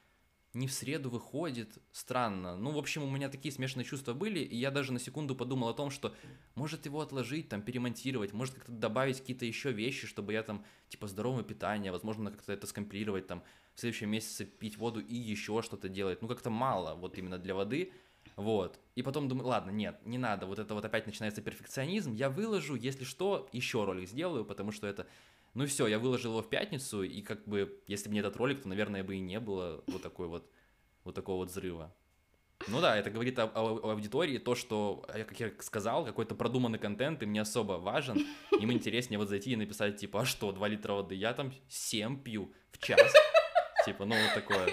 не 0.54 0.68
в 0.68 0.72
среду 0.72 1.10
выходит, 1.10 1.78
странно. 1.92 2.56
Ну, 2.56 2.70
в 2.70 2.78
общем, 2.78 3.02
у 3.02 3.10
меня 3.10 3.28
такие 3.28 3.52
смешанные 3.52 3.84
чувства 3.84 4.14
были, 4.14 4.38
и 4.38 4.56
я 4.56 4.70
даже 4.70 4.92
на 4.92 5.00
секунду 5.00 5.34
подумал 5.34 5.68
о 5.68 5.74
том, 5.74 5.90
что 5.90 6.14
может 6.54 6.86
его 6.86 7.00
отложить, 7.00 7.48
там, 7.48 7.62
перемонтировать, 7.62 8.32
может 8.32 8.54
как-то 8.54 8.72
добавить 8.72 9.20
какие-то 9.20 9.44
еще 9.44 9.72
вещи, 9.72 10.06
чтобы 10.06 10.32
я 10.32 10.42
там, 10.42 10.64
типа, 10.88 11.08
здоровое 11.08 11.42
питание, 11.42 11.92
возможно, 11.92 12.30
как-то 12.30 12.52
это 12.52 12.66
скомпилировать, 12.66 13.26
там, 13.26 13.42
в 13.74 13.80
следующем 13.80 14.10
месяце 14.10 14.44
пить 14.44 14.78
воду 14.78 15.00
и 15.00 15.14
еще 15.14 15.60
что-то 15.62 15.88
делать. 15.88 16.22
Ну, 16.22 16.28
как-то 16.28 16.50
мало, 16.50 16.94
вот 16.94 17.18
именно 17.18 17.38
для 17.38 17.54
воды. 17.54 17.92
Вот. 18.36 18.80
И 18.94 19.02
потом 19.02 19.28
думаю, 19.28 19.48
ладно, 19.48 19.70
нет, 19.70 20.00
не 20.04 20.18
надо, 20.18 20.46
вот 20.46 20.58
это 20.58 20.74
вот 20.74 20.84
опять 20.84 21.06
начинается 21.06 21.42
перфекционизм, 21.42 22.14
я 22.14 22.30
выложу, 22.30 22.74
если 22.74 23.04
что, 23.04 23.48
еще 23.52 23.84
ролик 23.84 24.08
сделаю, 24.08 24.44
потому 24.44 24.72
что 24.72 24.86
это 24.86 25.06
ну 25.54 25.66
все, 25.66 25.86
я 25.86 25.98
выложил 25.98 26.32
его 26.32 26.42
в 26.42 26.48
пятницу, 26.50 27.02
и 27.02 27.22
как 27.22 27.46
бы, 27.46 27.80
если 27.86 28.08
бы 28.08 28.14
не 28.14 28.20
этот 28.20 28.36
ролик, 28.36 28.62
то, 28.62 28.68
наверное, 28.68 29.02
бы 29.04 29.16
и 29.16 29.20
не 29.20 29.40
было 29.40 29.82
вот 29.86 30.02
такой 30.02 30.26
вот, 30.28 30.50
вот 31.04 31.14
такого 31.14 31.36
вот 31.38 31.48
взрыва. 31.50 31.94
Ну 32.68 32.80
да, 32.80 32.96
это 32.96 33.10
говорит 33.10 33.38
о, 33.38 33.44
о- 33.46 33.78
о 33.88 33.90
аудитории, 33.92 34.38
то, 34.38 34.54
что, 34.54 35.04
а 35.08 35.24
как 35.24 35.38
я 35.38 35.52
сказал, 35.60 36.04
какой-то 36.04 36.34
продуманный 36.34 36.78
контент 36.78 37.22
им 37.22 37.32
не 37.32 37.38
особо 37.38 37.74
важен, 37.74 38.26
им 38.58 38.72
интереснее 38.72 39.18
вот 39.18 39.28
зайти 39.28 39.52
и 39.52 39.56
написать, 39.56 39.96
типа, 39.98 40.22
а 40.22 40.24
что, 40.24 40.50
2 40.52 40.68
литра 40.68 40.94
воды, 40.94 41.14
я 41.14 41.34
там 41.34 41.52
7 41.68 42.22
пью 42.22 42.52
в 42.72 42.78
час. 42.78 43.12
Типа, 43.84 44.06
ну 44.06 44.14
вот 44.14 44.34
такое. 44.34 44.68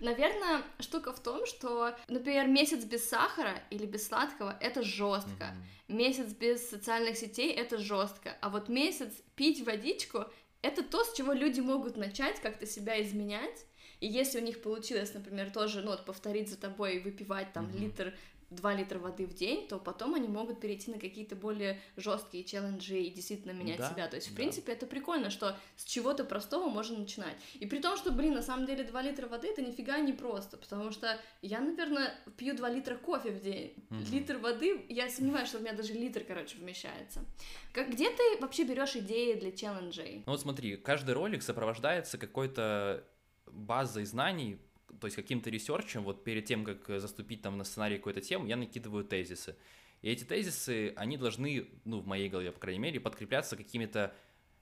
Наверное, 0.00 0.62
штука 0.78 1.12
в 1.12 1.20
том, 1.20 1.46
что, 1.46 1.94
например, 2.08 2.48
месяц 2.48 2.84
без 2.84 3.08
сахара 3.08 3.62
или 3.70 3.86
без 3.86 4.06
сладкого 4.08 4.56
это 4.60 4.82
жестко. 4.82 5.54
Мгм. 5.88 5.98
Месяц 5.98 6.32
без 6.32 6.68
социальных 6.68 7.16
сетей 7.16 7.52
это 7.52 7.78
жестко. 7.78 8.36
А 8.40 8.48
вот 8.48 8.68
месяц 8.68 9.12
пить 9.36 9.64
водичку 9.64 10.24
это 10.62 10.82
то, 10.82 11.04
с 11.04 11.14
чего 11.14 11.32
люди 11.32 11.60
могут 11.60 11.96
начать 11.96 12.40
как-то 12.40 12.66
себя 12.66 13.00
изменять. 13.02 13.66
И 14.00 14.06
если 14.06 14.40
у 14.40 14.42
них 14.42 14.62
получилось, 14.62 15.12
например, 15.12 15.50
тоже, 15.50 15.82
ну, 15.82 15.90
вот 15.90 16.06
повторить 16.06 16.48
за 16.48 16.56
тобой, 16.56 17.00
выпивать 17.00 17.52
там 17.52 17.66
Мгм. 17.66 17.78
литр, 17.78 18.14
2 18.50 18.74
литра 18.74 18.98
воды 18.98 19.26
в 19.26 19.34
день, 19.34 19.68
то 19.68 19.78
потом 19.78 20.14
они 20.14 20.28
могут 20.28 20.60
перейти 20.60 20.90
на 20.90 20.98
какие-то 20.98 21.36
более 21.36 21.80
жесткие 21.96 22.44
челленджи 22.44 22.98
и 22.98 23.10
действительно 23.10 23.52
менять 23.52 23.78
Да, 23.78 23.90
себя. 23.90 24.08
То 24.08 24.16
есть, 24.16 24.28
в 24.28 24.30
да. 24.32 24.36
принципе, 24.36 24.72
это 24.72 24.86
прикольно, 24.86 25.30
что 25.30 25.56
с 25.76 25.84
чего-то 25.84 26.24
простого 26.24 26.68
можно 26.68 26.98
начинать. 26.98 27.36
И 27.54 27.66
при 27.66 27.78
том, 27.78 27.96
что, 27.96 28.10
блин, 28.10 28.34
на 28.34 28.42
самом 28.42 28.66
деле 28.66 28.84
2 28.84 29.02
литра 29.02 29.28
воды 29.28 29.48
это 29.48 29.62
нифига 29.62 29.98
не 30.00 30.12
просто, 30.12 30.56
потому 30.56 30.90
что 30.90 31.18
я, 31.42 31.60
наверное, 31.60 32.12
пью 32.36 32.56
2 32.56 32.68
литра 32.70 32.96
кофе 32.96 33.30
в 33.30 33.40
день. 33.40 33.74
Мгм. 33.90 34.04
Литр 34.10 34.38
воды, 34.38 34.84
я 34.88 35.08
сомневаюсь, 35.08 35.48
что 35.48 35.58
у 35.58 35.60
меня 35.60 35.72
даже 35.72 35.92
литр, 35.92 36.24
короче, 36.26 36.58
вмещается. 36.58 37.24
Как, 37.72 37.90
где 37.90 38.10
ты 38.10 38.38
вообще 38.40 38.64
берешь 38.64 38.96
идеи 38.96 39.34
для 39.34 39.52
челленджей? 39.52 40.24
Ну 40.26 40.32
вот 40.32 40.40
смотри, 40.40 40.76
каждый 40.76 41.14
ролик 41.14 41.42
сопровождается 41.42 42.18
какой-то 42.18 43.04
базой 43.46 44.04
знаний, 44.04 44.58
то 45.00 45.06
есть 45.06 45.16
каким-то 45.16 45.50
ресерчем, 45.50 46.02
вот 46.04 46.24
перед 46.24 46.44
тем, 46.44 46.64
как 46.64 46.88
э, 46.90 47.00
заступить 47.00 47.42
там 47.42 47.58
на 47.58 47.64
сценарий 47.64 47.96
какой-то 47.96 48.20
темы, 48.20 48.48
я 48.48 48.56
накидываю 48.56 49.04
тезисы. 49.04 49.56
И 50.02 50.10
эти 50.10 50.24
тезисы, 50.24 50.92
они 50.96 51.16
должны, 51.16 51.68
ну, 51.84 52.00
в 52.00 52.06
моей 52.06 52.28
голове, 52.28 52.52
по 52.52 52.60
крайней 52.60 52.80
мере, 52.80 53.00
подкрепляться 53.00 53.56
какими-то 53.56 54.14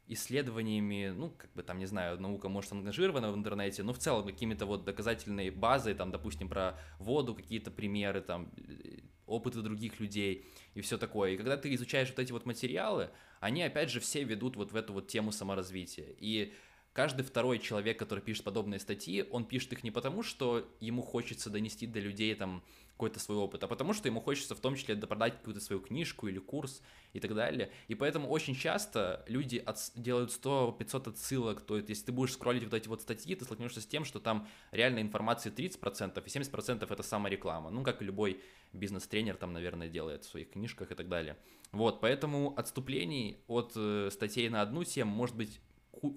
исследованиями, 0.09 1.13
ну, 1.15 1.31
как 1.31 1.53
бы 1.53 1.63
там, 1.63 1.79
не 1.79 1.87
знаю, 1.87 2.19
наука 2.19 2.49
может 2.49 2.73
ангажирована 2.73 3.31
в 3.31 3.37
интернете, 3.37 3.83
но 3.83 3.93
в 3.93 3.99
целом 3.99 4.27
какими-то 4.27 4.65
вот 4.65 4.85
доказательной 4.85 5.51
базой, 5.51 5.95
там, 5.95 6.11
допустим, 6.11 6.49
про 6.49 6.79
воду, 6.99 7.35
какие-то 7.35 7.71
примеры, 7.71 8.23
там, 8.23 8.51
э, 8.57 9.01
опыты 9.27 9.61
других 9.61 10.01
людей 10.01 10.47
и 10.75 10.81
все 10.81 10.97
такое. 10.99 11.33
И 11.33 11.37
когда 11.37 11.57
ты 11.57 11.73
изучаешь 11.75 12.09
вот 12.09 12.19
эти 12.19 12.33
вот 12.33 12.47
материалы, 12.47 13.11
они, 13.41 13.63
опять 13.63 13.91
же, 13.91 14.01
все 14.01 14.25
ведут 14.25 14.57
вот 14.57 14.73
в 14.73 14.77
эту 14.77 14.93
вот 14.93 15.09
тему 15.09 15.31
саморазвития. 15.31 16.09
И 16.19 16.55
каждый 16.99 17.23
второй 17.23 17.61
человек, 17.61 17.97
который 17.97 18.19
пишет 18.19 18.43
подобные 18.43 18.81
статьи, 18.81 19.25
он 19.31 19.45
пишет 19.45 19.73
их 19.73 19.85
не 19.85 19.93
потому, 19.93 20.25
что 20.25 20.69
ему 20.81 21.01
хочется 21.01 21.49
донести 21.49 21.87
до 21.87 22.01
людей 22.01 22.35
там 22.35 22.61
какой-то 22.95 23.21
свой 23.21 23.39
опыт, 23.39 23.63
а 23.63 23.69
потому 23.69 23.93
что 23.93 24.09
ему 24.09 24.21
хочется 24.21 24.57
в 24.57 24.59
том 24.59 24.75
числе 24.75 24.97
продать 24.97 25.35
какую-то 25.35 25.61
свою 25.61 25.81
книжку 25.81 26.27
или 26.27 26.41
курс 26.41 26.83
и 27.13 27.21
так 27.21 27.37
далее. 27.37 27.71
И 27.87 27.95
поэтому 27.95 28.29
очень 28.29 28.57
часто 28.57 29.25
люди 29.29 29.63
отс- 29.65 29.93
делают 29.95 30.33
100-500 30.33 31.11
отсылок, 31.11 31.61
то 31.61 31.77
есть 31.77 31.89
если 31.89 32.07
ты 32.07 32.11
будешь 32.11 32.33
скроллить 32.33 32.65
вот 32.65 32.75
эти 32.75 32.89
вот 32.89 33.01
статьи, 33.01 33.37
ты 33.37 33.45
столкнешься 33.45 33.81
с 33.81 33.87
тем, 33.87 34.05
что 34.05 34.19
там 34.19 34.49
реально 34.73 34.99
информации 34.99 35.53
30%, 35.53 36.21
и 36.21 36.29
70% 36.29 36.93
это 36.93 37.03
самореклама. 37.05 37.71
Ну, 37.71 37.85
как 37.85 38.03
и 38.03 38.05
любой 38.05 38.41
бизнес-тренер 38.73 39.37
там, 39.37 39.53
наверное, 39.53 39.89
делает 39.89 40.25
в 40.25 40.29
своих 40.29 40.51
книжках 40.51 40.91
и 40.91 40.97
так 40.97 41.09
далее. 41.09 41.37
Вот, 41.71 42.01
поэтому 42.01 42.59
отступлений 42.59 43.45
от 43.47 43.75
э, 43.77 44.09
статей 44.11 44.49
на 44.49 44.63
одну 44.63 44.83
тему 44.83 45.15
может 45.15 45.37
быть 45.37 45.61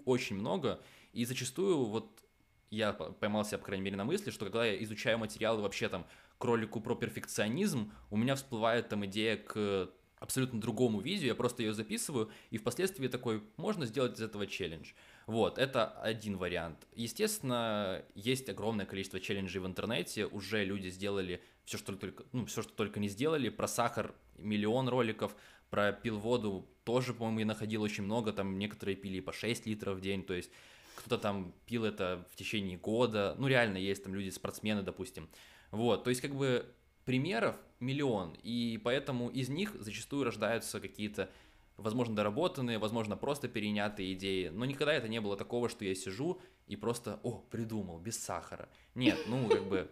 очень 0.06 0.36
много, 0.36 0.82
и 1.14 1.26
зачастую 1.26 1.86
вот 1.86 2.22
я 2.70 2.94
п- 2.94 3.12
поймался, 3.12 3.58
по 3.58 3.66
крайней 3.66 3.84
мере, 3.84 3.98
на 3.98 4.06
мысли, 4.06 4.32
что 4.32 4.46
когда 4.46 4.66
я 4.66 4.82
изучаю 4.84 5.18
материалы 5.18 5.62
вообще 5.62 5.90
там 5.90 6.06
кролику 6.38 6.82
про 6.82 6.96
перфекционизм, 6.96 7.92
у 8.10 8.18
меня 8.18 8.36
всплывает 8.36 8.90
там 8.90 9.06
идея 9.06 9.38
к 9.38 9.92
абсолютно 10.22 10.62
другому 10.62 11.02
видео, 11.02 11.28
я 11.28 11.36
просто 11.36 11.64
ее 11.64 11.74
записываю, 11.74 12.30
и 12.52 12.58
впоследствии 12.58 13.08
такой, 13.08 13.44
можно 13.58 13.86
сделать 13.86 14.18
из 14.18 14.22
этого 14.22 14.46
челлендж. 14.48 14.92
Вот, 15.26 15.58
это 15.58 15.88
один 16.02 16.38
вариант. 16.38 16.88
Естественно, 16.94 18.04
есть 18.14 18.48
огромное 18.48 18.86
количество 18.86 19.20
челленджей 19.20 19.62
в 19.62 19.66
интернете, 19.66 20.28
уже 20.28 20.64
люди 20.64 20.90
сделали 20.90 21.42
все, 21.66 21.78
что 21.78 21.96
только, 21.96 22.24
ну, 22.34 22.46
все, 22.46 22.62
что 22.62 22.72
только 22.72 23.00
не 23.00 23.10
сделали, 23.10 23.50
про 23.50 23.68
сахар 23.68 24.14
миллион 24.38 24.90
роликов, 24.90 25.36
про 25.72 25.94
пил 25.94 26.20
воду 26.20 26.70
тоже, 26.84 27.14
по-моему, 27.14 27.40
я 27.40 27.46
находил 27.48 27.82
очень 27.82 28.04
много, 28.04 28.34
там 28.34 28.60
некоторые 28.60 28.96
пили 28.96 29.22
по 29.22 29.32
6 29.32 29.66
литров 29.66 29.98
в 29.98 30.02
день, 30.02 30.24
то 30.24 30.36
есть 30.36 30.52
кто-то 30.96 31.18
там 31.18 31.54
пил 31.66 31.86
это 31.86 32.28
в 32.32 32.36
течение 32.36 32.78
года, 32.78 33.36
ну 33.40 33.48
реально 33.48 33.78
есть 33.78 34.04
там 34.04 34.14
люди, 34.14 34.30
спортсмены, 34.30 34.84
допустим, 34.84 35.30
вот, 35.72 36.04
то 36.04 36.10
есть 36.10 36.22
как 36.22 36.36
бы 36.36 36.66
примеров 37.06 37.56
миллион, 37.80 38.36
и 38.44 38.80
поэтому 38.84 39.30
из 39.30 39.50
них 39.50 39.76
зачастую 39.80 40.26
рождаются 40.26 40.80
какие-то, 40.80 41.30
возможно, 41.78 42.16
доработанные, 42.16 42.78
возможно, 42.78 43.16
просто 43.16 43.48
перенятые 43.48 44.14
идеи, 44.14 44.50
но 44.50 44.66
никогда 44.66 44.94
это 44.94 45.08
не 45.08 45.22
было 45.22 45.38
такого, 45.38 45.70
что 45.70 45.86
я 45.86 45.96
сижу 45.96 46.42
и 46.68 46.76
просто, 46.76 47.20
о, 47.24 47.40
придумал, 47.50 48.00
без 48.00 48.20
сахара. 48.20 48.70
Нет, 48.94 49.18
ну, 49.28 49.48
как 49.48 49.64
бы, 49.64 49.90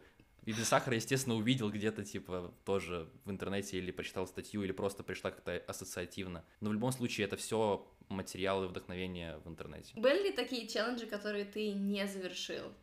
и 0.50 0.52
без 0.52 0.68
сахара, 0.68 0.96
естественно, 0.96 1.36
увидел 1.36 1.70
где-то, 1.70 2.04
типа, 2.04 2.52
тоже 2.66 3.08
в 3.24 3.30
интернете 3.30 3.78
или 3.78 3.92
прочитал 3.92 4.26
статью, 4.26 4.64
или 4.64 4.72
просто 4.72 5.04
пришла 5.04 5.30
как-то 5.30 5.56
ассоциативно. 5.68 6.44
Но 6.60 6.72
в 6.72 6.74
любом 6.74 6.92
случае 6.92 7.26
это 7.28 7.38
все 7.38 7.88
материалы 8.08 8.68
вдохновения 8.68 9.38
в 9.46 9.48
интернете. 9.48 9.94
Были 9.96 10.24
ли 10.24 10.32
такие 10.32 10.68
челленджи, 10.68 11.06
которые 11.06 11.46
ты 11.46 11.72
не 11.74 12.08
завершил? 12.08 12.74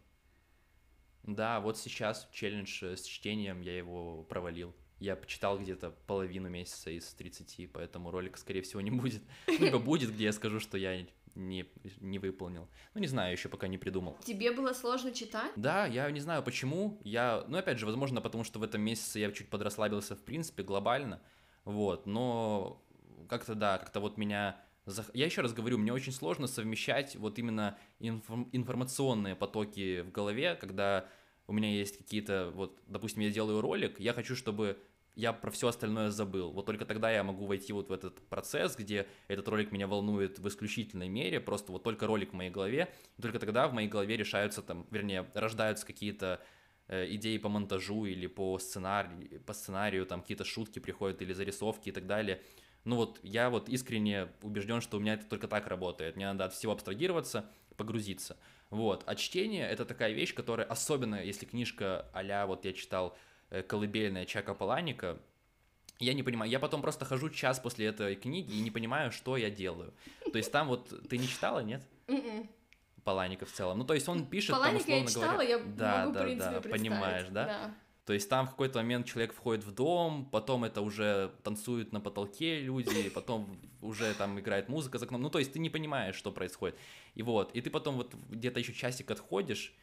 Да, 1.24 1.58
вот 1.58 1.76
сейчас 1.76 2.28
челлендж 2.30 2.84
э, 2.84 2.96
с 2.96 3.02
чтением 3.02 3.60
я 3.62 3.76
его 3.76 4.22
провалил. 4.22 4.72
Я 5.00 5.16
почитал 5.16 5.58
где-то 5.58 5.90
половину 6.06 6.48
месяца 6.48 6.92
из 6.92 7.12
30, 7.14 7.72
поэтому 7.72 8.12
ролика, 8.12 8.38
скорее 8.38 8.62
всего, 8.62 8.80
не 8.80 8.92
будет. 8.92 9.22
Ну, 9.48 9.58
либо 9.58 9.80
будет, 9.80 10.14
где 10.14 10.26
я 10.26 10.32
скажу, 10.32 10.60
что 10.60 10.78
я 10.78 11.04
не, 11.36 11.66
не 12.00 12.18
выполнил. 12.18 12.68
Ну, 12.94 13.00
не 13.00 13.06
знаю, 13.06 13.32
еще 13.32 13.48
пока 13.48 13.68
не 13.68 13.78
придумал. 13.78 14.16
Тебе 14.24 14.50
было 14.50 14.72
сложно 14.72 15.12
читать? 15.12 15.52
Да, 15.56 15.86
я 15.86 16.10
не 16.10 16.20
знаю 16.20 16.42
почему. 16.42 16.98
Я, 17.04 17.44
ну, 17.48 17.58
опять 17.58 17.78
же, 17.78 17.86
возможно, 17.86 18.20
потому 18.20 18.44
что 18.44 18.58
в 18.58 18.62
этом 18.62 18.80
месяце 18.80 19.20
я 19.20 19.30
чуть 19.30 19.48
подрасслабился, 19.48 20.16
в 20.16 20.22
принципе, 20.22 20.62
глобально. 20.62 21.20
Вот, 21.64 22.06
но 22.06 22.82
как-то, 23.28 23.54
да, 23.54 23.78
как-то 23.78 24.00
вот 24.00 24.16
меня... 24.16 24.60
Я 25.14 25.26
еще 25.26 25.40
раз 25.40 25.52
говорю, 25.52 25.78
мне 25.78 25.92
очень 25.92 26.12
сложно 26.12 26.46
совмещать 26.46 27.16
вот 27.16 27.38
именно 27.38 27.76
информ... 27.98 28.48
информационные 28.52 29.34
потоки 29.34 30.02
в 30.02 30.12
голове, 30.12 30.54
когда 30.54 31.08
у 31.48 31.52
меня 31.52 31.70
есть 31.70 31.98
какие-то, 31.98 32.52
вот, 32.54 32.80
допустим, 32.86 33.22
я 33.22 33.30
делаю 33.30 33.60
ролик, 33.60 33.98
я 33.98 34.12
хочу, 34.12 34.36
чтобы 34.36 34.78
я 35.16 35.32
про 35.32 35.50
все 35.50 35.68
остальное 35.68 36.10
забыл. 36.10 36.52
Вот 36.52 36.66
только 36.66 36.84
тогда 36.84 37.10
я 37.10 37.24
могу 37.24 37.46
войти 37.46 37.72
вот 37.72 37.88
в 37.88 37.92
этот 37.92 38.20
процесс, 38.28 38.76
где 38.76 39.06
этот 39.28 39.48
ролик 39.48 39.72
меня 39.72 39.88
волнует 39.88 40.38
в 40.38 40.46
исключительной 40.46 41.08
мере, 41.08 41.40
просто 41.40 41.72
вот 41.72 41.82
только 41.82 42.06
ролик 42.06 42.30
в 42.30 42.34
моей 42.34 42.50
голове, 42.50 42.92
и 43.16 43.22
только 43.22 43.38
тогда 43.38 43.66
в 43.66 43.72
моей 43.72 43.88
голове 43.88 44.16
решаются 44.16 44.62
там, 44.62 44.86
вернее, 44.90 45.26
рождаются 45.32 45.86
какие-то 45.86 46.40
э, 46.88 47.06
идеи 47.14 47.38
по 47.38 47.48
монтажу 47.48 48.04
или 48.04 48.26
по 48.26 48.58
сценарию, 48.58 49.40
по 49.40 49.54
сценарию, 49.54 50.04
там 50.04 50.20
какие-то 50.20 50.44
шутки 50.44 50.80
приходят 50.80 51.22
или 51.22 51.32
зарисовки 51.32 51.88
и 51.88 51.92
так 51.92 52.06
далее. 52.06 52.42
Ну 52.84 52.96
вот 52.96 53.18
я 53.22 53.48
вот 53.48 53.70
искренне 53.70 54.28
убежден, 54.42 54.82
что 54.82 54.98
у 54.98 55.00
меня 55.00 55.14
это 55.14 55.24
только 55.24 55.48
так 55.48 55.66
работает. 55.66 56.16
Мне 56.16 56.26
надо 56.26 56.44
от 56.44 56.52
всего 56.52 56.72
абстрагироваться, 56.72 57.50
погрузиться. 57.76 58.36
Вот. 58.68 59.02
А 59.06 59.14
чтение— 59.14 59.66
это 59.70 59.86
такая 59.86 60.12
вещь, 60.12 60.34
которая, 60.34 60.66
особенно 60.66 61.24
если 61.24 61.46
книжка 61.46 62.06
а 62.12 62.46
вот 62.46 62.64
я 62.66 62.72
читал 62.74 63.16
«Колыбельная» 63.68 64.24
Чака 64.24 64.54
Паланика, 64.54 65.18
я 65.98 66.14
не 66.14 66.22
понимаю, 66.22 66.50
я 66.50 66.58
потом 66.58 66.82
просто 66.82 67.04
хожу 67.04 67.30
час 67.30 67.58
после 67.58 67.86
этой 67.86 68.16
книги 68.16 68.52
и 68.52 68.60
не 68.60 68.70
понимаю, 68.70 69.12
что 69.12 69.36
я 69.36 69.50
делаю. 69.50 69.94
То 70.30 70.38
есть 70.38 70.52
там 70.52 70.68
вот, 70.68 70.92
ты 71.08 71.16
не 71.16 71.26
читала, 71.26 71.60
нет? 71.60 71.82
М-м. 72.06 72.48
Паланика 73.02 73.46
в 73.46 73.52
целом. 73.52 73.78
Ну, 73.78 73.84
то 73.84 73.94
есть 73.94 74.08
он 74.08 74.26
пишет 74.26 74.50
Паланика 74.50 74.84
там, 74.84 75.04
условно 75.04 75.08
я 75.08 75.08
читала, 75.08 75.32
говоря... 75.32 75.48
я 75.48 75.58
да, 75.58 75.98
могу, 76.00 76.12
да, 76.12 76.20
в 76.20 76.24
принципе, 76.24 76.50
да, 76.50 76.60
представить. 76.60 76.82
понимаешь, 76.82 77.26
да? 77.30 77.46
Да. 77.46 77.74
То 78.04 78.12
есть 78.12 78.28
там 78.28 78.46
в 78.46 78.50
какой-то 78.50 78.78
момент 78.78 79.06
человек 79.06 79.32
входит 79.32 79.64
в 79.64 79.74
дом, 79.74 80.28
потом 80.30 80.64
это 80.64 80.80
уже 80.80 81.32
танцуют 81.42 81.92
на 81.92 82.00
потолке 82.00 82.60
люди, 82.60 83.08
потом 83.14 83.58
уже 83.80 84.12
там 84.14 84.38
играет 84.38 84.68
музыка 84.68 84.98
за 84.98 85.06
окном. 85.06 85.22
Ну, 85.22 85.30
то 85.30 85.38
есть 85.38 85.52
ты 85.52 85.58
не 85.58 85.70
понимаешь, 85.70 86.14
что 86.14 86.30
происходит. 86.30 86.76
И 87.14 87.22
вот, 87.22 87.52
и 87.54 87.60
ты 87.60 87.70
потом 87.70 87.96
вот 87.96 88.14
где-то 88.28 88.60
еще 88.60 88.72
часик 88.72 89.10
отходишь, 89.10 89.74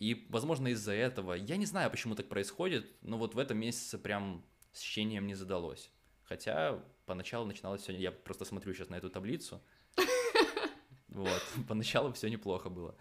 и, 0.00 0.26
возможно, 0.30 0.68
из-за 0.68 0.92
этого, 0.92 1.34
я 1.34 1.56
не 1.56 1.66
знаю, 1.66 1.90
почему 1.90 2.16
так 2.16 2.28
происходит, 2.28 2.90
но 3.02 3.16
вот 3.18 3.34
в 3.34 3.38
этом 3.38 3.58
месяце 3.58 3.98
прям 3.98 4.44
с 4.72 4.80
чтением 4.80 5.26
не 5.28 5.34
задалось. 5.34 5.90
Хотя 6.24 6.82
поначалу 7.06 7.46
начиналось 7.46 7.82
все, 7.82 7.92
я 7.92 8.10
просто 8.10 8.44
смотрю 8.44 8.74
сейчас 8.74 8.88
на 8.88 8.96
эту 8.96 9.10
таблицу, 9.10 9.62
вот, 11.08 11.42
поначалу 11.68 12.12
все 12.12 12.28
неплохо 12.28 12.68
было 12.68 12.96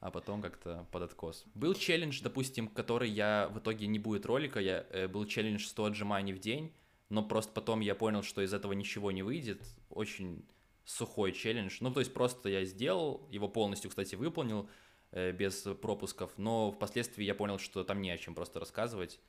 а 0.00 0.10
потом 0.10 0.40
как-то 0.40 0.86
под 0.92 1.02
откос. 1.02 1.44
Был 1.54 1.74
челлендж, 1.74 2.20
допустим, 2.22 2.68
который 2.68 3.10
я 3.10 3.48
в 3.52 3.58
итоге 3.58 3.86
не 3.86 3.98
будет 3.98 4.26
ролика, 4.26 4.60
я, 4.60 4.86
э, 4.90 5.08
был 5.08 5.24
челлендж 5.26 5.64
100 5.64 5.86
отжиманий 5.86 6.32
в 6.32 6.38
день, 6.38 6.72
но 7.08 7.22
просто 7.22 7.52
потом 7.52 7.80
я 7.80 7.94
понял, 7.94 8.22
что 8.22 8.42
из 8.42 8.52
этого 8.52 8.72
ничего 8.74 9.10
не 9.10 9.22
выйдет, 9.22 9.62
очень 9.90 10.44
сухой 10.84 11.32
челлендж, 11.32 11.78
ну 11.80 11.92
то 11.92 12.00
есть 12.00 12.14
просто 12.14 12.48
я 12.48 12.64
сделал, 12.64 13.26
его 13.30 13.48
полностью, 13.48 13.90
кстати, 13.90 14.14
выполнил, 14.14 14.68
без 15.12 15.62
пропусков, 15.80 16.32
но 16.36 16.70
впоследствии 16.70 17.24
я 17.24 17.34
понял, 17.34 17.58
что 17.58 17.82
там 17.84 18.02
не 18.02 18.10
о 18.10 18.18
чем 18.18 18.34
просто 18.34 18.60
рассказывать, 18.60 19.20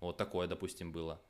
вот 0.00 0.16
такое, 0.16 0.46
допустим, 0.46 0.92
было. 0.92 1.20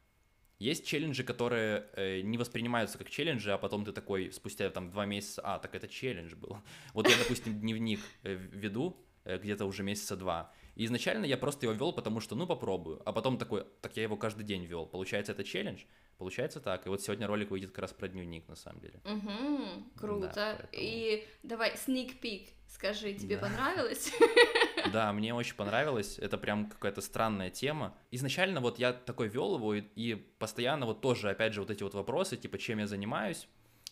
Есть 0.58 0.86
челленджи, 0.86 1.22
которые 1.22 1.86
э, 1.92 2.22
не 2.22 2.38
воспринимаются 2.38 2.96
как 2.96 3.10
челленджи, 3.10 3.52
а 3.52 3.58
потом 3.58 3.84
ты 3.84 3.92
такой 3.92 4.32
спустя 4.32 4.70
там 4.70 4.90
два 4.90 5.04
месяца, 5.04 5.42
а, 5.44 5.58
так 5.58 5.74
это 5.74 5.86
челлендж 5.86 6.34
был. 6.34 6.56
Вот 6.94 7.08
я, 7.08 7.16
допустим, 7.18 7.60
дневник 7.60 8.00
э, 8.22 8.34
веду 8.34 8.96
э, 9.24 9.38
где-то 9.38 9.66
уже 9.66 9.82
месяца 9.82 10.16
два. 10.16 10.50
И 10.74 10.86
изначально 10.86 11.26
я 11.26 11.36
просто 11.36 11.66
его 11.66 11.74
вел, 11.74 11.92
потому 11.92 12.20
что, 12.20 12.34
ну, 12.34 12.46
попробую. 12.46 13.02
А 13.04 13.12
потом 13.12 13.36
такой, 13.36 13.66
так 13.82 13.96
я 13.98 14.04
его 14.04 14.16
каждый 14.16 14.44
день 14.44 14.64
вел. 14.64 14.86
Получается, 14.86 15.32
это 15.32 15.44
челлендж? 15.44 15.82
Получается 16.18 16.60
так. 16.60 16.86
И 16.86 16.88
вот 16.88 17.02
сегодня 17.02 17.26
ролик 17.26 17.50
выйдет 17.50 17.70
как 17.70 17.80
раз 17.80 17.92
про 17.92 18.08
дневник, 18.08 18.48
на 18.48 18.56
самом 18.56 18.80
деле. 18.80 19.00
Угу, 19.04 19.98
круто. 19.98 20.32
Да, 20.34 20.54
поэтому- 20.58 20.68
И 20.72 21.26
давай, 21.42 21.74
sneak 21.74 22.20
peek, 22.20 22.48
скажи, 22.68 23.12
тебе 23.14 23.36
Да. 23.36 23.42
понравилось? 23.48 24.12
Да, 24.92 25.12
мне 25.12 25.34
очень 25.34 25.56
понравилось. 25.56 26.16
Это 26.18 26.38
прям 26.38 26.68
какая-то 26.70 27.00
странная 27.00 27.50
тема. 27.50 27.98
Изначально 28.12 28.60
вот 28.60 28.78
я 28.78 28.92
такой 28.92 29.26
вел 29.26 29.56
его 29.56 29.74
и, 29.74 29.80
и 29.96 30.14
постоянно 30.14 30.86
вот 30.86 31.00
тоже, 31.00 31.28
опять 31.28 31.52
же, 31.54 31.60
вот 31.60 31.70
эти 31.70 31.82
вот 31.82 31.92
вопросы, 31.94 32.36
типа, 32.36 32.56
чем 32.56 32.78
я 32.78 32.86
занимаюсь, 32.86 33.48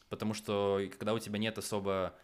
потому 0.08 0.34
что 0.34 0.80
когда 0.92 1.12
у 1.12 1.18
тебя 1.18 1.38
нет 1.38 1.58
особо 1.58 2.14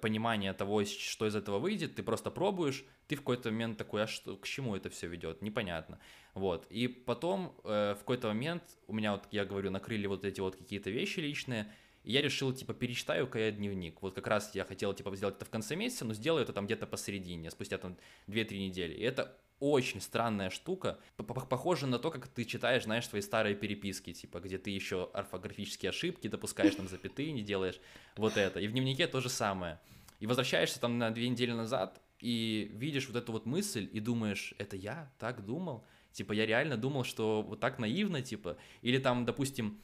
понимания 0.00 0.52
того, 0.52 0.84
что 0.84 1.26
из 1.26 1.34
этого 1.34 1.58
выйдет, 1.58 1.94
ты 1.94 2.02
просто 2.02 2.30
пробуешь, 2.30 2.84
ты 3.06 3.16
в 3.16 3.20
какой-то 3.20 3.50
момент 3.50 3.78
такой, 3.78 4.02
а 4.02 4.06
что, 4.06 4.36
к 4.36 4.46
чему 4.46 4.76
это 4.76 4.90
все 4.90 5.08
ведет, 5.08 5.42
непонятно. 5.42 5.98
Вот. 6.34 6.66
И 6.70 6.86
потом 6.88 7.54
э, 7.64 7.94
в 7.94 8.00
какой-то 8.00 8.28
момент 8.28 8.62
у 8.86 8.92
меня 8.92 9.12
вот, 9.12 9.26
я 9.30 9.44
говорю, 9.44 9.70
накрыли 9.70 10.06
вот 10.06 10.24
эти 10.24 10.40
вот 10.40 10.56
какие-то 10.56 10.90
вещи 10.90 11.20
личные, 11.20 11.72
и 12.02 12.12
я 12.12 12.22
решил, 12.22 12.52
типа, 12.52 12.72
перечитаю-ка 12.72 13.38
я 13.38 13.50
дневник. 13.50 14.00
Вот 14.00 14.14
как 14.14 14.26
раз 14.26 14.54
я 14.54 14.64
хотел, 14.64 14.94
типа, 14.94 15.14
сделать 15.16 15.36
это 15.36 15.44
в 15.44 15.50
конце 15.50 15.76
месяца, 15.76 16.04
но 16.04 16.14
сделаю 16.14 16.42
это 16.42 16.52
там 16.52 16.66
где-то 16.66 16.86
посередине, 16.86 17.50
спустя 17.50 17.78
там 17.78 17.96
2-3 18.26 18.58
недели. 18.58 18.94
И 18.94 19.02
это 19.02 19.36
очень 19.60 20.00
странная 20.00 20.50
штука, 20.50 20.98
п- 21.16 21.22
п- 21.22 21.46
похоже 21.46 21.86
на 21.86 21.98
то, 21.98 22.10
как 22.10 22.26
ты 22.28 22.44
читаешь, 22.44 22.84
знаешь, 22.84 23.06
свои 23.08 23.20
старые 23.20 23.54
переписки, 23.54 24.12
типа, 24.12 24.40
где 24.40 24.58
ты 24.58 24.70
еще 24.70 25.10
орфографические 25.12 25.90
ошибки 25.90 26.28
допускаешь, 26.28 26.74
там 26.74 26.88
запятые 26.88 27.30
не 27.32 27.42
делаешь, 27.42 27.78
вот 28.16 28.36
это. 28.36 28.58
И 28.58 28.66
в 28.66 28.72
дневнике 28.72 29.06
то 29.06 29.20
же 29.20 29.28
самое. 29.28 29.78
И 30.18 30.26
возвращаешься 30.26 30.80
там 30.80 30.98
на 30.98 31.10
две 31.10 31.28
недели 31.28 31.52
назад, 31.52 32.00
и 32.20 32.70
видишь 32.74 33.06
вот 33.08 33.16
эту 33.16 33.32
вот 33.32 33.46
мысль, 33.46 33.88
и 33.92 34.00
думаешь, 34.00 34.54
это 34.58 34.76
я 34.76 35.10
так 35.18 35.44
думал? 35.44 35.84
Типа, 36.12 36.32
я 36.32 36.44
реально 36.44 36.76
думал, 36.76 37.04
что 37.04 37.42
вот 37.42 37.60
так 37.60 37.78
наивно, 37.78 38.20
типа, 38.20 38.56
или 38.82 38.98
там, 38.98 39.24
допустим, 39.24 39.80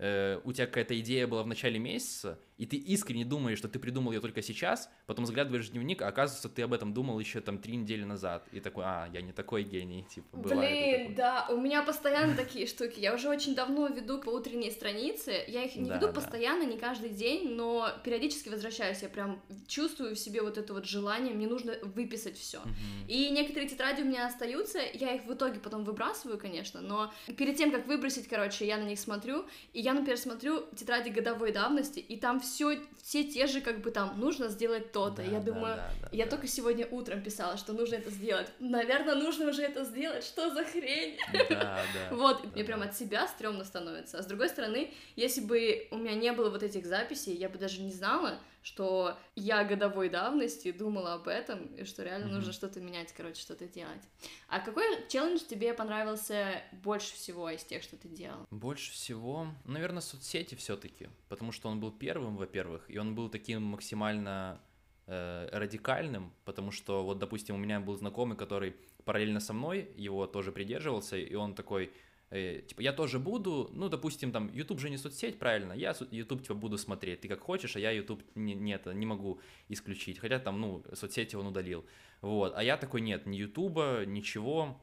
э, 0.00 0.40
у 0.44 0.52
тебя 0.52 0.66
какая-то 0.66 0.98
идея 1.00 1.26
была 1.26 1.42
в 1.42 1.46
начале 1.46 1.78
месяца, 1.78 2.38
и 2.56 2.66
ты 2.66 2.76
искренне 2.76 3.24
думаешь, 3.24 3.58
что 3.58 3.68
ты 3.68 3.78
придумал 3.78 4.12
ее 4.12 4.20
только 4.20 4.42
сейчас, 4.42 4.90
потом 5.06 5.24
заглядываешь 5.26 5.68
в 5.68 5.72
дневник, 5.72 6.02
а 6.02 6.08
оказывается, 6.08 6.48
ты 6.48 6.62
об 6.62 6.72
этом 6.72 6.92
думал 6.92 7.18
еще 7.18 7.40
там 7.40 7.58
три 7.58 7.76
недели 7.76 8.04
назад, 8.04 8.46
и 8.52 8.60
такой, 8.60 8.84
а, 8.86 9.08
я 9.12 9.22
не 9.22 9.32
такой 9.32 9.62
гений, 9.62 10.04
типа, 10.12 10.36
Блин, 10.36 11.14
да, 11.14 11.46
у 11.50 11.56
меня 11.56 11.82
постоянно 11.82 12.34
такие 12.36 12.66
штуки. 12.66 12.98
Я 13.00 13.14
уже 13.14 13.28
очень 13.28 13.54
давно 13.54 13.86
веду 13.88 14.20
по 14.20 14.30
утренней 14.30 14.70
странице. 14.70 15.32
Я 15.48 15.64
их 15.64 15.76
не 15.76 15.88
Да, 15.88 15.96
веду 15.96 16.06
да. 16.08 16.12
постоянно, 16.12 16.64
не 16.64 16.78
каждый 16.78 17.10
день, 17.10 17.54
но 17.54 17.88
периодически 18.04 18.48
возвращаюсь. 18.48 19.02
Я 19.02 19.08
прям 19.08 19.40
чувствую 19.66 20.14
в 20.14 20.18
себе 20.18 20.42
вот 20.42 20.58
это 20.58 20.72
вот 20.72 20.86
желание. 20.86 21.34
Мне 21.34 21.46
нужно 21.46 21.74
выписать 21.82 22.38
все. 22.38 22.60
Мгм. 22.60 23.08
И 23.08 23.30
некоторые 23.30 23.68
тетради 23.68 24.02
у 24.02 24.04
меня 24.04 24.26
остаются, 24.26 24.78
я 24.94 25.14
их 25.14 25.24
в 25.24 25.32
итоге 25.32 25.60
потом 25.60 25.84
выбрасываю, 25.84 26.38
конечно, 26.38 26.80
но 26.80 27.12
перед 27.36 27.56
тем, 27.56 27.70
как 27.70 27.86
выбросить, 27.86 28.28
короче, 28.28 28.66
я 28.66 28.78
на 28.78 28.84
них 28.84 28.98
смотрю, 28.98 29.46
и 29.72 29.80
я, 29.80 29.89
например, 29.96 30.18
смотрю 30.18 30.60
тетради 30.76 31.10
годовой 31.10 31.52
давности, 31.52 31.98
и 31.98 32.16
там 32.18 32.40
все, 32.40 32.78
все 33.02 33.24
те 33.24 33.46
же, 33.46 33.60
как 33.60 33.80
бы 33.80 33.90
там, 33.90 34.18
нужно 34.18 34.48
сделать 34.48 34.92
то-то. 34.92 35.16
Да, 35.16 35.22
я 35.22 35.38
да, 35.38 35.52
думаю, 35.52 35.76
да, 35.76 35.90
да, 36.02 36.08
я 36.12 36.24
да. 36.24 36.30
только 36.30 36.46
сегодня 36.46 36.86
утром 36.90 37.22
писала, 37.22 37.56
что 37.56 37.72
нужно 37.72 37.96
это 37.96 38.10
сделать. 38.10 38.48
Наверное, 38.58 39.14
нужно 39.14 39.48
уже 39.48 39.62
это 39.62 39.84
сделать, 39.84 40.24
что 40.24 40.50
за 40.50 40.64
хрень? 40.64 41.18
Да, 41.32 41.82
да. 42.10 42.16
Вот, 42.16 42.42
да, 42.42 42.48
мне 42.54 42.64
прям 42.64 42.80
да. 42.80 42.86
от 42.86 42.96
себя 42.96 43.26
стрёмно 43.28 43.64
становится. 43.64 44.18
А 44.18 44.22
с 44.22 44.26
другой 44.26 44.48
стороны, 44.48 44.92
если 45.16 45.40
бы 45.40 45.88
у 45.90 45.96
меня 45.96 46.14
не 46.14 46.32
было 46.32 46.50
вот 46.50 46.62
этих 46.62 46.86
записей, 46.86 47.34
я 47.34 47.48
бы 47.48 47.58
даже 47.58 47.80
не 47.80 47.92
знала, 47.92 48.38
что 48.62 49.18
я 49.36 49.64
годовой 49.64 50.08
давности 50.08 50.70
думала 50.72 51.14
об 51.14 51.28
этом, 51.28 51.66
и 51.74 51.84
что 51.84 52.02
реально 52.02 52.26
Мгм. 52.26 52.36
нужно 52.36 52.52
что-то 52.52 52.80
менять, 52.80 53.12
короче, 53.16 53.40
что-то 53.40 53.66
делать. 53.66 54.02
А 54.48 54.60
какой 54.60 54.84
челлендж 55.08 55.40
тебе 55.48 55.72
понравился 55.74 56.62
больше 56.82 57.14
всего 57.14 57.48
из 57.50 57.64
тех, 57.64 57.82
что 57.82 57.96
ты 57.96 58.08
делал? 58.08 58.46
Больше 58.50 58.92
всего, 58.92 59.46
наверное, 59.64 60.02
соцсети 60.02 60.54
все-таки, 60.54 61.08
потому 61.28 61.52
что 61.52 61.68
он 61.68 61.80
был 61.80 61.90
первым, 61.90 62.36
во-первых, 62.36 62.84
и 62.88 62.98
он 62.98 63.14
был 63.14 63.28
таким 63.28 63.62
максимально 63.62 64.60
э, 65.06 65.48
радикальным, 65.52 66.32
потому 66.44 66.70
что 66.70 67.02
вот, 67.04 67.18
допустим, 67.18 67.54
у 67.54 67.58
меня 67.58 67.80
был 67.80 67.96
знакомый, 67.96 68.36
который 68.36 68.76
параллельно 69.04 69.40
со 69.40 69.52
мной 69.52 69.90
его 69.96 70.26
тоже 70.26 70.52
придерживался, 70.52 71.16
и 71.16 71.34
он 71.34 71.54
такой, 71.54 71.92
э, 72.30 72.62
типа, 72.66 72.80
я 72.80 72.92
тоже 72.92 73.18
буду, 73.18 73.70
ну, 73.72 73.88
допустим, 73.88 74.32
там, 74.32 74.50
YouTube 74.52 74.80
же 74.80 74.90
не 74.90 74.98
соцсеть, 74.98 75.38
правильно, 75.38 75.72
я 75.72 75.94
YouTube, 76.10 76.42
типа, 76.42 76.54
буду 76.54 76.78
смотреть, 76.78 77.20
ты 77.22 77.28
как 77.28 77.40
хочешь, 77.40 77.76
а 77.76 77.80
я 77.80 77.90
YouTube 77.90 78.22
не, 78.34 78.54
не, 78.54 78.78
не 78.94 79.06
могу 79.06 79.40
исключить, 79.68 80.18
хотя 80.18 80.38
там, 80.38 80.60
ну, 80.60 80.84
соцсети 80.94 81.36
он 81.36 81.46
удалил, 81.46 81.84
вот, 82.20 82.52
а 82.56 82.62
я 82.62 82.76
такой, 82.76 83.00
нет, 83.00 83.26
ни 83.26 83.36
YouTube, 83.36 84.06
ничего, 84.06 84.80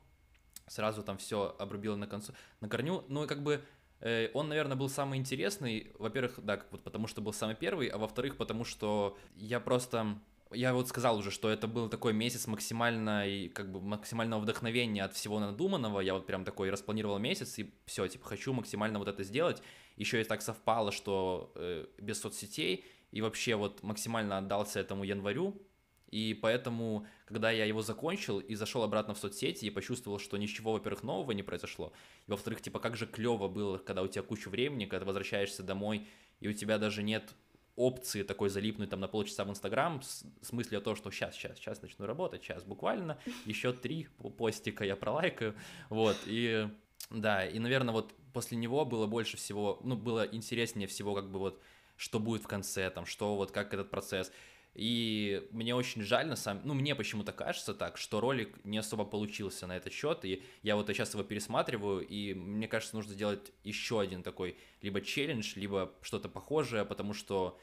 сразу 0.67 1.03
там 1.03 1.17
все 1.17 1.55
обрубил 1.59 1.97
на, 1.97 2.07
концу, 2.07 2.33
на 2.61 2.69
корню, 2.69 3.03
ну, 3.07 3.23
и 3.23 3.27
как 3.27 3.43
бы 3.43 3.61
Э, 3.99 4.29
Он, 4.33 4.49
наверное, 4.49 4.77
был 4.77 4.89
самый 4.89 5.17
интересный, 5.17 5.91
во-первых, 5.97 6.39
да, 6.43 6.61
вот 6.71 6.83
потому 6.83 7.07
что 7.07 7.21
был 7.21 7.33
самый 7.33 7.55
первый, 7.55 7.87
а 7.87 7.97
во-вторых, 7.97 8.37
потому 8.37 8.63
что 8.63 9.17
я 9.35 9.59
просто 9.59 10.19
я 10.51 10.73
вот 10.73 10.87
сказал 10.87 11.17
уже, 11.17 11.31
что 11.31 11.49
это 11.49 11.67
был 11.67 11.89
такой 11.89 12.13
месяц 12.13 12.47
максимально, 12.47 13.25
как 13.53 13.71
бы 13.71 13.81
максимального 13.81 14.39
вдохновения 14.41 15.03
от 15.03 15.13
всего 15.13 15.39
надуманного. 15.39 15.99
Я 15.99 16.13
вот 16.13 16.25
прям 16.25 16.45
такой 16.45 16.69
распланировал 16.69 17.19
месяц, 17.19 17.59
и 17.59 17.73
все, 17.85 18.07
типа, 18.07 18.25
хочу 18.25 18.53
максимально 18.53 18.99
вот 18.99 19.07
это 19.07 19.23
сделать. 19.23 19.61
Еще 19.95 20.21
и 20.21 20.23
так 20.23 20.41
совпало, 20.41 20.91
что 20.91 21.51
э, 21.55 21.85
без 21.97 22.19
соцсетей, 22.19 22.85
и 23.11 23.21
вообще 23.21 23.55
вот 23.55 23.83
максимально 23.83 24.37
отдался 24.37 24.79
этому 24.79 25.03
январю, 25.03 25.61
и 26.09 26.33
поэтому, 26.33 27.05
когда 27.25 27.51
я 27.51 27.65
его 27.65 27.81
закончил 27.81 28.39
и 28.39 28.55
зашел 28.55 28.83
обратно 28.83 29.13
в 29.13 29.17
соцсети 29.17 29.65
и 29.65 29.69
почувствовал, 29.69 30.19
что 30.19 30.37
ничего, 30.37 30.73
во-первых, 30.73 31.03
нового 31.03 31.31
не 31.31 31.43
произошло, 31.43 31.91
и 32.27 32.31
во-вторых, 32.31 32.61
типа, 32.61 32.79
как 32.79 32.95
же 32.95 33.07
клево 33.07 33.47
было, 33.47 33.77
когда 33.77 34.03
у 34.03 34.07
тебя 34.07 34.23
куча 34.23 34.49
времени, 34.49 34.85
когда 34.85 34.99
ты 34.99 35.05
возвращаешься 35.05 35.63
домой, 35.63 36.07
и 36.39 36.47
у 36.47 36.53
тебя 36.53 36.77
даже 36.77 37.03
нет 37.03 37.33
опции 37.77 38.23
такой 38.23 38.49
залипнуть 38.49 38.89
там 38.89 38.99
на 38.99 39.07
полчаса 39.07 39.45
в 39.45 39.49
Инстаграм 39.49 40.01
с, 40.01 40.25
с 40.41 40.51
мыслью 40.51 40.79
о 40.79 40.81
том, 40.81 40.95
что 40.95 41.11
сейчас, 41.11 41.35
сейчас, 41.35 41.57
сейчас 41.57 41.81
начну 41.81 42.05
работать, 42.05 42.43
сейчас 42.43 42.63
буквально, 42.63 43.19
еще 43.45 43.71
три 43.71 44.07
постика 44.37 44.83
я 44.83 44.95
пролайкаю, 44.97 45.55
вот, 45.89 46.17
и 46.25 46.67
да, 47.11 47.45
и, 47.45 47.59
наверное, 47.59 47.93
вот 47.93 48.13
после 48.33 48.57
него 48.57 48.83
было 48.83 49.07
больше 49.07 49.37
всего, 49.37 49.79
ну, 49.83 49.95
было 49.95 50.25
интереснее 50.25 50.87
всего, 50.87 51.15
как 51.15 51.31
бы 51.31 51.39
вот, 51.39 51.61
что 51.95 52.19
будет 52.19 52.43
в 52.43 52.47
конце, 52.47 52.89
там, 52.89 53.05
что 53.05 53.35
вот, 53.35 53.51
как 53.51 53.73
этот 53.73 53.89
процесс, 53.89 54.31
и 54.77 55.47
мне 55.49 55.73
очень 55.73 56.03
жаль, 56.03 56.27
на 56.27 56.35
самом 56.35 56.61
ну, 56.63 56.75
мне 56.75 56.93
почему-то 56.93 57.31
кажется 57.31 57.73
так, 57.73 57.97
что 57.97 58.19
ролик 58.19 58.63
не 58.63 58.77
особо 58.77 59.05
получился 59.05 59.65
на 59.65 59.75
этот 59.75 59.91
счет, 59.91 60.23
и 60.23 60.43
я 60.61 60.75
вот 60.75 60.87
сейчас 60.87 61.15
его 61.15 61.23
пересматриваю, 61.23 62.07
и 62.07 62.35
мне 62.35 62.67
кажется, 62.67 62.95
нужно 62.95 63.15
сделать 63.15 63.51
еще 63.63 63.99
один 63.99 64.21
такой 64.21 64.55
либо 64.83 65.01
челлендж, 65.01 65.53
либо 65.55 65.91
что-то 66.03 66.29
похожее, 66.29 66.85
потому 66.85 67.15
что 67.15 67.59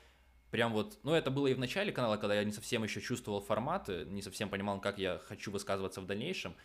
прям 0.50 0.72
вот, 0.72 0.98
ну, 1.04 1.14
это 1.14 1.30
было 1.30 1.46
и 1.46 1.54
в 1.54 1.58
начале 1.60 1.92
канала, 1.92 2.16
когда 2.16 2.34
я 2.34 2.42
не 2.42 2.50
совсем 2.50 2.82
еще 2.82 3.00
чувствовал 3.00 3.40
форматы, 3.40 4.04
не 4.06 4.20
совсем 4.20 4.48
понимал, 4.48 4.80
как 4.80 4.98
я 4.98 5.20
хочу 5.28 5.52
высказываться 5.52 6.00
в 6.00 6.06
дальнейшем, 6.06 6.56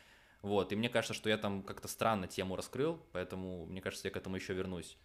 вот, 0.42 0.74
и 0.74 0.76
мне 0.76 0.90
кажется, 0.90 1.14
что 1.14 1.30
я 1.30 1.38
там 1.38 1.62
как-то 1.62 1.88
странно 1.88 2.28
тему 2.28 2.56
раскрыл, 2.56 3.00
поэтому 3.12 3.68
мне 3.68 3.82
кажется, 3.82 4.08
я 4.08 4.12
к 4.12 4.18
этому 4.18 4.38
еще 4.38 4.56
вернусь. 4.56 4.98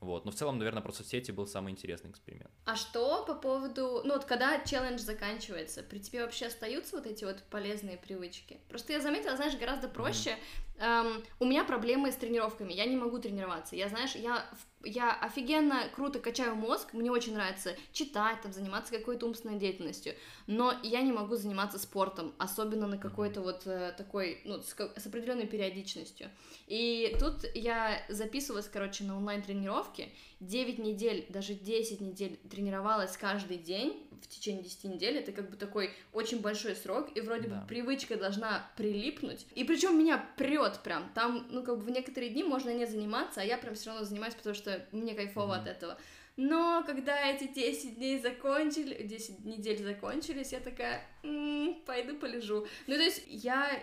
Вот. 0.00 0.24
Но 0.24 0.30
в 0.30 0.34
целом, 0.34 0.58
наверное, 0.58 0.82
про 0.82 0.92
соцсети 0.92 1.32
был 1.32 1.46
самый 1.46 1.72
интересный 1.72 2.10
эксперимент. 2.10 2.50
А 2.64 2.76
что 2.76 3.24
по 3.24 3.34
поводу... 3.34 4.02
Ну 4.04 4.14
вот 4.14 4.24
когда 4.24 4.60
челлендж 4.60 5.00
заканчивается, 5.00 5.82
при 5.82 5.98
тебе 5.98 6.22
вообще 6.22 6.46
остаются 6.46 6.96
вот 6.96 7.06
эти 7.06 7.24
вот 7.24 7.42
полезные 7.50 7.96
привычки? 7.96 8.60
Просто 8.68 8.92
я 8.92 9.00
заметила, 9.00 9.36
знаешь, 9.36 9.56
гораздо 9.56 9.88
проще. 9.88 10.30
Mm-hmm. 10.30 10.84
Эм, 10.84 11.24
у 11.40 11.44
меня 11.44 11.64
проблемы 11.64 12.12
с 12.12 12.16
тренировками, 12.16 12.72
я 12.72 12.84
не 12.84 12.96
могу 12.96 13.18
тренироваться. 13.18 13.74
Я, 13.74 13.88
знаешь, 13.88 14.14
я 14.14 14.48
я 14.88 15.12
офигенно 15.12 15.88
круто 15.94 16.18
качаю 16.18 16.54
мозг, 16.56 16.92
мне 16.92 17.10
очень 17.10 17.34
нравится 17.34 17.76
читать, 17.92 18.40
там, 18.42 18.52
заниматься 18.52 18.92
какой-то 18.92 19.26
умственной 19.26 19.58
деятельностью, 19.58 20.14
но 20.46 20.72
я 20.82 21.02
не 21.02 21.12
могу 21.12 21.36
заниматься 21.36 21.78
спортом, 21.78 22.34
особенно 22.38 22.86
на 22.86 22.98
какой-то 22.98 23.42
вот 23.42 23.66
э, 23.66 23.92
такой, 23.96 24.40
ну, 24.44 24.62
с, 24.62 24.74
с 24.74 25.06
определенной 25.06 25.46
периодичностью. 25.46 26.30
И 26.66 27.14
тут 27.20 27.44
я 27.54 28.02
записывалась, 28.08 28.68
короче, 28.68 29.04
на 29.04 29.16
онлайн-тренировки, 29.16 30.10
9 30.40 30.78
недель, 30.78 31.26
даже 31.28 31.54
10 31.54 32.00
недель 32.00 32.38
тренировалась 32.50 33.16
каждый 33.16 33.58
день, 33.58 34.07
в 34.22 34.28
течение 34.28 34.62
10 34.62 34.84
недель, 34.84 35.18
это 35.18 35.32
как 35.32 35.50
бы 35.50 35.56
такой 35.56 35.90
очень 36.12 36.40
большой 36.40 36.74
срок, 36.76 37.10
и 37.14 37.20
вроде 37.20 37.48
да. 37.48 37.60
бы 37.60 37.66
привычка 37.66 38.16
должна 38.16 38.70
прилипнуть. 38.76 39.46
И 39.54 39.64
причем 39.64 39.98
меня 39.98 40.24
прет 40.36 40.80
прям. 40.82 41.10
Там, 41.14 41.46
ну, 41.50 41.62
как 41.62 41.78
бы 41.78 41.84
в 41.84 41.90
некоторые 41.90 42.30
дни 42.30 42.44
можно 42.44 42.70
не 42.74 42.86
заниматься, 42.86 43.40
а 43.40 43.44
я 43.44 43.58
прям 43.58 43.74
все 43.74 43.90
равно 43.90 44.04
занимаюсь, 44.04 44.34
потому 44.34 44.54
что 44.54 44.86
мне 44.92 45.14
кайфово 45.14 45.54
mm-hmm. 45.54 45.60
от 45.60 45.66
этого. 45.68 45.98
Но 46.36 46.84
когда 46.86 47.28
эти 47.28 47.48
10 47.48 47.96
дней 47.96 48.20
закончили, 48.20 49.02
10 49.02 49.44
недель 49.44 49.82
закончились, 49.82 50.52
я 50.52 50.60
такая, 50.60 51.02
м-м, 51.24 51.82
пойду 51.84 52.16
полежу. 52.16 52.66
Ну, 52.86 52.94
то 52.94 53.02
есть 53.02 53.24
я 53.26 53.82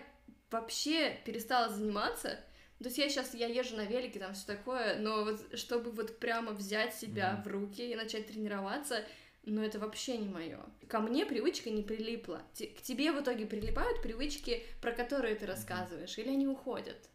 вообще 0.49 1.19
перестала 1.25 1.67
заниматься, 1.67 2.39
то 2.79 2.85
есть 2.85 2.97
я 2.97 3.09
сейчас, 3.09 3.33
я 3.33 3.47
езжу 3.47 3.77
на 3.77 3.85
велике, 3.85 4.19
там 4.19 4.33
все 4.33 4.45
такое, 4.45 4.97
но 4.99 5.23
вот 5.23 5.57
чтобы 5.57 5.91
вот 5.91 6.19
прямо 6.19 6.51
взять 6.51 6.93
себя 6.93 7.31
mm-hmm. 7.31 7.43
в 7.43 7.51
руки 7.51 7.91
и 7.91 7.95
начать 7.95 8.27
тренироваться, 8.27 9.03
но 9.45 9.63
это 9.63 9.79
вообще 9.79 10.17
не 10.17 10.27
мое. 10.27 10.59
Ко 10.87 10.99
мне 10.99 11.25
привычка 11.25 11.69
не 11.69 11.83
прилипла. 11.83 12.41
К 12.53 12.81
тебе 12.81 13.11
в 13.11 13.21
итоге 13.21 13.45
прилипают 13.45 14.01
привычки, 14.01 14.63
про 14.81 14.91
которые 14.91 15.35
ты 15.35 15.45
рассказываешь, 15.45 16.17
или 16.17 16.29
они 16.29 16.47
уходят? 16.47 17.09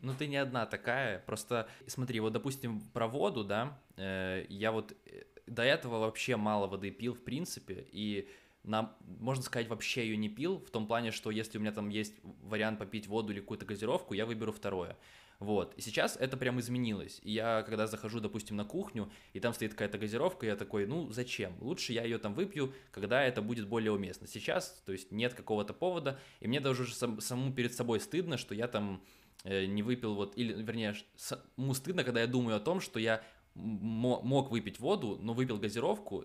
Ну, 0.00 0.14
ты 0.14 0.26
не 0.26 0.36
одна 0.36 0.66
такая. 0.66 1.20
Просто 1.20 1.68
смотри, 1.86 2.20
вот, 2.20 2.32
допустим, 2.32 2.80
про 2.92 3.06
воду, 3.06 3.44
да, 3.44 3.78
э, 3.96 4.46
я 4.48 4.72
вот 4.72 4.96
э, 5.06 5.22
до 5.46 5.62
этого 5.62 5.98
вообще 5.98 6.36
мало 6.36 6.66
воды 6.66 6.90
пил, 6.90 7.14
в 7.14 7.22
принципе, 7.22 7.86
и 7.92 8.28
на, 8.64 8.94
можно 9.20 9.42
сказать, 9.42 9.68
вообще 9.68 10.06
ее 10.06 10.16
не 10.16 10.28
пил, 10.28 10.58
в 10.58 10.70
том 10.70 10.86
плане, 10.86 11.10
что 11.10 11.30
если 11.30 11.58
у 11.58 11.60
меня 11.60 11.72
там 11.72 11.88
есть 11.88 12.14
вариант 12.42 12.78
попить 12.78 13.06
воду 13.06 13.32
или 13.32 13.40
какую-то 13.40 13.66
газировку, 13.66 14.14
я 14.14 14.26
выберу 14.26 14.52
второе. 14.52 14.96
Вот. 15.42 15.74
И 15.74 15.80
сейчас 15.80 16.16
это 16.20 16.36
прям 16.36 16.60
изменилось. 16.60 17.18
И 17.24 17.32
я, 17.32 17.62
когда 17.64 17.88
захожу, 17.88 18.20
допустим, 18.20 18.54
на 18.54 18.64
кухню, 18.64 19.10
и 19.32 19.40
там 19.40 19.52
стоит 19.52 19.72
какая-то 19.72 19.98
газировка, 19.98 20.46
я 20.46 20.54
такой, 20.54 20.86
ну, 20.86 21.10
зачем? 21.10 21.56
Лучше 21.60 21.92
я 21.92 22.04
ее 22.04 22.18
там 22.18 22.32
выпью, 22.32 22.72
когда 22.92 23.24
это 23.24 23.42
будет 23.42 23.66
более 23.66 23.90
уместно. 23.90 24.28
Сейчас, 24.28 24.80
то 24.86 24.92
есть, 24.92 25.10
нет 25.10 25.34
какого-то 25.34 25.74
повода, 25.74 26.20
и 26.38 26.46
мне 26.46 26.60
даже 26.60 26.82
уже 26.82 26.94
сам, 26.94 27.20
самому 27.20 27.52
перед 27.52 27.74
собой 27.74 27.98
стыдно, 27.98 28.36
что 28.36 28.54
я 28.54 28.68
там 28.68 29.02
э, 29.42 29.64
не 29.64 29.82
выпил 29.82 30.14
вот, 30.14 30.38
или, 30.38 30.52
вернее, 30.62 30.94
самому 31.16 31.74
стыдно, 31.74 32.04
когда 32.04 32.20
я 32.20 32.28
думаю 32.28 32.56
о 32.56 32.60
том, 32.60 32.80
что 32.80 33.00
я 33.00 33.24
мог 33.54 34.52
выпить 34.52 34.78
воду, 34.78 35.18
но 35.20 35.34
выпил 35.34 35.58
газировку, 35.58 36.24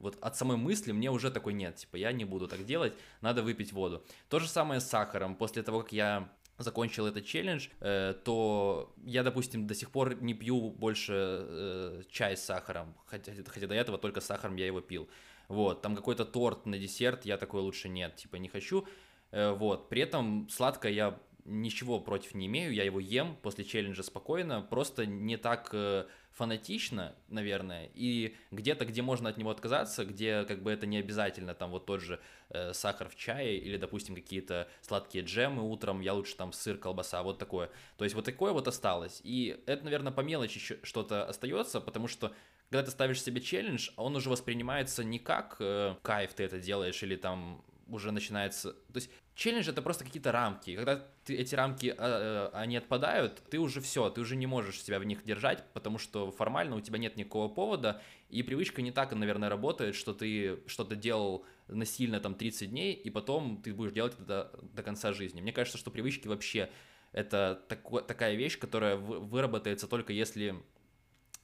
вот 0.00 0.18
от 0.20 0.36
самой 0.36 0.56
мысли 0.56 0.90
мне 0.90 1.10
уже 1.12 1.30
такой 1.30 1.54
нет, 1.54 1.76
типа 1.76 1.96
я 1.96 2.10
не 2.10 2.24
буду 2.24 2.48
так 2.48 2.66
делать, 2.66 2.94
надо 3.20 3.44
выпить 3.44 3.72
воду. 3.72 4.04
То 4.28 4.40
же 4.40 4.48
самое 4.48 4.80
с 4.80 4.88
сахаром. 4.88 5.36
После 5.36 5.62
того, 5.62 5.82
как 5.82 5.92
я 5.92 6.28
закончил 6.58 7.06
этот 7.06 7.24
челлендж, 7.24 7.68
э, 7.80 8.14
то 8.24 8.94
я, 9.04 9.22
допустим, 9.22 9.66
до 9.66 9.74
сих 9.74 9.90
пор 9.90 10.22
не 10.22 10.34
пью 10.34 10.70
больше 10.70 11.12
э, 11.14 12.02
чай 12.10 12.36
с 12.36 12.44
сахаром, 12.44 12.94
хотя, 13.06 13.32
хотя 13.46 13.66
до 13.66 13.74
этого 13.74 13.98
только 13.98 14.20
с 14.20 14.26
сахаром 14.26 14.56
я 14.56 14.66
его 14.66 14.80
пил. 14.80 15.08
Вот, 15.48 15.82
там 15.82 15.94
какой-то 15.94 16.24
торт 16.24 16.66
на 16.66 16.78
десерт, 16.78 17.24
я 17.24 17.36
такой 17.36 17.60
лучше 17.60 17.88
нет, 17.88 18.16
типа 18.16 18.36
не 18.36 18.48
хочу. 18.48 18.86
Э, 19.30 19.52
вот, 19.52 19.88
при 19.88 20.02
этом 20.02 20.48
сладкое 20.48 20.92
я 20.92 21.18
ничего 21.46 22.00
против 22.00 22.34
не 22.34 22.46
имею, 22.46 22.72
я 22.72 22.84
его 22.84 23.00
ем 23.00 23.36
после 23.42 23.64
челленджа 23.64 24.02
спокойно, 24.02 24.62
просто 24.62 25.06
не 25.06 25.36
так 25.36 25.70
э, 25.72 26.06
фанатично, 26.32 27.14
наверное, 27.28 27.90
и 27.94 28.36
где-то, 28.50 28.84
где 28.84 29.02
можно 29.02 29.28
от 29.28 29.36
него 29.38 29.50
отказаться, 29.50 30.04
где 30.04 30.44
как 30.44 30.62
бы 30.62 30.70
это 30.70 30.86
не 30.86 30.98
обязательно, 30.98 31.54
там 31.54 31.70
вот 31.70 31.86
тот 31.86 32.00
же 32.00 32.20
э, 32.50 32.72
сахар 32.72 33.08
в 33.08 33.16
чае 33.16 33.58
или, 33.58 33.76
допустим, 33.76 34.14
какие-то 34.14 34.68
сладкие 34.82 35.24
джемы 35.24 35.62
утром, 35.62 36.00
я 36.00 36.12
лучше 36.12 36.36
там 36.36 36.52
сыр, 36.52 36.76
колбаса, 36.76 37.22
вот 37.22 37.38
такое. 37.38 37.70
То 37.96 38.04
есть 38.04 38.14
вот 38.14 38.24
такое 38.24 38.52
вот 38.52 38.68
осталось, 38.68 39.20
и 39.24 39.62
это, 39.66 39.84
наверное, 39.84 40.12
по 40.12 40.20
мелочи 40.20 40.78
что-то 40.82 41.24
остается, 41.24 41.80
потому 41.80 42.08
что 42.08 42.32
когда 42.70 42.82
ты 42.82 42.90
ставишь 42.90 43.22
себе 43.22 43.40
челлендж, 43.40 43.90
он 43.96 44.16
уже 44.16 44.28
воспринимается 44.28 45.04
не 45.04 45.18
как 45.18 45.56
э, 45.60 45.94
кайф 46.02 46.34
ты 46.34 46.44
это 46.44 46.58
делаешь 46.58 47.02
или 47.02 47.16
там 47.16 47.64
уже 47.88 48.10
начинается... 48.10 48.72
То 48.72 48.96
есть 48.96 49.10
челлендж 49.36 49.68
это 49.68 49.82
просто 49.82 50.04
какие-то 50.04 50.32
рамки. 50.32 50.74
Когда 50.74 51.06
ты, 51.24 51.36
эти 51.36 51.54
рамки, 51.54 51.94
э, 51.96 52.50
они 52.54 52.76
отпадают, 52.76 53.42
ты 53.50 53.58
уже 53.58 53.80
все, 53.80 54.08
ты 54.08 54.22
уже 54.22 54.34
не 54.34 54.46
можешь 54.46 54.82
себя 54.82 54.98
в 54.98 55.04
них 55.04 55.24
держать, 55.24 55.62
потому 55.74 55.98
что 55.98 56.32
формально 56.32 56.74
у 56.74 56.80
тебя 56.80 56.98
нет 56.98 57.16
никакого 57.16 57.48
повода, 57.48 58.02
и 58.30 58.42
привычка 58.42 58.82
не 58.82 58.90
так, 58.90 59.12
наверное, 59.12 59.50
работает, 59.50 59.94
что 59.94 60.14
ты 60.14 60.60
что-то 60.66 60.96
делал 60.96 61.44
насильно 61.68 62.18
там 62.18 62.34
30 62.34 62.70
дней, 62.70 62.94
и 62.94 63.10
потом 63.10 63.60
ты 63.62 63.74
будешь 63.74 63.92
делать 63.92 64.14
это 64.14 64.24
до, 64.24 64.60
до 64.74 64.82
конца 64.82 65.12
жизни. 65.12 65.42
Мне 65.42 65.52
кажется, 65.52 65.78
что 65.78 65.90
привычки 65.90 66.26
вообще 66.26 66.70
это 67.12 67.62
тако, 67.68 68.00
такая 68.00 68.34
вещь, 68.34 68.58
которая 68.58 68.96
выработается 68.96 69.86
только 69.86 70.12
если 70.14 70.56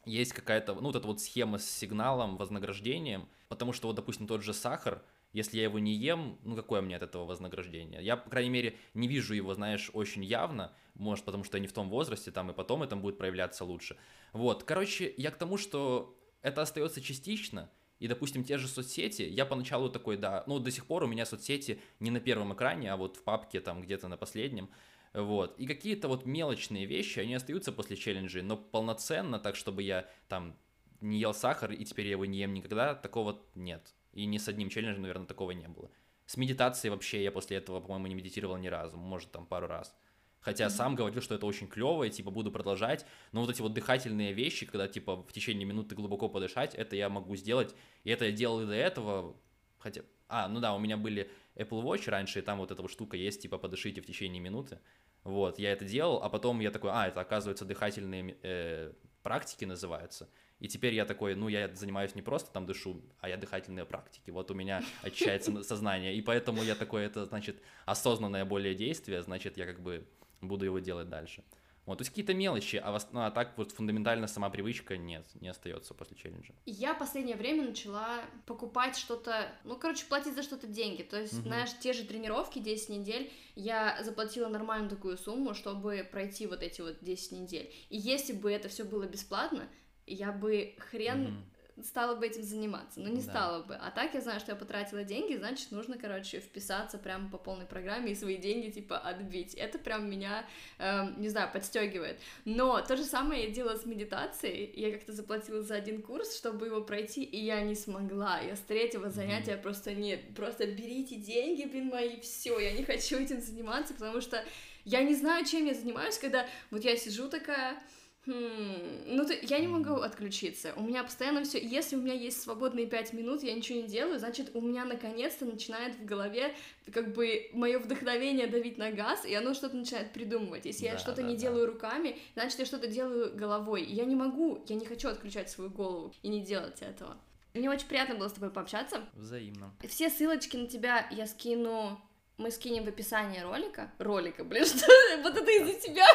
есть 0.05 0.33
какая-то, 0.33 0.75
ну, 0.75 0.89
вот 0.89 0.97
эта 0.97 1.07
вот 1.07 1.21
схема 1.21 1.59
с 1.59 1.71
сигналом, 1.71 2.37
вознаграждением, 2.37 3.29
потому 3.49 3.73
что 3.73 3.87
вот, 3.87 3.97
допустим, 3.97 4.27
тот 4.27 4.43
же 4.43 4.53
сахар, 4.53 5.03
если 5.33 5.57
я 5.57 5.65
его 5.65 5.79
не 5.79 5.95
ем, 5.95 6.39
ну 6.43 6.57
какое 6.57 6.81
мне 6.83 6.97
от 6.97 7.03
этого 7.03 7.25
вознаграждение? 7.25 8.03
Я, 8.03 8.17
по 8.17 8.31
крайней 8.31 8.51
мере, 8.51 8.77
не 8.95 9.09
вижу 9.09 9.35
его, 9.35 9.55
знаешь, 9.55 9.91
очень 9.93 10.25
явно, 10.25 10.73
может, 10.95 11.25
потому 11.25 11.45
что 11.45 11.57
я 11.57 11.61
не 11.61 11.69
в 11.69 11.73
том 11.73 11.89
возрасте, 11.89 12.31
там 12.31 12.51
и 12.51 12.55
потом 12.55 12.83
это 12.83 12.97
будет 12.97 13.19
проявляться 13.19 13.65
лучше. 13.65 13.97
Вот, 14.33 14.65
короче, 14.65 15.13
я 15.17 15.31
к 15.31 15.39
тому, 15.39 15.57
что 15.57 16.19
это 16.43 16.63
остается 16.63 17.01
частично, 17.01 17.71
и, 17.99 18.09
допустим, 18.09 18.43
те 18.43 18.59
же 18.59 18.67
соцсети, 18.67 19.23
я 19.23 19.47
поначалу 19.47 19.89
такой, 19.89 20.17
да, 20.17 20.43
ну, 20.47 20.59
до 20.59 20.71
сих 20.71 20.87
пор 20.87 21.05
у 21.05 21.07
меня 21.07 21.25
соцсети 21.25 21.81
не 22.01 22.11
на 22.11 22.19
первом 22.19 22.53
экране, 22.53 22.93
а 22.93 22.97
вот 22.97 23.17
в 23.17 23.23
папке 23.23 23.61
там 23.61 23.81
где-то 23.81 24.09
на 24.09 24.17
последнем, 24.17 24.69
вот, 25.15 25.59
и 25.59 25.67
какие-то 25.67 26.09
вот 26.09 26.27
мелочные 26.27 26.85
вещи, 26.85 27.21
они 27.21 27.35
остаются 27.35 27.71
после 27.71 27.97
челленджей, 27.97 28.43
но 28.43 28.57
полноценно, 28.57 29.39
так, 29.39 29.57
чтобы 29.57 29.83
я 29.83 30.09
там 30.29 30.57
не 31.01 31.19
ел 31.19 31.33
сахар, 31.33 31.73
и 31.73 31.85
теперь 31.85 32.07
я 32.07 32.13
его 32.13 32.25
не 32.25 32.39
ем 32.39 32.55
никогда, 32.55 32.95
такого 32.95 33.41
нет. 33.55 33.95
И 34.13 34.27
ни 34.27 34.39
с 34.39 34.49
одним 34.49 34.69
челленджем, 34.69 35.03
наверное, 35.03 35.27
такого 35.27 35.53
не 35.53 35.69
было. 35.69 35.91
С 36.27 36.37
медитацией 36.37 36.91
вообще 36.91 37.23
я 37.23 37.33
после 37.33 37.57
этого, 37.57 37.81
по-моему, 37.81 38.07
не 38.07 38.15
медитировал 38.15 38.57
ни 38.57 38.69
разу, 38.69 38.97
может, 38.97 39.33
там 39.33 39.47
пару 39.47 39.67
раз. 39.67 39.95
Хотя 40.41 40.67
mm-hmm. 40.67 40.71
сам 40.71 40.95
говорил, 40.97 41.23
что 41.23 41.37
это 41.37 41.47
очень 41.47 41.69
клево, 41.69 42.05
и 42.05 42.11
типа 42.11 42.31
буду 42.31 42.51
продолжать. 42.51 43.07
Но 43.31 43.43
вот 43.43 43.51
эти 43.51 43.63
вот 43.63 43.73
дыхательные 43.75 44.33
вещи, 44.33 44.67
когда 44.67 44.89
типа 44.89 45.23
в 45.23 45.33
течение 45.33 45.65
минуты 45.65 45.95
глубоко 45.95 46.29
подышать, 46.29 46.75
это 46.75 46.97
я 46.97 47.09
могу 47.09 47.37
сделать. 47.37 47.75
И 48.03 48.11
это 48.11 48.25
я 48.25 48.33
делал 48.33 48.61
и 48.61 48.67
до 48.67 48.75
этого. 48.75 49.37
Хотя 49.79 50.03
А, 50.29 50.49
ну 50.49 50.61
да, 50.61 50.75
у 50.75 50.81
меня 50.81 50.97
были 50.97 51.31
Apple 51.55 51.83
Watch 51.83 52.11
раньше, 52.11 52.41
и 52.41 52.43
там 52.43 52.59
вот 52.59 52.71
эта 52.73 52.83
вот 52.83 52.91
штука 52.91 53.17
есть, 53.17 53.43
типа, 53.43 53.59
подышите 53.59 54.01
в 54.01 54.07
течение 54.07 54.41
минуты. 54.41 54.81
Вот, 55.23 55.59
я 55.61 55.71
это 55.71 55.85
делал, 55.85 56.21
а 56.23 56.29
потом 56.29 56.59
я 56.61 56.73
такой, 56.73 56.91
а, 56.93 57.07
это, 57.07 57.21
оказывается, 57.21 57.65
дыхательные 57.65 58.37
э, 58.43 58.93
практики 59.23 59.65
называются. 59.65 60.29
И 60.63 60.69
теперь 60.69 60.95
я 60.95 61.05
такой, 61.05 61.35
ну, 61.35 61.49
я 61.49 61.69
занимаюсь 61.75 62.15
не 62.15 62.23
просто 62.23 62.53
там 62.53 62.67
дышу, 62.67 63.03
а 63.21 63.29
я 63.29 63.37
дыхательные 63.37 63.85
практики. 63.85 64.31
Вот 64.31 64.49
у 64.53 64.55
меня 64.55 64.85
очищается 65.03 65.61
сознание. 65.65 66.15
И 66.15 66.23
поэтому 66.23 66.63
я 66.63 66.77
такой, 66.77 67.05
это, 67.05 67.27
значит, 67.27 67.57
осознанное 67.85 68.45
более 68.45 68.77
действие, 68.77 69.25
значит, 69.25 69.57
я 69.57 69.67
как 69.67 69.81
бы 69.81 70.07
буду 70.41 70.65
его 70.65 70.79
делать 70.79 71.09
дальше. 71.09 71.43
Вот, 71.85 71.99
то 71.99 72.03
есть 72.03 72.11
какие-то 72.11 72.33
мелочи, 72.33 72.77
а, 72.77 72.93
вас, 72.93 73.09
ну, 73.11 73.23
а 73.23 73.33
так 73.33 73.59
вот 73.59 73.73
фундаментально 73.73 74.29
сама 74.29 74.51
привычка 74.51 74.97
нет, 74.97 75.27
не 75.41 75.49
остается 75.49 75.95
после 75.95 76.17
челленджа. 76.17 76.55
Я 76.65 76.95
последнее 76.95 77.35
время 77.35 77.65
начала 77.65 78.21
покупать 78.47 78.97
что-то, 78.97 79.51
ну, 79.65 79.75
короче, 79.77 80.07
платить 80.07 80.37
за 80.37 80.45
что-то 80.45 80.69
деньги. 80.69 81.03
То 81.03 81.21
есть, 81.21 81.33
Мгм. 81.33 81.43
знаешь, 81.43 81.71
те 81.81 81.93
же 81.93 82.05
тренировки 82.05 82.61
10 82.61 82.89
недель, 82.91 83.33
я 83.57 84.01
заплатила 84.05 84.47
нормальную 84.47 84.91
такую 84.91 85.19
сумму, 85.19 85.55
чтобы 85.55 86.09
пройти 86.09 86.47
вот 86.47 86.63
эти 86.63 86.83
вот 86.83 86.99
10 87.01 87.33
недель. 87.33 87.75
И 87.91 87.99
если 87.99 88.33
бы 88.33 88.53
это 88.53 88.69
все 88.69 88.85
было 88.85 89.09
бесплатно, 89.09 89.67
я 90.15 90.33
бы 90.33 90.75
хрен 90.79 91.23
Мгм. 91.23 91.45
стала 91.83 92.15
бы 92.15 92.27
этим 92.27 92.43
заниматься, 92.43 93.01
но 93.01 93.09
не 93.09 93.23
Да. 93.23 93.23
стала 93.23 93.63
бы. 93.63 93.75
А 93.75 93.91
так 93.91 94.15
я 94.15 94.21
знаю, 94.21 94.41
что 94.41 94.53
я 94.53 94.57
потратила 94.57 95.05
деньги, 95.05 95.37
значит, 95.37 95.71
нужно, 95.73 95.97
короче, 95.97 96.41
вписаться 96.41 96.99
прямо 96.99 97.31
по 97.31 97.39
полной 97.39 97.65
программе 97.65 98.13
и 98.13 98.15
свои 98.15 98.37
деньги, 98.37 98.71
типа, 98.71 98.99
отбить. 98.99 99.55
Это 99.55 99.79
прям 99.79 100.09
меня, 100.11 100.45
эм, 100.79 101.21
не 101.21 101.29
знаю, 101.31 101.51
подстегивает. 101.51 102.21
Но 102.45 102.81
то 102.83 102.97
же 102.97 103.05
самое 103.05 103.45
я 103.45 103.51
делала 103.51 103.77
с 103.77 103.87
медитацией. 103.87 104.71
Я 104.77 104.93
как-то 104.93 105.13
заплатила 105.13 105.63
за 105.63 105.77
один 105.77 106.03
курс, 106.03 106.37
чтобы 106.37 106.67
его 106.67 106.83
пройти, 106.83 107.25
и 107.25 107.43
я 107.43 107.63
не 107.63 107.75
смогла. 107.75 108.39
Я 108.41 108.55
с 108.55 108.61
третьего 108.61 109.09
занятия 109.09 109.57
просто 109.57 109.95
нет, 109.95 110.35
просто 110.37 110.67
берите 110.67 111.17
деньги, 111.17 111.65
блин, 111.65 111.87
мои, 111.87 112.21
все, 112.21 112.59
я 112.59 112.73
не 112.73 112.85
хочу 112.85 113.19
этим 113.19 113.41
заниматься, 113.41 113.95
потому 113.95 114.21
что 114.21 114.45
я 114.85 115.03
не 115.03 115.15
знаю, 115.15 115.45
чем 115.47 115.65
я 115.65 115.75
занимаюсь, 115.75 116.19
когда 116.19 116.47
вот 116.71 116.85
я 116.85 116.97
сижу 116.97 117.29
такая, 117.29 117.83
Хм, 118.25 119.03
ну 119.07 119.25
ты, 119.27 119.39
я 119.43 119.59
не 119.59 119.67
могу 119.67 119.95
отключиться. 119.95 120.73
У 120.77 120.83
меня 120.83 121.03
постоянно 121.03 121.43
все. 121.43 121.59
Если 121.61 121.97
у 121.97 122.01
меня 122.01 122.15
есть 122.15 122.41
свободные 122.41 122.87
пять 122.87 123.13
минут, 123.13 123.43
я 123.43 123.53
ничего 123.53 123.81
не 123.81 123.89
делаю, 123.89 124.21
значит, 124.21 124.51
у 124.55 124.61
меня 124.61 124.85
наконец-то 124.85 125.45
начинает 125.45 125.97
в 125.97 126.05
голове 126.05 126.55
как 126.93 127.13
бы 127.15 127.51
мое 127.53 127.81
вдохновение 127.81 128.47
давить 128.47 128.79
на 128.79 128.93
газ, 128.93 129.25
и 129.25 129.35
оно 129.35 129.55
что-то 129.55 129.77
начинает 129.77 130.13
придумывать. 130.13 130.67
Если 130.67 130.85
я 130.85 130.93
Да, 130.93 130.99
что-то 130.99 131.23
да, 131.23 131.29
не 131.29 131.35
да. 131.35 131.41
делаю 131.41 131.67
руками, 131.67 132.17
значит, 132.35 132.61
я 132.61 132.65
что-то 132.65 132.87
делаю 132.87 133.35
головой. 133.37 133.83
Я 133.85 134.05
не 134.05 134.15
могу, 134.15 134.65
я 134.69 134.77
не 134.77 134.87
хочу 134.87 135.09
отключать 135.09 135.51
свою 135.51 135.71
голову 135.71 136.15
и 136.23 136.29
не 136.29 136.41
делать 136.41 136.81
этого. 136.81 137.17
Мне 137.55 137.69
очень 137.69 137.87
приятно 137.89 138.15
было 138.15 138.29
с 138.29 138.33
тобой 138.33 138.51
пообщаться. 138.51 139.01
Взаимно. 139.15 139.75
Все 139.89 140.09
ссылочки 140.09 140.57
на 140.57 140.69
тебя 140.69 141.09
я 141.11 141.27
скину. 141.27 142.01
Мы 142.39 142.51
скинем 142.51 142.85
в 142.85 142.89
описании 142.89 143.41
ролика. 143.41 143.91
Ролика, 143.99 144.45
блин, 144.45 144.65
что? 144.67 144.87
Вот 145.23 145.37
это 145.37 145.51
из-за 145.51 145.75
тебя. 145.81 146.07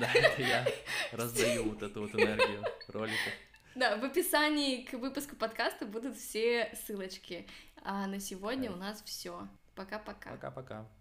Да, 0.00 0.10
это 0.12 0.42
я 0.42 0.66
раздаю 1.12 1.70
вот 1.70 1.82
эту 1.82 2.02
вот 2.02 2.14
энергию 2.14 2.64
роликов. 2.88 3.32
Да, 3.74 3.96
в 3.96 4.04
описании 4.04 4.84
к 4.84 4.94
выпуску 4.94 5.36
подкаста 5.36 5.86
будут 5.86 6.16
все 6.16 6.74
ссылочки. 6.74 7.46
А 7.82 8.06
на 8.06 8.18
сегодня 8.18 8.72
у 8.72 8.76
нас 8.76 9.02
все. 9.04 9.46
Пока-пока. 9.76 10.30
Пока-пока. 10.30 10.88